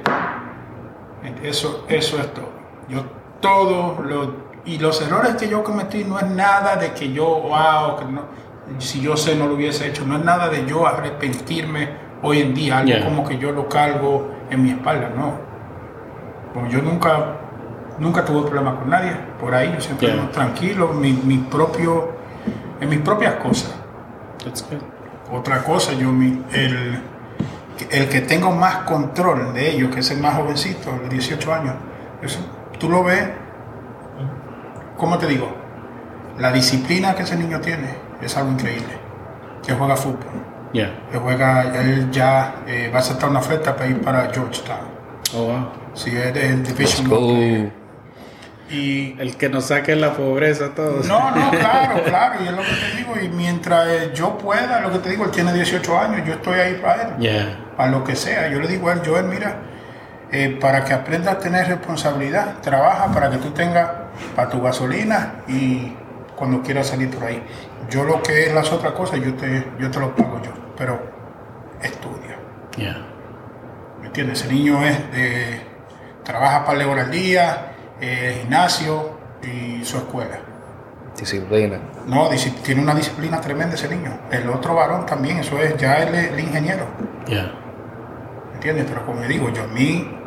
eso, 1.42 1.86
eso 1.88 2.18
es 2.18 2.34
todo. 2.34 2.52
Yo 2.88 3.02
todo 3.40 4.02
lo... 4.02 4.48
Y 4.64 4.78
los 4.78 5.00
errores 5.00 5.36
que 5.36 5.48
yo 5.48 5.64
cometí 5.64 6.04
no 6.04 6.18
es 6.18 6.26
nada 6.26 6.76
de 6.76 6.92
que 6.92 7.10
yo, 7.12 7.24
wow, 7.24 7.96
que 7.98 8.04
no, 8.04 8.22
si 8.78 9.00
yo 9.00 9.16
sé 9.16 9.34
no 9.34 9.46
lo 9.46 9.54
hubiese 9.54 9.88
hecho, 9.88 10.04
no 10.04 10.16
es 10.16 10.24
nada 10.24 10.48
de 10.48 10.66
yo 10.66 10.86
arrepentirme 10.86 11.88
hoy 12.22 12.40
en 12.40 12.54
día, 12.54 12.78
algo 12.78 13.04
como 13.04 13.26
que 13.26 13.38
yo 13.38 13.52
lo 13.52 13.68
cargo 13.68 14.28
en 14.50 14.62
mi 14.62 14.70
espalda, 14.70 15.10
no. 15.16 15.38
Como 16.52 16.68
yo 16.68 16.82
nunca, 16.82 17.36
nunca 17.98 18.24
tuve 18.24 18.42
problemas 18.42 18.74
con 18.74 18.90
nadie, 18.90 19.12
por 19.40 19.54
ahí 19.54 19.72
yo 19.74 19.80
siempre 19.80 20.08
tranquilo, 20.32 20.88
mi, 20.88 21.12
mi, 21.12 21.38
propio, 21.38 22.10
en 22.80 22.88
mis 22.88 23.00
propias 23.00 23.34
cosas. 23.36 23.74
Otra 25.32 25.62
cosa, 25.62 25.92
yo, 25.92 26.10
mi, 26.10 26.42
el, 26.52 27.02
el 27.90 28.08
que 28.08 28.20
tengo 28.22 28.50
más 28.50 28.78
control 28.78 29.54
de 29.54 29.70
ellos, 29.70 29.94
que 29.94 30.00
es 30.00 30.10
el 30.10 30.20
más 30.20 30.36
jovencito, 30.36 30.90
de 31.02 31.08
18 31.08 31.54
años, 31.54 31.74
eso, 32.22 32.40
tú 32.78 32.88
lo 32.88 33.04
ves, 33.04 33.28
¿cómo 34.96 35.18
te 35.18 35.26
digo? 35.26 35.54
La 36.38 36.52
disciplina 36.52 37.14
que 37.14 37.22
ese 37.22 37.36
niño 37.36 37.60
tiene 37.60 37.88
es 38.22 38.36
algo 38.36 38.52
increíble. 38.52 38.98
Que 39.66 39.74
juega 39.74 39.96
fútbol. 39.96 40.44
Que 40.72 41.18
juega, 41.18 41.62
él 41.80 42.10
ya 42.10 42.62
eh, 42.66 42.90
va 42.92 42.98
a 42.98 43.00
aceptar 43.00 43.30
una 43.30 43.40
oferta 43.40 43.74
para 43.74 43.88
ir 43.88 44.00
para 44.00 44.30
Georgetown. 44.32 44.88
Oh, 45.34 45.44
wow. 45.44 45.68
Sí, 45.94 46.16
es 46.16 46.36
el 46.36 46.62
Division 46.62 47.72
y 48.70 49.16
el 49.18 49.36
que 49.36 49.48
nos 49.48 49.66
saque 49.66 49.96
la 49.96 50.12
pobreza 50.12 50.74
todos. 50.74 51.06
No, 51.06 51.30
no, 51.30 51.50
claro, 51.58 52.02
claro, 52.04 52.42
y 52.42 52.48
es 52.48 52.52
lo 52.52 52.62
que 52.62 52.68
te 52.68 52.96
digo, 52.96 53.14
y 53.22 53.28
mientras 53.28 53.88
eh, 53.88 54.10
yo 54.14 54.36
pueda, 54.36 54.80
lo 54.80 54.92
que 54.92 54.98
te 54.98 55.10
digo, 55.10 55.24
él 55.24 55.30
tiene 55.30 55.52
18 55.52 55.98
años, 55.98 56.26
yo 56.26 56.34
estoy 56.34 56.60
ahí 56.60 56.74
para 56.74 57.16
él, 57.16 57.56
para 57.76 57.90
lo 57.90 58.04
que 58.04 58.14
sea. 58.14 58.48
Yo 58.48 58.60
le 58.60 58.68
digo 58.68 58.88
a 58.88 58.92
él, 58.92 59.00
Joel, 59.04 59.26
mira, 59.26 59.56
eh, 60.30 60.58
para 60.60 60.84
que 60.84 60.92
aprendas 60.92 61.34
a 61.34 61.38
tener 61.38 61.66
responsabilidad, 61.66 62.58
trabaja 62.60 63.10
para 63.12 63.30
que 63.30 63.38
tú 63.38 63.50
tengas 63.50 63.88
para 64.36 64.48
tu 64.48 64.60
gasolina 64.60 65.42
y 65.48 65.94
cuando 66.36 66.62
quieras 66.62 66.88
salir 66.88 67.10
por 67.10 67.24
ahí. 67.24 67.42
Yo 67.88 68.04
lo 68.04 68.22
que 68.22 68.46
es 68.46 68.54
las 68.54 68.70
otras 68.72 68.92
cosas, 68.92 69.20
yo 69.20 69.34
te, 69.34 69.66
yo 69.78 69.90
te 69.90 69.98
lo 69.98 70.14
pago 70.14 70.40
yo, 70.42 70.52
pero 70.76 71.00
estudia. 71.82 72.38
Yeah. 72.76 73.06
¿Me 74.00 74.06
entiendes? 74.08 74.40
Ese 74.42 74.52
niño 74.52 74.84
es 74.84 75.10
de, 75.12 75.60
trabaja 76.22 76.64
para 76.64 76.86
horas 76.86 77.06
al 77.06 77.10
día, 77.10 77.72
eh, 78.00 78.38
gimnasio 78.42 79.18
y 79.42 79.84
su 79.84 79.96
escuela. 79.96 80.38
Disciplina. 81.18 81.80
No, 82.06 82.28
tiene 82.62 82.82
una 82.82 82.94
disciplina 82.94 83.40
tremenda 83.40 83.74
ese 83.74 83.88
niño. 83.88 84.16
El 84.30 84.48
otro 84.50 84.74
varón 84.74 85.04
también, 85.04 85.38
eso 85.38 85.58
es, 85.60 85.76
ya 85.76 85.96
él 86.02 86.14
es 86.14 86.32
el 86.32 86.40
ingeniero. 86.40 86.86
Yeah. 87.26 87.52
¿Me 88.50 88.54
entiendes? 88.54 88.86
Pero 88.88 89.04
como 89.04 89.22
digo, 89.22 89.50
yo 89.50 89.64
a 89.64 89.66
mí, 89.66 90.17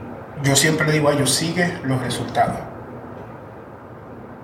yo 0.44 0.56
siempre 0.56 0.88
le 0.88 0.94
digo 0.94 1.10
a 1.10 1.14
ellos, 1.14 1.32
sigue 1.32 1.80
los 1.84 2.02
resultados. 2.02 2.58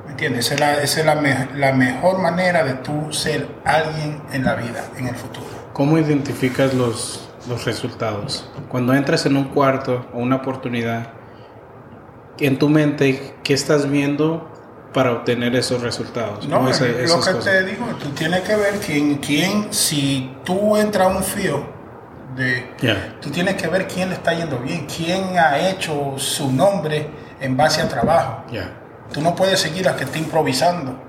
¿Me 0.06 0.12
entiendes? 0.12 0.46
Esa 0.46 0.54
es, 0.56 0.60
la, 0.60 0.74
esa 0.84 1.00
es 1.02 1.06
la, 1.06 1.16
me- 1.16 1.48
la 1.56 1.74
mejor 1.74 2.20
manera 2.20 2.64
de 2.64 2.74
tú 2.76 3.12
ser 3.12 3.48
alguien 3.66 4.22
en 4.32 4.46
la 4.46 4.56
vida, 4.56 4.86
en 4.98 5.08
el 5.08 5.16
futuro. 5.16 5.46
¿Cómo 5.74 5.98
identificas 5.98 6.74
los, 6.74 7.30
los 7.48 7.66
resultados? 7.66 8.50
Cuando 8.70 8.94
entras 8.94 9.26
en 9.26 9.38
un 9.38 9.46
cuarto 9.46 10.08
o 10.14 10.20
una 10.20 10.38
oportunidad, 10.38 11.10
en 12.40 12.58
tu 12.58 12.70
mente, 12.70 13.36
¿qué 13.44 13.54
estás 13.54 13.90
viendo 13.90 14.50
para 14.94 15.12
obtener 15.12 15.56
esos 15.56 15.82
resultados? 15.82 16.48
No, 16.48 16.62
O 16.62 16.70
esa- 16.70 16.86
lo 16.88 16.96
que 16.98 17.06
cosas. 17.08 17.44
te 17.44 17.64
digo, 17.66 17.86
tú 18.02 18.10
tienes 18.12 18.42
que 18.42 18.56
ver 18.56 18.76
quién, 18.84 19.16
quién, 19.18 19.68
si 19.74 20.36
tú 20.44 20.78
entras 20.78 21.08
a 21.08 21.18
un 21.18 21.24
fío 21.24 21.77
de... 22.36 22.74
Yeah. 22.80 23.18
Tú 23.22 23.30
tienes 23.30 23.56
que 23.56 23.68
ver 23.68 23.88
quién 23.88 24.10
le 24.10 24.16
está 24.16 24.34
yendo 24.34 24.60
bien, 24.60 24.86
quién 24.86 25.38
ha 25.38 25.70
hecho 25.70 26.16
su 26.18 26.52
nombre 26.52 27.10
en 27.40 27.56
base 27.56 27.82
a 27.82 27.88
trabajo. 27.88 28.44
Yeah. 28.52 28.72
Tú 29.12 29.22
no 29.22 29.36
puedes 29.36 29.60
seguir 29.60 29.88
al 29.88 29.96
que 29.96 30.04
está 30.04 30.18
improvisando. 30.18 31.04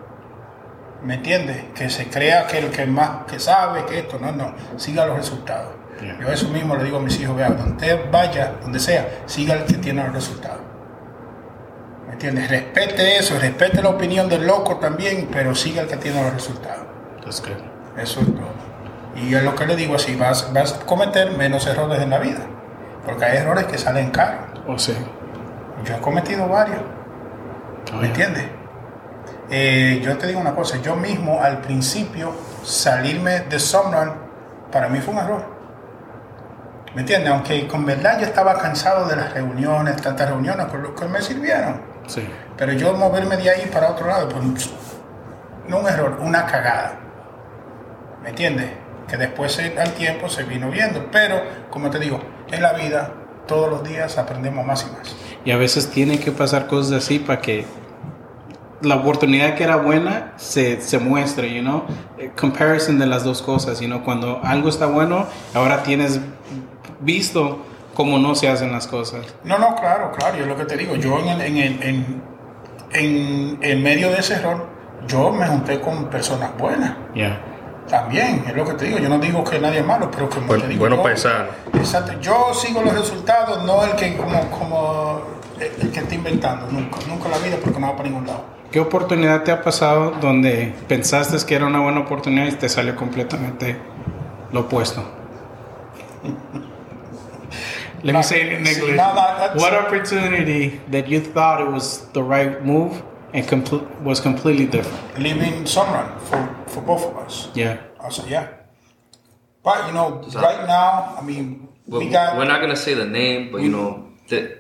¿Me 1.03 1.15
entiendes? 1.15 1.65
Que 1.75 1.91
se 1.91 2.09
crea 2.09 2.47
que 2.47 2.59
el 2.59 2.71
que 2.71 2.87
más 2.87 3.25
que 3.27 3.39
sabe 3.39 3.85
que 3.87 4.01
esto, 4.01 4.19
no, 4.21 4.33
no. 4.33 4.55
Siga 4.77 5.07
los 5.07 5.17
resultados. 5.17 5.75
Yeah. 6.01 6.19
Yo 6.21 6.29
eso 6.29 6.49
mismo 6.49 6.77
le 6.77 6.85
digo 6.85 6.99
a 6.99 7.01
mis 7.01 7.19
hijos, 7.21 7.37
vea, 7.37 7.51
donde 7.51 7.73
usted 7.73 8.11
vaya, 8.11 8.55
donde 8.63 8.79
sea, 8.79 9.23
siga 9.27 9.55
el 9.55 9.65
que 9.65 9.75
tiene 9.75 10.03
los 10.05 10.13
resultados. 10.13 10.61
¿Me 12.07 12.13
entiendes? 12.15 12.49
Respete 12.49 13.19
eso, 13.19 13.39
respete 13.39 13.83
la 13.83 13.91
opinión 13.91 14.29
del 14.29 14.47
loco 14.47 14.77
también, 14.77 15.29
pero 15.31 15.55
siga 15.55 15.83
el 15.83 15.89
que 15.89 15.97
tiene 15.97 16.23
los 16.23 16.33
resultados. 16.33 16.87
That's 17.23 17.43
good. 17.43 18.01
Eso 18.01 18.21
es 18.21 18.27
todo. 18.27 18.68
Y 19.17 19.35
es 19.35 19.43
lo 19.43 19.55
que 19.55 19.67
le 19.67 19.77
digo 19.77 19.97
así, 19.97 20.15
vas, 20.17 20.53
vas 20.53 20.75
a 20.75 20.87
cometer 20.87 21.37
menos 21.37 21.67
errores 21.67 22.01
en 22.01 22.11
la 22.11 22.19
vida. 22.19 22.41
Porque 23.05 23.25
hay 23.25 23.39
errores 23.39 23.65
que 23.65 23.79
salen 23.79 24.11
caros. 24.11 24.61
O 24.67 24.79
sea, 24.79 24.97
Yo 25.85 25.97
he 25.97 26.01
cometido 26.01 26.49
varios. 26.49 26.81
oh, 27.93 27.97
¿Me 27.97 28.01
yeah. 28.01 28.09
entiendes? 28.09 28.45
Eh, 29.51 30.01
yo 30.05 30.17
te 30.19 30.27
digo 30.27 30.41
una 30.41 30.55
cosa, 30.55 30.77
yo 30.83 30.95
mismo 30.95 31.41
al 31.43 31.59
principio 31.63 32.35
salirme 32.63 33.41
de 33.41 33.59
Sunrun 33.59 34.13
para 34.71 34.89
mí 34.89 35.01
fue 35.01 35.15
un 35.15 35.21
error. 35.21 35.59
¿Me 36.95 37.01
entiendes? 37.01 37.31
Aunque 37.31 37.67
con 37.67 37.87
verdad 37.87 38.19
yo 38.19 38.27
estaba 38.27 38.59
cansado 38.59 39.07
de 39.09 39.17
las 39.17 39.33
reuniones, 39.33 39.97
tantas 40.03 40.29
reuniones 40.29 40.67
por 40.67 40.81
lo 40.81 40.95
que 40.95 41.07
me 41.07 41.23
sirvieron. 41.23 41.81
Sí. 42.07 42.29
Pero 42.57 42.73
yo 42.73 42.93
moverme 42.95 43.37
de 43.37 43.51
ahí 43.51 43.71
para 43.73 43.91
otro 43.91 44.07
lado, 44.07 44.29
pues, 44.29 44.71
no 45.69 45.79
un 45.79 45.87
error, 45.87 46.19
una 46.21 46.45
cagada. 46.47 46.99
¿Me 48.23 48.31
entiendes? 48.31 48.71
Que 49.09 49.17
después 49.17 49.59
al 49.59 49.93
tiempo 49.95 50.29
se 50.29 50.45
vino 50.45 50.71
viendo. 50.71 51.07
Pero, 51.11 51.41
como 51.71 51.91
te 51.91 51.99
digo, 51.99 52.21
en 52.51 52.63
la 52.63 52.73
vida 52.75 53.13
todos 53.47 53.71
los 53.71 53.83
días 53.83 54.19
aprendemos 54.19 54.65
más 54.67 54.87
y 54.89 54.93
más. 54.97 55.17
Y 55.45 55.51
a 55.53 55.57
veces 55.57 55.89
tienen 55.91 56.19
que 56.19 56.31
pasar 56.33 56.67
cosas 56.67 57.05
así 57.05 57.19
para 57.19 57.41
que 57.41 57.65
la 58.83 58.97
oportunidad 58.97 59.55
que 59.55 59.65
era 59.65 59.77
buena 59.77 60.35
se, 60.37 60.81
se 60.83 60.99
muestre, 60.99 61.53
you 61.55 61.63
know? 61.63 61.85
Eh, 62.19 62.31
Comparison 62.39 62.99
de 62.99 63.07
las 63.07 63.25
dos 63.25 63.41
cosas, 63.43 63.81
you 63.81 63.87
know? 63.87 64.05
Cuando 64.05 64.41
algo 64.45 64.69
está 64.69 64.87
bueno, 64.87 65.27
ahora 65.55 65.83
tienes 65.83 66.21
visto 67.01 67.65
cómo 67.95 68.19
no 68.19 68.35
se 68.35 68.49
hacen 68.49 68.71
las 68.71 68.87
cosas. 68.87 69.25
No, 69.43 69.59
no, 69.59 69.75
claro, 69.75 70.13
claro, 70.17 70.37
yo 70.39 70.47
lo 70.47 70.57
que 70.57 70.65
te 70.65 70.77
digo, 70.77 70.95
yo 70.97 71.19
en, 71.19 71.29
el- 71.29 71.41
en, 71.41 71.57
el- 71.57 71.83
en, 71.83 72.23
en, 72.93 73.59
en 73.63 73.83
medio 73.83 74.11
de 74.11 74.19
ese 74.19 74.35
error, 74.35 74.67
yo 75.09 75.31
me 75.33 75.47
junté 75.47 75.81
con 75.81 76.05
personas 76.07 76.51
buenas. 76.59 76.95
Yeah. 77.15 77.41
También, 77.89 78.45
es 78.47 78.55
lo 78.55 78.65
que 78.67 78.75
te 78.75 78.85
digo, 78.87 78.99
yo 78.99 79.09
no 79.09 79.19
digo 79.19 79.43
que 79.45 79.59
nadie 79.59 79.79
es 79.81 79.87
malo, 79.87 80.11
pero 80.11 80.29
como 80.29 80.47
Buen- 80.47 80.61
te 80.61 80.69
digo, 80.69 80.81
bueno 80.81 80.97
yo- 80.97 81.03
paisano. 81.03 81.47
Exacto, 81.75 82.13
yo 82.21 82.53
sigo 82.55 82.83
los 82.83 82.93
resultados, 82.95 83.65
no 83.65 83.83
el 83.85 83.93
que 83.93 84.17
como, 84.17 84.39
como 84.51 85.21
el, 85.59 85.87
el 85.87 85.91
que 85.91 86.01
está 86.01 86.15
inventando, 86.15 86.67
nunca, 86.71 86.99
nunca 87.09 87.29
la 87.31 87.39
vida 87.39 87.57
porque 87.63 87.81
no 87.81 87.87
va 87.89 87.97
para 87.97 88.09
ningún 88.11 88.27
lado. 88.27 88.43
¿Qué 88.71 88.81
oportunidad 88.81 89.43
te 89.45 89.51
ha 89.53 89.63
pasado 89.63 90.11
donde 90.21 90.75
pensaste 90.89 91.39
que 91.47 91.55
era 91.55 91.65
una 91.67 91.81
buena 91.81 92.01
oportunidad 92.01 92.47
y 92.49 92.53
te 92.53 92.69
salió 92.69 92.95
completamente 92.95 93.79
lo 94.53 94.61
opuesto? 94.61 95.03
Let 98.03 98.13
me 98.13 98.23
say 98.23 98.43
it 98.43 98.53
in 98.61 98.67
English. 98.67 98.97
no, 98.97 99.15
no, 99.15 99.21
that's- 99.21 99.57
What 99.61 99.73
opportunity 99.75 100.81
that 100.93 101.07
you 101.09 101.21
thought 101.21 101.61
it 101.61 101.69
was 101.73 102.07
the 102.13 102.23
right 102.23 102.61
move 102.63 103.03
and 103.35 103.47
compl- 103.47 104.01
was 104.03 104.21
completely 104.21 104.67
different? 104.67 105.19
Leaving 105.19 105.65
Sunrun 105.65 106.19
for, 106.21 106.71
for 106.71 106.81
both 106.83 107.05
of 107.05 107.17
us. 107.19 107.49
Yeah. 107.55 107.81
I 108.01 108.09
said, 108.11 108.29
yeah. 108.31 108.49
But, 109.63 109.87
you 109.89 109.93
know, 109.93 110.25
So- 110.29 110.41
right 110.41 110.67
now, 110.67 111.17
I 111.19 111.23
mean, 111.23 111.69
Well, 111.87 112.01
we 112.01 112.09
got... 112.11 112.37
we're 112.37 112.47
not 112.47 112.61
gonna 112.61 112.77
say 112.77 112.95
the 112.95 113.05
name, 113.07 113.51
but 113.53 113.61
you 113.63 113.69
know 113.71 114.09
the 114.29 114.59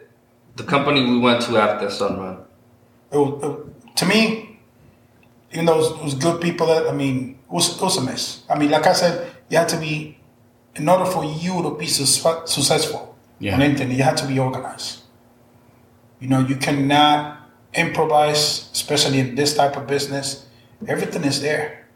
the 0.56 0.64
company 0.64 1.04
we 1.04 1.18
went 1.20 1.40
to 1.42 1.56
after 1.56 1.86
Sunrun. 1.86 2.40
it 3.12 3.16
was, 3.16 3.42
it- 3.44 3.96
to 3.96 4.06
me, 4.06 4.58
even 5.52 5.66
though 5.66 5.74
it 5.74 5.78
was, 5.78 5.90
it 5.92 6.02
was 6.04 6.14
good 6.14 6.40
people, 6.40 6.66
that 6.66 6.86
I 6.88 6.92
mean, 6.92 7.38
it 7.44 7.50
was, 7.52 7.76
it 7.76 7.82
was 7.82 7.96
a 7.96 8.00
mess. 8.02 8.42
I 8.50 8.58
mean, 8.58 8.70
like 8.70 8.86
I 8.86 8.92
said, 8.92 9.30
you 9.48 9.56
had 9.58 9.68
to 9.70 9.76
be, 9.78 10.18
in 10.74 10.88
order 10.88 11.04
for 11.06 11.24
you 11.24 11.62
to 11.62 11.70
be 11.76 11.86
sus- 11.86 12.22
successful 12.52 13.16
Yeah. 13.40 13.54
on 13.54 13.62
anything, 13.62 13.90
you 13.92 14.02
had 14.02 14.16
to 14.18 14.26
be 14.26 14.38
organized. 14.38 15.02
You 16.20 16.28
know, 16.28 16.40
you 16.40 16.56
cannot 16.56 17.37
improvise, 17.74 18.70
especially 18.72 19.20
in 19.20 19.34
this 19.34 19.54
type 19.56 19.76
of 19.76 19.86
business. 19.86 20.46
Everything 20.86 21.24
is 21.24 21.40
there. 21.40 21.86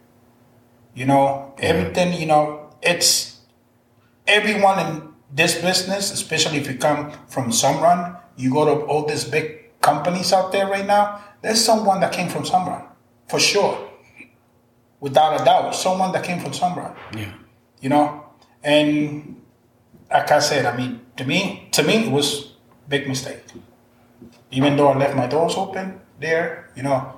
You 0.95 1.07
know, 1.07 1.55
everything, 1.59 2.13
you 2.21 2.27
know, 2.27 2.71
it's 2.83 3.41
everyone 4.27 4.79
in 4.79 5.09
this 5.33 5.61
business, 5.61 6.13
especially 6.13 6.59
if 6.59 6.69
you 6.69 6.77
come 6.77 7.11
from 7.29 7.51
Sunrun, 7.51 8.21
you 8.37 8.53
go 8.53 8.65
to 8.67 8.85
all 8.85 9.07
these 9.07 9.25
big 9.25 9.81
companies 9.81 10.33
out 10.33 10.53
there 10.53 10.67
right 10.69 10.87
now, 10.87 11.21
there's 11.41 11.65
someone 11.65 12.01
that 12.01 12.13
came 12.13 12.29
from 12.29 12.43
Sunrun, 12.45 12.85
for 13.29 13.41
sure. 13.41 13.89
Without 15.01 15.41
a 15.41 15.45
doubt, 15.45 15.75
someone 15.75 16.13
that 16.13 16.23
came 16.25 16.39
from 16.39 16.53
Sunrun, 16.53 16.95
Yeah. 17.17 17.33
you 17.81 17.89
know? 17.89 18.25
And 18.63 19.41
like 20.11 20.31
I 20.31 20.39
said, 20.39 20.67
I 20.67 20.77
mean, 20.77 21.01
to 21.17 21.25
me, 21.25 21.69
to 21.73 21.83
me, 21.83 22.07
it 22.07 22.13
was 22.13 22.53
big 22.89 23.09
mistake. 23.09 23.43
Even 24.53 24.77
though 24.77 24.89
I 24.89 24.97
left 24.99 25.17
my 25.17 25.27
doors 25.27 25.55
open 25.57 26.01
there, 26.21 26.71
you 26.77 26.83
know, 26.83 27.15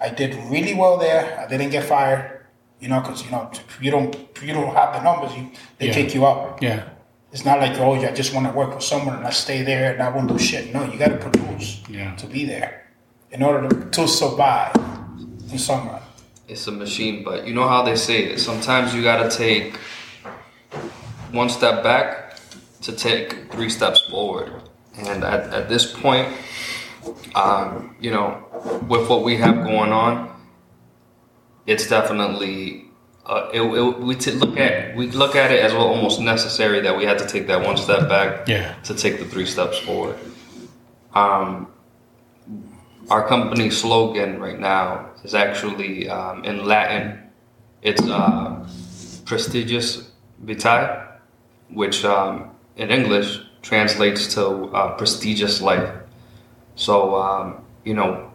I 0.00 0.08
did 0.08 0.34
really 0.50 0.74
well 0.74 0.96
there. 0.96 1.38
I 1.38 1.48
didn't 1.48 1.70
get 1.70 1.84
fired, 1.84 2.46
you 2.80 2.88
know, 2.88 3.00
because 3.00 3.24
you 3.24 3.30
know, 3.30 3.50
you 3.80 3.90
don't, 3.90 4.16
you 4.42 4.52
don't 4.54 4.72
have 4.74 4.94
the 4.94 5.02
numbers, 5.02 5.36
you 5.36 5.50
they 5.78 5.86
Yeah. 5.88 5.94
kick 5.94 6.14
you 6.14 6.26
out. 6.26 6.58
Yeah. 6.62 6.84
It's 7.32 7.44
not 7.44 7.58
like, 7.58 7.76
oh, 7.80 7.94
yeah, 7.94 8.08
I 8.10 8.12
just 8.12 8.32
want 8.32 8.46
to 8.46 8.52
work 8.52 8.72
with 8.74 8.84
someone 8.84 9.16
and 9.16 9.26
I 9.26 9.30
stay 9.30 9.62
there 9.62 9.92
and 9.92 10.00
I 10.02 10.08
won't 10.08 10.28
do 10.28 10.38
shit. 10.38 10.72
No, 10.72 10.84
you 10.84 10.96
got 10.98 11.08
to 11.08 11.16
produce 11.16 11.82
Yeah. 11.88 12.14
to 12.16 12.26
be 12.26 12.44
there 12.44 12.86
in 13.32 13.42
order 13.42 13.68
to, 13.68 13.90
to 13.90 14.06
survive 14.08 14.74
in 14.76 15.58
Sunrun. 15.58 16.00
It's 16.46 16.66
a 16.68 16.72
machine, 16.72 17.24
but 17.24 17.46
you 17.46 17.54
know 17.54 17.66
how 17.66 17.82
they 17.82 17.96
say 17.96 18.24
it. 18.26 18.38
Sometimes 18.38 18.94
you 18.94 19.02
gotta 19.02 19.28
take 19.30 19.76
one 21.32 21.48
step 21.48 21.82
back 21.82 22.38
to 22.82 22.92
take 22.92 23.50
three 23.50 23.70
steps 23.70 24.00
forward. 24.10 24.52
And 24.98 25.24
at, 25.24 25.52
at 25.52 25.68
this 25.68 25.90
point, 25.92 26.28
um, 27.34 27.96
you 28.00 28.10
know, 28.10 28.42
with 28.88 29.08
what 29.08 29.24
we 29.24 29.36
have 29.36 29.64
going 29.64 29.92
on, 29.92 30.30
it's 31.66 31.88
definitely 31.88 32.86
uh, 33.26 33.48
it, 33.52 33.62
it, 33.62 33.98
we 34.00 34.14
t- 34.14 34.32
look 34.32 34.58
at 34.58 34.94
we 34.96 35.10
look 35.10 35.34
at 35.34 35.50
it 35.50 35.60
as 35.64 35.72
well 35.72 35.86
almost 35.88 36.20
necessary 36.20 36.80
that 36.80 36.96
we 36.96 37.04
had 37.04 37.18
to 37.18 37.26
take 37.26 37.46
that 37.46 37.64
one 37.64 37.76
step 37.76 38.08
back 38.08 38.46
Yeah. 38.48 38.74
to 38.84 38.94
take 38.94 39.18
the 39.18 39.24
three 39.24 39.46
steps 39.46 39.78
forward. 39.78 40.16
Um, 41.14 41.68
our 43.10 43.26
company 43.26 43.70
slogan 43.70 44.38
right 44.40 44.58
now 44.58 45.10
is 45.24 45.34
actually 45.34 46.08
um, 46.08 46.44
in 46.44 46.64
Latin. 46.66 47.20
It's 47.82 48.02
uh, 48.02 48.66
prestigious 49.24 50.10
vitae, 50.42 51.06
which 51.70 52.04
um, 52.04 52.50
in 52.76 52.90
English 52.90 53.40
translates 53.64 54.34
to 54.34 54.66
uh, 54.76 54.94
prestigious 54.94 55.60
life. 55.60 55.90
So 56.76 57.16
um, 57.16 57.64
you 57.84 57.94
know, 57.94 58.32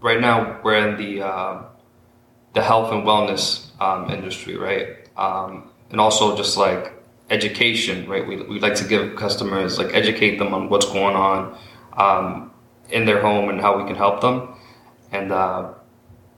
right 0.00 0.20
now 0.20 0.60
we're 0.62 0.76
in 0.86 0.96
the 0.96 1.22
uh, 1.22 1.62
the 2.52 2.62
health 2.62 2.92
and 2.92 3.04
wellness 3.04 3.70
um, 3.80 4.10
industry, 4.10 4.56
right? 4.56 5.08
Um, 5.16 5.70
and 5.90 6.00
also 6.00 6.36
just 6.36 6.56
like 6.56 6.92
education, 7.30 8.08
right? 8.08 8.26
We, 8.26 8.36
we 8.42 8.60
like 8.60 8.74
to 8.76 8.84
give 8.84 9.16
customers 9.16 9.78
like 9.78 9.94
educate 9.94 10.38
them 10.38 10.54
on 10.54 10.68
what's 10.68 10.86
going 10.86 11.16
on 11.16 11.58
um, 11.94 12.52
in 12.90 13.04
their 13.04 13.20
home 13.20 13.48
and 13.48 13.60
how 13.60 13.78
we 13.78 13.84
can 13.86 13.96
help 13.96 14.20
them. 14.20 14.54
And 15.12 15.32
uh, 15.32 15.72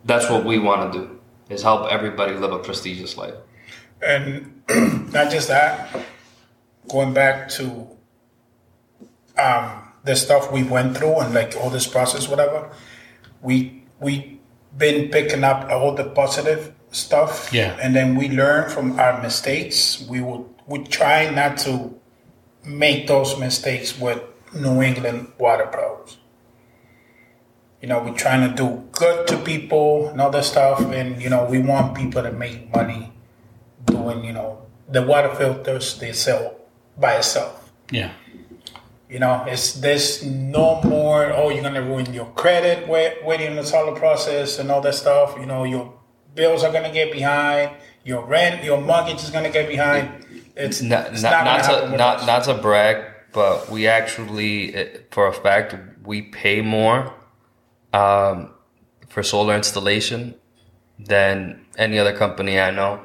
that's 0.05 0.31
what 0.31 0.45
we 0.45 0.59
want 0.59 0.93
to 0.93 0.99
do 0.99 1.21
is 1.49 1.63
help 1.63 1.91
everybody 1.91 2.35
live 2.35 2.53
a 2.53 2.59
prestigious 2.59 3.17
life. 3.17 3.35
And 4.03 4.63
not 5.13 5.31
just 5.31 5.49
that, 5.49 5.91
going 6.89 7.13
back 7.15 7.49
to 7.51 7.87
um, 9.39 9.83
the 10.05 10.17
stuff 10.17 10.53
we 10.53 10.63
went 10.63 10.97
through 10.97 11.19
and 11.21 11.35
like 11.35 11.55
all 11.57 11.71
this 11.71 11.87
process, 11.87 12.29
whatever, 12.29 12.71
we 13.43 13.85
we 14.01 14.41
been 14.77 15.11
picking 15.11 15.45
up 15.45 15.71
all 15.71 15.95
the 15.95 16.05
positive 16.05 16.73
stuff. 16.91 17.53
Yeah. 17.53 17.77
And 17.81 17.95
then 17.95 18.17
we 18.17 18.29
learn 18.29 18.71
from 18.71 18.99
our 18.99 19.21
mistakes. 19.23 20.05
We 20.09 20.21
would 20.21 20.45
we 20.67 20.85
try 20.85 21.29
not 21.31 21.59
to 21.59 21.95
make 22.65 23.07
those 23.07 23.39
mistakes 23.39 23.99
with 23.99 24.23
New 24.55 24.83
England 24.83 25.33
water 25.39 25.67
pros. 25.67 26.19
You 27.81 27.89
know, 27.89 28.03
we're 28.03 28.15
trying 28.15 28.49
to 28.49 28.55
do 28.55 28.85
good 28.93 29.27
to 29.29 29.39
people 29.39 30.09
and 30.09 30.21
other 30.21 30.43
stuff, 30.43 30.81
and 30.81 31.21
you 31.21 31.31
know, 31.31 31.45
we 31.47 31.61
want 31.61 31.97
people 31.97 32.23
to 32.23 32.31
make 32.31 32.75
money 32.75 33.11
doing, 33.87 34.23
you 34.23 34.35
know, 34.35 34.67
the 34.87 35.03
water 35.03 35.35
filters 35.35 35.99
they 35.99 36.13
sell 36.13 36.60
by 37.01 37.15
itself. 37.17 37.73
Yeah. 37.91 38.13
You 39.09 39.19
know, 39.19 39.45
it's 39.49 39.73
there's 39.75 40.25
no 40.25 40.81
more. 40.83 41.33
Oh, 41.33 41.51
you're 41.51 41.63
gonna 41.65 41.83
ruin 41.83 42.13
your 42.15 42.27
credit 42.27 42.87
wait, 42.87 43.25
waiting 43.25 43.49
on 43.49 43.57
the 43.57 43.65
solar 43.65 43.99
process 43.99 44.59
and 44.61 44.71
all 44.71 44.81
that 44.83 44.95
stuff. 44.95 45.35
You 45.41 45.47
know, 45.47 45.65
your 45.65 45.93
bills 46.35 46.63
are 46.63 46.73
gonna 46.73 46.93
get 46.93 47.11
behind. 47.13 47.73
Your 48.05 48.25
rent, 48.25 48.63
your 48.63 48.81
mortgage 48.81 49.23
is 49.25 49.31
gonna 49.31 49.51
get 49.51 49.69
behind. 49.69 50.25
It's 50.55 50.81
Not, 50.81 51.13
it's 51.13 51.23
not, 51.23 51.45
not, 51.45 51.67
not, 51.67 51.91
to 51.91 51.97
not 51.97 52.17
us. 52.19 52.27
not 52.27 52.45
to 52.45 52.55
brag, 52.63 53.05
but 53.33 53.69
we 53.71 53.87
actually, 53.89 54.75
eh, 54.75 54.99
for 55.11 55.27
a 55.27 55.33
fact, 55.33 55.75
we 56.05 56.23
pay 56.23 56.61
more 56.61 57.13
um, 57.93 58.53
for 59.09 59.23
solar 59.23 59.57
installation 59.57 60.35
than 60.99 61.65
any 61.77 61.99
other 61.99 62.17
company 62.17 62.61
I 62.61 62.71
know, 62.71 63.01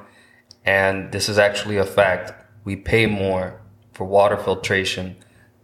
and 0.65 1.11
this 1.11 1.29
is 1.29 1.37
actually 1.39 1.77
a 1.77 1.85
fact. 1.85 2.33
We 2.63 2.75
pay 2.75 3.05
more 3.05 3.61
for 3.95 4.05
water 4.05 4.37
filtration 4.37 5.15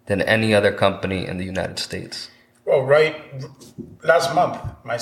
than 0.07 0.21
any 0.21 0.53
other 0.55 0.71
company 0.71 1.27
in 1.27 1.37
the 1.37 1.45
United 1.45 1.77
States. 1.79 2.29
Well, 2.65 2.81
right 2.81 3.15
last 4.03 4.33
month, 4.33 4.57
my 4.83 4.97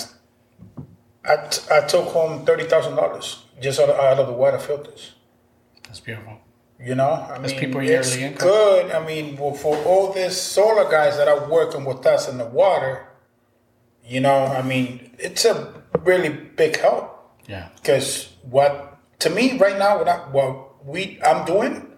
I, 1.25 1.35
t- 1.47 1.61
I 1.71 1.81
took 1.87 2.05
home 2.09 2.45
thirty 2.45 2.63
thousand 2.65 2.95
dollars 2.95 3.45
just 3.61 3.79
out 3.79 3.89
of, 3.89 3.99
out 3.99 4.19
of 4.19 4.27
the 4.27 4.33
water 4.33 4.57
filters. 4.59 5.13
That's 5.83 5.99
beautiful. 5.99 6.39
You 6.81 6.95
know, 6.95 7.09
I 7.11 7.37
That's 7.39 7.51
mean, 7.53 7.59
people 7.59 7.81
it's 7.81 8.15
income. 8.15 8.47
good. 8.47 8.91
I 8.91 9.05
mean, 9.05 9.35
well, 9.37 9.53
for 9.53 9.75
all 9.85 10.13
these 10.13 10.37
solar 10.37 10.89
guys 10.89 11.17
that 11.17 11.27
are 11.27 11.49
working 11.49 11.83
with 11.83 12.05
us 12.05 12.29
in 12.29 12.37
the 12.37 12.45
water, 12.45 13.05
you 14.05 14.21
know, 14.21 14.45
I 14.45 14.61
mean, 14.61 15.11
it's 15.19 15.43
a 15.43 15.83
really 15.99 16.29
big 16.29 16.77
help 16.79 17.35
Yeah. 17.47 17.67
because 17.75 18.29
what 18.43 18.97
to 19.19 19.29
me 19.29 19.57
right 19.57 19.77
now, 19.77 19.97
what, 19.97 20.07
I, 20.07 20.17
what 20.31 20.85
we 20.85 21.19
I'm 21.21 21.45
doing, 21.45 21.88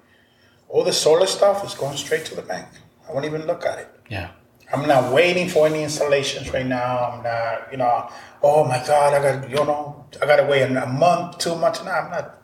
all 0.72 0.86
the 0.86 0.94
solar 0.94 1.28
stuff 1.28 1.66
is 1.66 1.74
going 1.74 1.98
straight 1.98 2.26
to 2.26 2.36
the 2.36 2.42
bank. 2.42 2.66
I 3.08 3.12
won't 3.12 3.26
even 3.26 3.46
look 3.46 3.66
at 3.66 3.78
it. 3.78 3.90
Yeah. 4.10 4.32
I'm 4.74 4.88
not 4.88 5.14
waiting 5.14 5.50
for 5.50 5.68
any 5.68 5.84
installations 5.84 6.52
right 6.54 6.66
now. 6.66 7.12
I'm 7.12 7.24
not, 7.24 7.72
you 7.72 7.78
know, 7.78 8.10
oh 8.42 8.64
my 8.64 8.82
God, 8.88 9.14
I 9.14 9.22
got, 9.22 9.50
you 9.50 9.58
know, 9.58 10.06
I 10.22 10.26
got 10.26 10.38
to 10.38 10.46
wait 10.46 10.64
a 10.64 10.86
month, 10.88 11.40
two 11.40 11.56
months. 11.56 11.84
No, 11.84 11.92
I'm 11.92 12.10
not, 12.10 12.42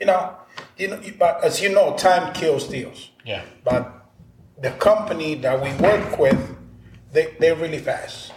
you 0.00 0.06
know, 0.06 0.34
you 0.78 0.88
know, 0.88 1.00
but 1.18 1.44
as 1.44 1.60
you 1.60 1.68
know, 1.68 1.94
time 1.94 2.32
kills 2.32 2.66
deals. 2.68 3.10
Yeah. 3.26 3.42
But 3.62 4.08
the 4.58 4.70
company 4.70 5.34
that 5.36 5.62
we 5.62 5.74
work 5.74 6.18
with, 6.18 6.56
they, 7.12 7.36
they're 7.38 7.54
really 7.54 7.78
fast. 7.78 8.32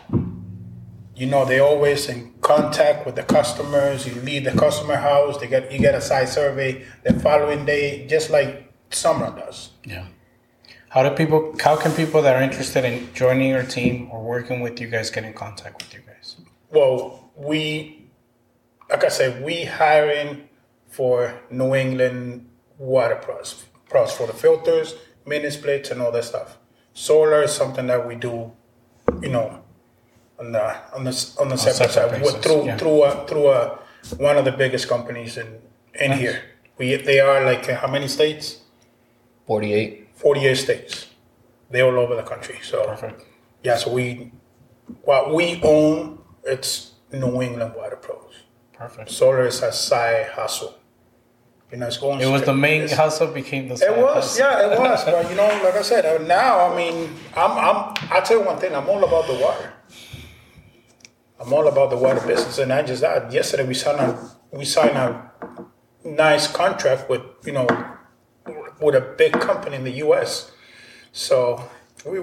You 1.15 1.27
know, 1.27 1.45
they're 1.45 1.63
always 1.63 2.09
in 2.09 2.33
contact 2.41 3.05
with 3.05 3.15
the 3.15 3.23
customers. 3.23 4.05
You 4.05 4.19
leave 4.21 4.43
the 4.43 4.51
customer 4.51 4.97
house, 4.97 5.37
they 5.37 5.47
get 5.47 5.71
you 5.71 5.79
get 5.79 5.95
a 5.95 6.01
site 6.01 6.27
survey 6.27 6.83
the 7.03 7.17
following 7.21 7.63
day, 7.63 8.05
just 8.07 8.29
like 8.29 8.64
Sunrun 8.91 9.37
does. 9.37 9.69
Yeah. 9.83 10.07
How 10.89 11.03
do 11.03 11.15
people? 11.15 11.53
How 11.59 11.75
can 11.75 11.91
people 11.91 12.21
that 12.21 12.35
are 12.35 12.41
interested 12.41 12.85
in 12.85 13.13
joining 13.13 13.49
your 13.49 13.63
team 13.63 14.09
or 14.11 14.23
working 14.23 14.61
with 14.61 14.79
you 14.79 14.87
guys 14.87 15.09
get 15.09 15.25
in 15.25 15.33
contact 15.33 15.83
with 15.83 15.93
you 15.93 15.99
guys? 16.07 16.37
Well, 16.71 17.31
we, 17.35 18.07
like 18.89 19.03
I 19.03 19.09
said, 19.09 19.43
we 19.43 19.65
hiring 19.65 20.47
for 20.87 21.37
New 21.51 21.75
England 21.75 22.47
water 22.77 23.15
pros, 23.15 23.65
pros 23.89 24.13
for 24.13 24.27
the 24.27 24.33
filters, 24.33 24.95
mini 25.25 25.49
splits, 25.49 25.91
and 25.91 26.01
all 26.01 26.11
that 26.11 26.23
stuff. 26.23 26.57
Solar 26.93 27.43
is 27.43 27.51
something 27.51 27.87
that 27.87 28.07
we 28.07 28.15
do, 28.15 28.53
you 29.21 29.29
know, 29.29 29.61
on 30.39 30.51
the 30.51 30.93
on 30.93 31.03
the 31.03 31.35
on 31.39 31.49
the 31.49 31.57
separate, 31.57 31.91
separate 31.91 32.25
side 32.25 32.43
through 32.43 32.65
yeah. 32.65 32.77
through 32.77 33.03
a, 33.03 33.27
through 33.27 33.47
a, 33.49 33.79
one 34.17 34.37
of 34.37 34.45
the 34.45 34.51
biggest 34.51 34.87
companies 34.87 35.37
in 35.37 35.59
in 35.99 36.13
here. 36.13 36.41
We 36.77 36.95
they 36.95 37.19
are 37.19 37.43
like 37.45 37.69
uh, 37.69 37.75
how 37.75 37.87
many 37.87 38.07
states? 38.07 38.61
48. 39.47 40.07
Forty 40.15 40.45
eight 40.47 40.55
states. 40.55 41.07
They're 41.69 41.85
all 41.85 41.99
over 41.99 42.15
the 42.15 42.23
country. 42.23 42.59
So 42.63 42.85
Perfect. 42.85 43.23
yeah, 43.63 43.75
so 43.77 43.91
we 43.91 44.31
what 45.03 45.33
we 45.33 45.59
own 45.63 46.19
it's 46.43 46.91
New 47.11 47.41
England 47.41 47.73
Water 47.75 47.95
Pros. 47.97 48.43
Perfect. 48.73 49.09
Solar 49.11 49.45
is 49.47 49.61
a 49.61 49.71
side 49.71 50.27
hustle. 50.31 50.75
You 51.71 51.77
know, 51.79 51.87
it's 51.87 51.97
going. 51.97 52.21
It 52.21 52.27
was 52.27 52.43
the 52.43 52.53
main 52.53 52.83
it's- 52.83 52.97
hustle 52.97 53.27
became 53.27 53.67
the. 53.67 53.73
It 53.75 53.97
was, 53.97 54.37
hustle. 54.37 54.45
yeah, 54.45 54.73
it 54.73 54.79
was. 54.85 55.03
But 55.03 55.29
you 55.29 55.35
know, 55.35 55.47
like 55.63 55.73
I 55.75 55.81
said, 55.81 56.05
uh, 56.05 56.23
now 56.25 56.71
I 56.71 56.75
mean, 56.75 57.09
I'm, 57.35 57.51
I'm. 57.51 57.93
I 58.11 58.21
tell 58.21 58.39
you 58.39 58.45
one 58.45 58.57
thing, 58.59 58.73
I'm 58.75 58.87
all 58.87 59.03
about 59.03 59.27
the 59.27 59.33
water. 59.33 59.73
I'm 61.39 61.51
all 61.51 61.67
about 61.67 61.89
the 61.89 61.97
water 61.97 62.25
business, 62.25 62.59
and 62.59 62.71
I 62.71 62.83
just 62.83 63.03
uh, 63.03 63.27
yesterday 63.31 63.65
we 63.67 63.73
signed 63.73 63.99
a 63.99 64.31
we 64.51 64.63
signed 64.63 64.95
a 64.97 65.29
nice 66.03 66.47
contract 66.47 67.09
with 67.09 67.21
you 67.45 67.51
know 67.53 67.67
with 68.79 68.95
a 68.95 69.01
big 69.01 69.33
company 69.33 69.75
in 69.75 69.83
the 69.83 69.91
U.S. 70.05 70.51
So 71.11 71.69
we 72.05 72.19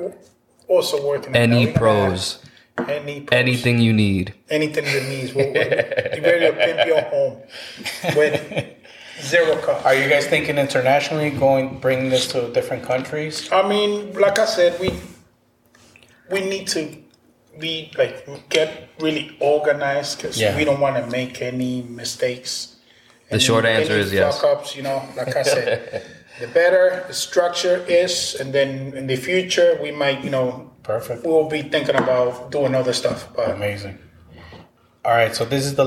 also 0.68 1.06
working. 1.06 1.28
on 1.28 1.32
that. 1.32 1.40
Any 1.42 1.72
pros, 1.72 2.44
Any 2.88 3.20
pros. 3.22 3.38
anything 3.38 3.78
you 3.80 3.92
need. 3.92 4.34
anything 4.50 4.86
you 4.86 5.00
need. 5.00 5.34
We'll, 5.34 5.46
we'll 5.52 5.54
be 5.54 6.20
ready 6.20 6.46
to 6.46 6.52
pimp 6.52 6.86
your 6.86 7.02
home 7.02 7.42
with 8.16 8.66
zero 9.20 9.56
cost. 9.56 9.84
Are 9.86 9.94
you 9.94 10.08
guys 10.08 10.26
thinking 10.26 10.58
internationally, 10.58 11.30
going 11.30 11.78
bringing 11.80 12.10
this 12.10 12.26
to 12.28 12.52
different 12.52 12.84
countries? 12.84 13.50
I 13.52 13.66
mean, 13.68 14.12
like 14.14 14.38
I 14.38 14.46
said, 14.46 14.78
we 14.80 14.90
we 16.30 16.40
need 16.40 16.66
to 16.68 16.96
be 17.58 17.92
like 17.98 18.26
get 18.48 18.88
really 19.00 19.36
organized 19.40 20.16
because 20.18 20.40
Yeah. 20.40 20.56
we 20.56 20.64
don't 20.64 20.80
want 20.80 20.96
to 20.96 21.06
make 21.10 21.42
any 21.42 21.82
mistakes. 21.82 22.76
The 23.30 23.38
short 23.40 23.64
Any- 23.64 23.82
answer 23.82 23.92
any 23.94 24.02
is 24.02 24.12
yes. 24.12 24.40
Fuck 24.40 24.58
ups, 24.60 24.76
you 24.76 24.82
know. 24.82 25.02
Like 25.16 25.34
I 25.36 25.42
said, 25.42 26.04
the 26.40 26.46
better 26.48 27.04
the 27.08 27.14
structure 27.14 27.76
is, 27.88 28.34
and 28.40 28.52
then 28.52 28.94
in 28.96 29.06
the 29.06 29.16
future 29.16 29.78
we 29.82 29.90
might, 29.92 30.24
you 30.24 30.30
know, 30.30 30.70
Perfect. 30.82 31.24
we'll 31.24 31.48
be 31.48 31.62
thinking 31.62 31.94
about 31.96 32.50
doing 32.50 32.74
other 32.74 32.92
stuff. 32.92 33.28
But 33.36 33.50
Amazing. 33.50 33.98
All 35.04 35.12
right, 35.12 35.34
so 35.34 35.44
this 35.44 35.64
is 35.64 35.74
the. 35.74 35.86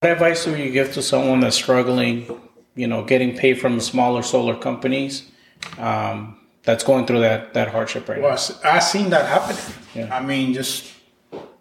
What 0.00 0.12
advice 0.12 0.46
would 0.46 0.58
you 0.58 0.70
give 0.70 0.92
to 0.94 1.02
someone 1.02 1.40
that's 1.40 1.56
struggling, 1.56 2.26
you 2.74 2.86
know, 2.86 3.02
getting 3.04 3.36
paid 3.36 3.58
from 3.60 3.80
smaller 3.80 4.22
solar 4.22 4.54
companies, 4.54 5.30
um, 5.78 6.38
that's 6.62 6.84
going 6.84 7.06
through 7.06 7.20
that 7.20 7.54
that 7.54 7.68
hardship 7.68 8.08
right 8.08 8.20
Well, 8.20 8.28
now? 8.28 8.34
I 8.34 8.38
s- 8.38 8.60
I 8.64 8.78
seen 8.80 9.08
that 9.10 9.26
happen. 9.26 9.56
Yeah. 9.94 10.14
I 10.14 10.20
mean, 10.22 10.52
just 10.52 10.92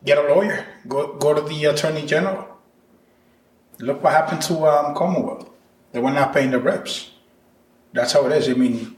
get 0.04 0.18
a 0.18 0.22
lawyer. 0.34 0.66
Go 0.88 1.14
go 1.18 1.34
to 1.34 1.42
the 1.42 1.66
attorney 1.66 2.06
general. 2.06 2.48
Look 3.80 4.04
what 4.04 4.12
happened 4.14 4.42
to 4.44 4.66
um, 4.68 4.94
Commonwealth. 4.96 5.50
They 5.94 6.00
were 6.00 6.12
not 6.12 6.34
paying 6.34 6.52
the 6.52 6.60
reps. 6.60 7.12
That's 7.94 8.12
how 8.14 8.26
it 8.26 8.32
is. 8.34 8.50
I 8.50 8.54
mean, 8.54 8.96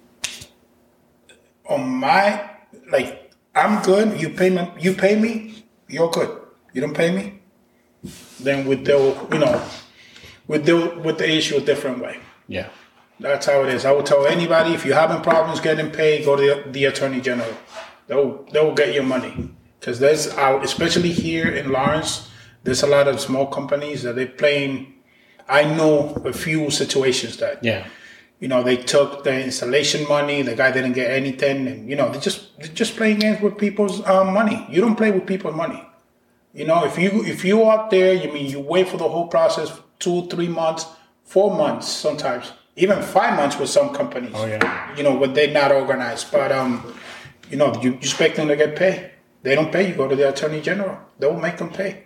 on 1.68 1.90
my 1.90 2.50
like, 2.92 3.32
I'm 3.54 3.82
good. 3.84 4.20
You 4.20 4.30
pay 4.30 4.50
me. 4.50 4.72
You 4.80 4.94
pay 4.94 5.20
me. 5.20 5.64
You're 5.88 6.10
good. 6.10 6.42
You 6.74 6.82
don't 6.82 6.94
pay 6.96 7.12
me. 7.12 7.40
Then 8.40 8.68
we 8.68 8.76
deal. 8.76 9.28
You 9.32 9.40
know, 9.40 9.62
we 10.48 10.58
deal 10.60 11.00
with 11.02 11.18
the 11.18 11.30
issue 11.30 11.58
a 11.58 11.62
different 11.62 12.00
way. 12.00 12.20
Yeah. 12.48 12.70
That's 13.20 13.46
how 13.46 13.64
it 13.64 13.70
is. 13.74 13.86
I 13.86 13.92
would 13.92 14.06
tell 14.06 14.26
anybody 14.28 14.74
if 14.74 14.86
you're 14.86 14.96
having 14.96 15.22
problems 15.22 15.62
getting 15.62 15.90
paid, 15.90 16.26
go 16.26 16.36
to 16.36 16.42
the, 16.66 16.72
the 16.72 16.86
attorney 16.86 17.22
general. 17.22 17.54
They'll 18.08 18.44
they'll 18.52 18.74
get 18.74 18.94
your 18.94 19.04
money 19.04 19.52
because 19.80 20.00
there's 20.00 20.28
uh, 20.28 20.60
especially 20.64 21.12
here 21.12 21.48
in 21.50 21.72
Lawrence, 21.72 22.30
there's 22.64 22.84
a 22.84 22.88
lot 22.88 23.08
of 23.08 23.20
small 23.20 23.48
companies 23.48 24.04
that 24.04 24.16
they're 24.16 24.28
playing. 24.28 24.94
I 25.48 25.64
know 25.64 26.10
a 26.26 26.34
few 26.34 26.70
situations 26.72 27.38
that 27.38 27.64
Yeah. 27.64 27.88
You 28.40 28.48
know 28.48 28.64
they 28.64 28.78
took 28.78 29.24
the 29.24 29.44
installation 29.44 30.08
money, 30.08 30.42
the 30.42 30.56
guy 30.56 30.72
didn't 30.72 30.94
get 30.94 31.12
anything, 31.12 31.68
and 31.68 31.90
you 31.90 31.96
know 31.96 32.10
they 32.10 32.20
just 32.20 32.58
they're 32.58 32.68
just 32.68 32.96
playing 32.96 33.20
games 33.20 33.42
with 33.42 33.58
people's 33.58 34.06
um, 34.06 34.34
money. 34.34 34.66
You 34.70 34.82
don't 34.82 34.96
play 34.96 35.12
with 35.12 35.26
people's 35.26 35.56
money. 35.56 35.82
You 36.54 36.66
know, 36.66 36.86
if 36.86 36.98
you 36.98 37.24
if 37.26 37.44
you 37.44 37.70
out 37.70 37.90
there, 37.90 38.14
you 38.14 38.32
mean 38.32 38.50
you 38.50 38.60
wait 38.60 38.88
for 38.90 38.98
the 38.98 39.08
whole 39.08 39.28
process 39.28 39.72
two, 40.00 40.28
three 40.28 40.48
months, 40.48 40.86
four 41.24 41.56
months, 41.56 41.88
sometimes 41.88 42.54
even 42.76 43.02
five 43.02 43.36
months 43.36 43.58
with 43.58 43.70
some 43.70 43.94
companies. 43.94 44.34
Oh, 44.36 44.46
yeah. 44.46 44.96
You 44.96 45.04
know, 45.04 45.16
when 45.16 45.34
they're 45.34 45.52
not 45.52 45.72
organized, 45.72 46.32
but 46.32 46.52
um, 46.52 46.94
you 47.50 47.58
know, 47.58 47.74
you, 47.82 47.92
you 47.92 47.98
expect 47.98 48.36
them 48.36 48.48
to 48.48 48.56
get 48.56 48.76
paid. 48.76 49.12
They 49.44 49.56
don't 49.56 49.72
pay. 49.72 49.90
You 49.90 49.96
go 49.96 50.08
to 50.08 50.16
the 50.16 50.30
attorney 50.30 50.62
general. 50.62 50.98
They'll 51.20 51.40
make 51.40 51.58
them 51.58 51.70
pay. 51.70 52.04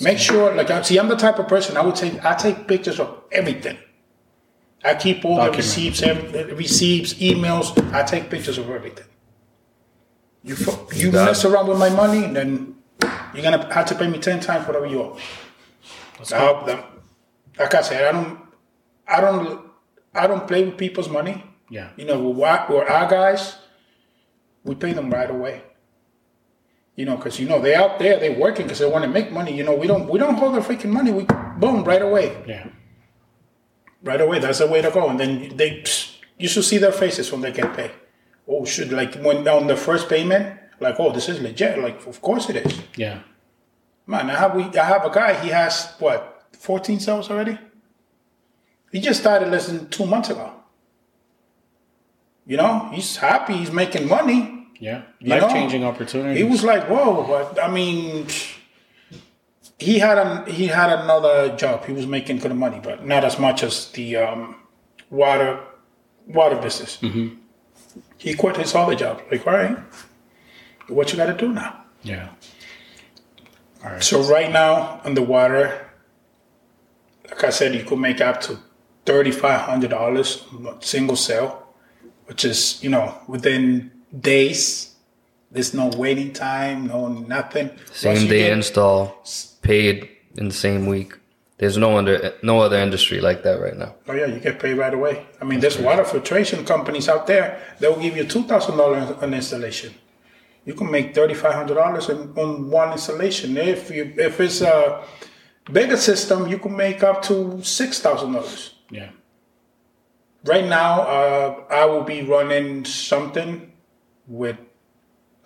Make 0.00 0.18
sure, 0.18 0.54
like, 0.54 0.70
I 0.70 0.82
see, 0.82 0.98
I'm 0.98 1.08
the 1.08 1.16
type 1.16 1.38
of 1.38 1.48
person 1.48 1.76
I 1.76 1.82
would 1.82 1.94
take. 1.94 2.24
I 2.24 2.34
take 2.34 2.66
pictures 2.66 3.00
of 3.00 3.22
everything. 3.32 3.78
I 4.84 4.94
keep 4.94 5.24
all 5.24 5.36
the 5.36 5.50
receipts, 5.50 6.02
receipts, 6.02 7.14
emails. 7.14 7.66
I 7.92 8.02
take 8.02 8.28
pictures 8.28 8.58
of 8.58 8.68
everything. 8.70 9.06
You 10.42 10.56
you 10.94 11.10
got 11.10 11.24
mess 11.26 11.44
around 11.44 11.68
with 11.68 11.78
my 11.78 11.88
money, 11.88 12.26
then 12.32 12.76
you're 13.32 13.42
gonna 13.42 13.72
have 13.72 13.86
to 13.86 13.94
pay 13.94 14.06
me 14.08 14.18
ten 14.18 14.40
times 14.40 14.66
whatever 14.66 14.86
you 14.86 15.00
owe. 15.02 15.18
Now, 16.30 16.62
the- 16.64 16.84
like 17.58 17.74
I 17.74 17.82
said, 17.82 18.04
I 18.04 18.12
don't, 18.12 18.38
I 19.06 19.20
don't, 19.20 19.60
I 20.14 20.26
don't 20.26 20.46
play 20.46 20.64
with 20.64 20.76
people's 20.76 21.08
money. 21.08 21.42
Yeah. 21.70 21.90
You 21.96 22.04
know, 22.04 22.42
our, 22.42 22.66
with 22.68 22.90
our 22.90 23.08
guys, 23.08 23.56
we 24.64 24.74
pay 24.74 24.92
them 24.92 25.08
right 25.10 25.30
away. 25.30 25.62
You 26.96 27.04
know, 27.06 27.16
because 27.16 27.38
you 27.40 27.48
know 27.48 27.60
they're 27.60 27.80
out 27.80 27.98
there, 27.98 28.18
they're 28.18 28.38
working 28.38 28.66
because 28.66 28.80
they 28.80 28.88
want 28.88 29.04
to 29.04 29.10
make 29.10 29.30
money. 29.32 29.52
You 29.56 29.64
know, 29.64 29.74
we 29.74 29.86
don't 29.86 30.08
we 30.08 30.18
don't 30.18 30.34
hold 30.34 30.54
their 30.54 30.62
freaking 30.62 30.90
money. 30.90 31.10
We 31.10 31.24
boom 31.58 31.84
right 31.84 32.02
away, 32.02 32.36
Yeah. 32.46 32.66
Right 34.04 34.20
away. 34.20 34.38
That's 34.38 34.58
the 34.58 34.66
way 34.68 34.82
to 34.82 34.90
go. 34.90 35.08
And 35.08 35.18
then 35.18 35.56
they, 35.56 35.82
you 36.38 36.48
should 36.48 36.64
see 36.64 36.78
their 36.78 36.92
faces 36.92 37.32
when 37.32 37.40
they 37.40 37.50
get 37.52 37.74
paid. 37.74 37.90
Oh, 38.46 38.64
should 38.64 38.92
like 38.92 39.14
when 39.16 39.48
on 39.48 39.66
the 39.66 39.76
first 39.76 40.08
payment, 40.08 40.58
like 40.78 41.00
oh, 41.00 41.10
this 41.12 41.28
is 41.28 41.40
legit. 41.40 41.78
Like 41.78 42.06
of 42.06 42.20
course 42.20 42.48
it 42.50 42.56
is. 42.56 42.80
Yeah. 42.96 43.20
Man, 44.06 44.28
I 44.28 44.36
have 44.38 44.54
we 44.54 44.64
I 44.78 44.84
have 44.84 45.04
a 45.04 45.10
guy. 45.10 45.34
He 45.42 45.48
has 45.48 45.94
what 45.98 46.46
fourteen 46.52 47.00
sales 47.00 47.30
already. 47.30 47.58
He 48.92 49.00
just 49.00 49.20
started 49.20 49.48
less 49.48 49.66
than 49.66 49.88
two 49.88 50.06
months 50.06 50.30
ago. 50.30 50.52
You 52.46 52.58
know, 52.58 52.90
he's 52.92 53.16
happy. 53.16 53.54
He's 53.54 53.72
making 53.72 54.08
money. 54.08 54.68
Yeah. 54.78 55.02
Life 55.22 55.50
changing 55.50 55.82
opportunities. 55.84 56.36
He 56.36 56.44
was 56.44 56.62
like, 56.62 56.86
"Whoa!" 56.88 57.26
But 57.26 57.62
I 57.62 57.68
mean, 57.68 58.26
he 59.78 59.98
had 59.98 60.18
a 60.18 60.44
he 60.50 60.66
had 60.66 60.90
another 61.00 61.56
job. 61.56 61.84
He 61.84 61.92
was 61.92 62.06
making 62.06 62.38
good 62.38 62.54
money, 62.54 62.80
but 62.82 63.04
not 63.06 63.24
as 63.24 63.38
much 63.38 63.62
as 63.62 63.90
the 63.92 64.16
um, 64.16 64.56
water 65.10 65.60
water 66.26 66.56
business. 66.56 66.98
Mm-hmm. 66.98 67.36
He 68.18 68.34
quit 68.34 68.56
his 68.56 68.74
other 68.74 68.94
job. 68.94 69.22
Like, 69.30 69.46
all 69.46 69.54
right, 69.54 69.76
what 70.88 71.10
you 71.10 71.16
got 71.16 71.26
to 71.26 71.34
do 71.34 71.52
now? 71.52 71.84
Yeah. 72.02 72.28
All 73.84 73.90
right. 73.90 74.02
So 74.02 74.22
right 74.22 74.50
now 74.50 75.00
on 75.04 75.14
the 75.14 75.22
water, 75.22 75.90
like 77.28 77.44
I 77.44 77.50
said, 77.50 77.74
you 77.74 77.84
could 77.84 77.98
make 77.98 78.20
up 78.20 78.40
to 78.42 78.58
thirty 79.04 79.30
five 79.30 79.60
hundred 79.62 79.90
dollars 79.90 80.44
single 80.80 81.16
sale, 81.16 81.66
which 82.26 82.44
is 82.44 82.82
you 82.82 82.90
know 82.90 83.18
within 83.26 83.90
days. 84.18 84.93
There's 85.54 85.72
no 85.72 85.86
waiting 85.96 86.32
time, 86.32 86.88
no 86.88 87.08
nothing. 87.08 87.70
Same 87.92 88.28
day 88.28 88.42
get- 88.42 88.52
install, 88.52 89.24
paid 89.62 90.08
in 90.36 90.48
the 90.48 90.54
same 90.54 90.86
week. 90.86 91.14
There's 91.58 91.78
no 91.78 91.96
under 91.96 92.34
no 92.42 92.60
other 92.60 92.76
industry 92.76 93.20
like 93.20 93.44
that 93.44 93.60
right 93.60 93.76
now. 93.76 93.94
Oh 94.08 94.12
yeah, 94.12 94.26
you 94.26 94.40
get 94.40 94.58
paid 94.58 94.74
right 94.74 94.92
away. 94.92 95.24
I 95.40 95.44
mean, 95.44 95.60
there's 95.60 95.78
water 95.78 96.04
filtration 96.04 96.64
companies 96.64 97.08
out 97.08 97.28
there. 97.28 97.62
that 97.78 97.88
will 97.88 98.02
give 98.02 98.16
you 98.16 98.24
two 98.24 98.42
thousand 98.42 98.76
dollars 98.76 99.08
on 99.22 99.32
installation. 99.32 99.94
You 100.64 100.74
can 100.74 100.90
make 100.90 101.14
thirty 101.14 101.34
five 101.34 101.54
hundred 101.54 101.76
dollars 101.76 102.10
on 102.10 102.70
one 102.70 102.90
installation. 102.90 103.56
If 103.56 103.90
you 103.92 104.12
if 104.18 104.40
it's 104.40 104.60
a 104.62 105.04
bigger 105.70 105.96
system, 105.96 106.48
you 106.48 106.58
can 106.58 106.74
make 106.76 107.04
up 107.04 107.22
to 107.28 107.62
six 107.62 108.00
thousand 108.00 108.32
dollars. 108.32 108.74
Yeah. 108.90 109.10
Right 110.44 110.66
now, 110.66 111.02
uh, 111.02 111.64
I 111.70 111.84
will 111.86 112.02
be 112.02 112.22
running 112.22 112.84
something 112.84 113.72
with 114.26 114.58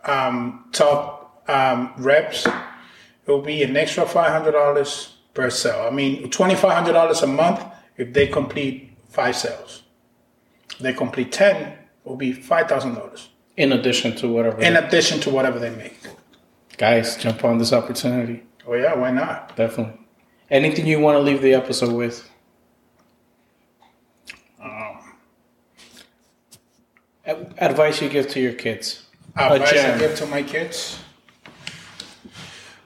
um, 0.09 0.65
top 0.73 1.43
um, 1.49 1.93
reps. 1.99 2.47
It 2.47 2.53
will 3.31 3.43
be 3.43 3.63
an 3.63 3.77
extra 3.77 4.07
five 4.07 4.31
hundred 4.31 4.53
dollars 4.53 5.15
per 5.35 5.51
sale. 5.51 5.87
I 5.87 5.91
mean, 5.91 6.31
twenty 6.31 6.55
five 6.55 6.73
hundred 6.73 6.93
dollars 6.95 7.23
a 7.23 7.27
month 7.27 7.63
if 7.97 8.13
they 8.13 8.27
complete 8.27 8.97
five 9.09 9.37
sales. 9.37 9.83
If 10.73 10.79
they 10.79 10.93
complete 10.93 11.33
ten, 11.33 11.57
it 11.73 11.79
will 12.05 12.17
be 12.17 12.33
five 12.33 12.69
thousand 12.69 12.95
dollars 12.95 13.29
In 13.57 13.73
addition 13.73 14.15
to 14.17 14.29
whatever. 14.29 14.61
in 14.61 14.77
addition 14.77 15.21
to 15.21 15.31
whatever 15.31 15.59
they 15.59 15.71
make. 15.71 15.99
Guys, 16.77 17.17
jump 17.17 17.45
on 17.45 17.59
this 17.59 17.73
opportunity. 17.73 18.45
Oh 18.67 18.75
yeah, 18.75 18.95
why 18.95 19.11
not? 19.11 19.57
Definitely. 19.57 19.99
Anything 20.51 20.87
you 20.87 21.01
want 21.01 21.17
to 21.17 21.21
leave 21.21 21.43
the 21.43 21.53
episode 21.55 21.93
with? 21.93 22.29
Ad- 27.27 27.55
Advice 27.59 28.01
you 28.01 28.09
give 28.09 28.29
to 28.29 28.41
your 28.41 28.53
kids. 28.55 29.07
Advice 29.39 29.73
I 29.73 29.99
give 29.99 30.17
to 30.17 30.27
my 30.27 30.43
kids. 30.43 30.99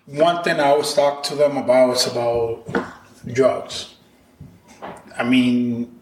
One 0.07 0.43
thing 0.43 0.61
I 0.61 0.69
always 0.69 0.93
talk 0.93 1.23
to 1.25 1.35
them 1.35 1.57
about 1.57 1.97
is 1.97 2.07
about 2.07 2.67
drugs. 3.33 3.95
I 5.17 5.25
mean, 5.25 5.99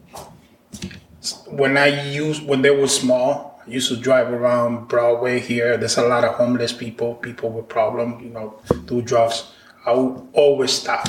when 1.48 1.76
I 1.76 2.10
used 2.10 2.46
when 2.46 2.62
they 2.62 2.70
were 2.70 2.88
small, 2.88 3.60
I 3.66 3.70
used 3.70 3.88
to 3.88 3.96
drive 3.96 4.32
around 4.32 4.88
Broadway 4.88 5.38
here. 5.38 5.76
There's 5.76 5.98
a 5.98 6.08
lot 6.08 6.24
of 6.24 6.34
homeless 6.34 6.72
people, 6.72 7.14
people 7.16 7.50
with 7.50 7.68
problems, 7.68 8.22
you 8.22 8.30
know, 8.30 8.58
do 8.86 9.02
drugs. 9.02 9.52
I 9.86 9.92
would 9.92 10.28
always 10.32 10.72
stop. 10.72 11.06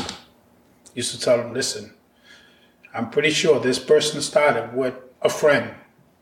Used 0.94 1.14
to 1.14 1.20
tell 1.20 1.38
them, 1.38 1.54
listen, 1.54 1.94
I'm 2.94 3.10
pretty 3.10 3.32
sure 3.32 3.60
this 3.60 3.80
person 3.80 4.22
started 4.22 4.76
with 4.76 4.94
a 5.22 5.30
friend. 5.30 5.74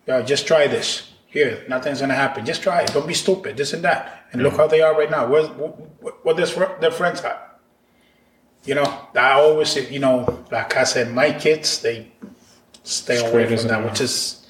Yo, 0.06 0.22
just 0.22 0.46
try 0.46 0.68
this. 0.68 1.12
Here, 1.30 1.64
nothing's 1.70 2.02
gonna 2.02 2.16
happen. 2.16 2.44
Just 2.46 2.64
try 2.64 2.82
it. 2.82 2.92
Don't 2.92 3.08
be 3.08 3.14
stupid. 3.14 3.56
This 3.56 3.74
and 3.74 3.84
that. 3.84 4.26
And 4.32 4.42
look 4.42 4.58
how 4.58 4.68
they 4.68 4.82
are 4.82 4.98
right 4.98 5.10
now. 5.10 5.28
Where's 5.28 5.48
what, 5.50 6.26
what 6.26 6.38
their 6.38 6.48
their 6.82 6.92
friends 6.92 7.22
at? 7.22 7.60
You 8.66 8.76
know, 8.76 9.08
I 9.16 9.32
always, 9.34 9.70
say, 9.70 9.90
you 9.90 10.00
know, 10.00 10.44
like 10.52 10.76
I 10.76 10.84
said, 10.84 11.14
my 11.14 11.32
kids 11.32 11.82
they 11.82 12.12
stay 12.84 13.18
away 13.26 13.56
from 13.56 13.68
that, 13.68 13.86
which 13.86 14.02
is, 14.02 14.48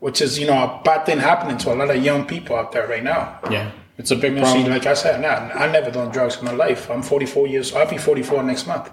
which 0.00 0.20
is 0.20 0.38
you 0.38 0.46
know 0.46 0.62
a 0.62 0.82
bad 0.84 1.06
thing 1.06 1.18
happening 1.18 1.56
to 1.58 1.72
a 1.72 1.74
lot 1.74 1.90
of 1.90 2.02
young 2.02 2.26
people 2.26 2.56
out 2.56 2.72
there 2.72 2.86
right 2.86 3.02
now. 3.02 3.40
Yeah. 3.50 3.70
It's 3.98 4.10
a 4.10 4.16
big 4.16 4.34
You 4.34 4.40
know, 4.40 4.46
see, 4.46 4.52
problem. 4.54 4.72
like 4.72 4.86
I 4.86 4.94
said, 4.94 5.20
nah, 5.20 5.54
I 5.54 5.70
never 5.70 5.90
done 5.90 6.10
drugs 6.10 6.38
in 6.38 6.44
my 6.44 6.52
life. 6.52 6.90
I'm 6.90 7.02
44 7.02 7.46
years. 7.46 7.74
I'll 7.74 7.88
be 7.88 7.98
44 7.98 8.42
next 8.42 8.66
month. 8.66 8.90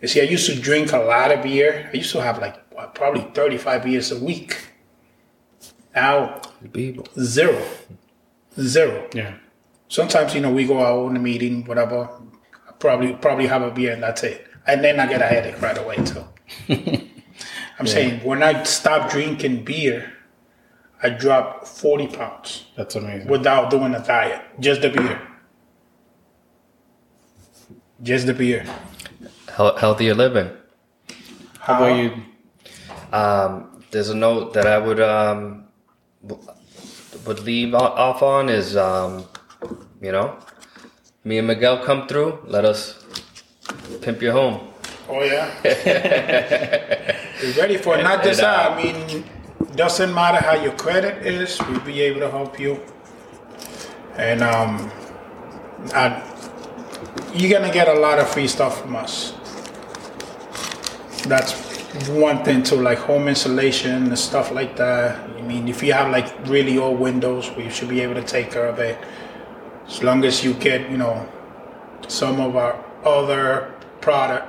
You 0.00 0.08
see, 0.08 0.20
I 0.20 0.24
used 0.24 0.46
to 0.46 0.60
drink 0.60 0.92
a 0.92 0.98
lot 0.98 1.30
of 1.30 1.42
beer. 1.42 1.88
I 1.92 1.96
used 1.96 2.12
to 2.12 2.22
have 2.22 2.38
like 2.38 2.56
what, 2.72 2.94
probably 2.94 3.22
35 3.34 3.84
beers 3.84 4.10
a 4.10 4.18
week. 4.18 4.56
Now 5.94 6.40
People. 6.72 7.06
zero, 7.18 7.60
zero. 8.60 9.08
Yeah. 9.14 9.34
Sometimes 9.88 10.34
you 10.34 10.40
know 10.40 10.50
we 10.52 10.66
go 10.66 10.80
out 10.82 11.10
in 11.10 11.16
a 11.16 11.20
meeting, 11.20 11.64
whatever. 11.64 12.08
I 12.68 12.72
probably 12.78 13.12
probably 13.14 13.46
have 13.46 13.62
a 13.62 13.70
beer 13.70 13.92
and 13.92 14.02
that's 14.02 14.22
it. 14.22 14.46
And 14.66 14.82
then 14.84 15.00
I 15.00 15.06
get 15.06 15.20
a 15.22 15.26
headache 15.26 15.60
right 15.60 15.76
away 15.76 15.96
too. 15.96 16.24
I'm 17.78 17.86
saying 17.86 18.20
when 18.24 18.42
I 18.42 18.62
stopped 18.62 19.10
drinking 19.12 19.64
beer, 19.64 20.12
I 21.02 21.08
dropped 21.10 21.66
40 21.66 22.06
pounds 22.08 22.66
That's 22.76 22.94
amazing. 22.94 23.28
without 23.28 23.70
doing 23.70 23.94
a 23.94 24.02
diet. 24.04 24.40
Just 24.60 24.82
the 24.82 24.90
beer. 24.90 25.20
Just 28.02 28.26
the 28.26 28.34
beer. 28.34 28.64
Hel- 29.54 29.76
healthier 29.76 30.14
living. 30.14 30.50
How 31.60 31.76
about 31.76 31.96
you? 31.96 32.12
Um, 33.12 33.82
there's 33.90 34.08
a 34.10 34.14
note 34.16 34.54
that 34.54 34.66
I 34.66 34.78
would 34.78 35.00
um, 35.00 35.38
w- 35.42 35.64
would 37.26 37.40
leave 37.40 37.74
off 37.74 38.22
on 38.22 38.48
is 38.48 38.76
um, 38.76 39.24
you 40.00 40.12
know, 40.12 40.36
me 41.24 41.38
and 41.38 41.46
Miguel 41.46 41.84
come 41.84 42.06
through. 42.08 42.38
Let 42.46 42.64
us 42.64 43.04
pimp 44.00 44.20
your 44.22 44.32
home. 44.32 44.68
Oh 45.08 45.22
yeah. 45.22 45.50
We're 47.42 47.52
ready 47.60 47.76
for 47.76 47.98
it. 47.98 48.02
Not 48.02 48.22
just 48.22 48.40
And, 48.40 48.48
uh, 48.48 48.70
I 48.70 48.82
mean, 48.82 49.24
doesn't 49.76 50.14
matter 50.14 50.44
how 50.44 50.54
your 50.54 50.72
credit 50.72 51.26
is. 51.26 51.60
We'll 51.68 51.80
be 51.80 52.00
able 52.00 52.20
to 52.20 52.30
help 52.30 52.58
you. 52.58 52.80
And 54.16 54.42
um, 54.42 54.90
I, 55.94 56.22
you're 57.34 57.50
gonna 57.50 57.72
get 57.72 57.88
a 57.88 57.98
lot 57.98 58.18
of 58.18 58.28
free 58.28 58.48
stuff 58.48 58.80
from 58.80 58.96
us. 58.96 59.34
That's 61.26 61.52
one 62.08 62.44
thing 62.44 62.62
too, 62.62 62.76
like 62.76 62.98
home 62.98 63.28
insulation 63.28 64.08
and 64.08 64.18
stuff 64.18 64.50
like 64.50 64.76
that. 64.76 65.31
I 65.52 65.54
mean, 65.54 65.68
if 65.68 65.82
you 65.82 65.92
have 65.92 66.10
like 66.10 66.32
really 66.46 66.78
old 66.78 66.98
windows, 66.98 67.50
we 67.56 67.68
should 67.68 67.90
be 67.90 68.00
able 68.00 68.14
to 68.14 68.22
take 68.24 68.50
care 68.50 68.66
of 68.66 68.78
it. 68.78 68.98
As 69.86 70.02
long 70.02 70.24
as 70.24 70.42
you 70.42 70.54
get, 70.54 70.90
you 70.90 70.96
know, 70.96 71.28
some 72.08 72.40
of 72.40 72.56
our 72.56 72.82
other 73.04 73.74
product. 74.00 74.48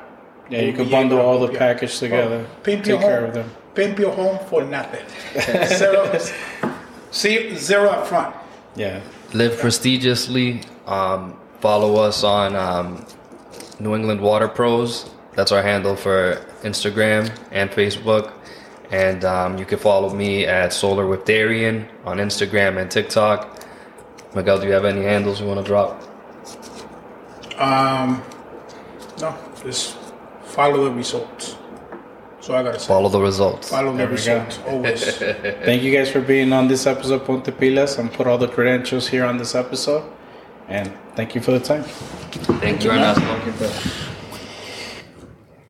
Yeah, 0.49 0.61
you 0.61 0.67
we'll 0.67 0.83
can 0.83 0.91
bundle 0.91 1.19
all 1.19 1.33
the 1.33 1.47
help 1.47 1.53
you. 1.53 1.59
package 1.59 1.99
together. 1.99 2.45
Pimp 2.63 2.83
Take 2.83 2.91
your 2.91 2.99
care 2.99 3.25
of 3.25 3.33
them. 3.33 3.51
Pimp 3.75 3.99
your 3.99 4.13
home 4.13 4.39
for 4.47 4.63
nothing. 4.63 5.05
zero, 5.67 6.19
see, 7.11 7.55
zero 7.55 7.89
up 7.89 8.07
front. 8.07 8.35
Yeah. 8.75 9.01
Live 9.33 9.57
prestigiously. 9.59 10.61
Um, 10.85 11.37
follow 11.59 11.95
us 11.97 12.23
on 12.23 12.55
um, 12.55 13.05
New 13.79 13.93
England 13.95 14.21
Water 14.21 14.47
Pros. 14.47 15.09
That's 15.35 15.51
our 15.51 15.63
handle 15.63 15.95
for 15.95 16.45
Instagram 16.61 17.35
and 17.51 17.69
Facebook. 17.71 18.31
And 18.93 19.25
um, 19.25 19.57
you 19.57 19.65
can 19.65 19.79
follow 19.79 20.13
me 20.13 20.45
at 20.45 20.71
Solar 20.71 21.07
with 21.07 21.25
Darian 21.25 21.87
on 22.05 22.17
Instagram 22.17 22.79
and 22.79 22.91
TikTok. 22.91 23.59
Miguel, 24.35 24.59
do 24.59 24.67
you 24.67 24.73
have 24.73 24.85
any 24.85 25.01
handles 25.01 25.41
you 25.41 25.47
want 25.47 25.59
to 25.59 25.65
drop? 25.65 25.99
Um, 27.57 28.21
No, 29.19 29.35
just 29.63 29.97
follow 30.43 30.83
the 30.85 30.91
results. 30.91 31.57
So 32.39 32.55
I 32.55 32.61
gotta 32.61 32.79
say, 32.79 32.87
Follow 32.87 33.09
the 33.09 33.19
results. 33.21 33.69
follow 33.69 33.91
the 33.93 33.97
There 33.97 34.07
we 34.07 34.11
go. 34.11 34.35
results 34.45 34.59
always. 34.67 35.15
Thank 35.65 35.81
you 35.81 35.91
guys 35.91 36.11
for 36.11 36.21
being 36.21 36.53
on 36.53 36.67
this 36.67 36.85
episode 36.85 37.21
of 37.21 37.25
Ponte 37.25 37.45
Pilas 37.45 37.97
and 37.97 38.11
put 38.13 38.27
all 38.27 38.37
the 38.37 38.47
credentials 38.49 39.07
here 39.07 39.25
on 39.25 39.37
this 39.37 39.55
episode. 39.55 40.03
And 40.67 40.91
thank 41.15 41.35
you 41.35 41.41
for 41.41 41.51
the 41.51 41.59
time. 41.59 41.83
Thank 41.83 42.83
you, 42.83 42.91
Ernesto. 42.91 43.21
Thank 43.21 43.45
you, 43.45 43.51
brother. 43.53 44.02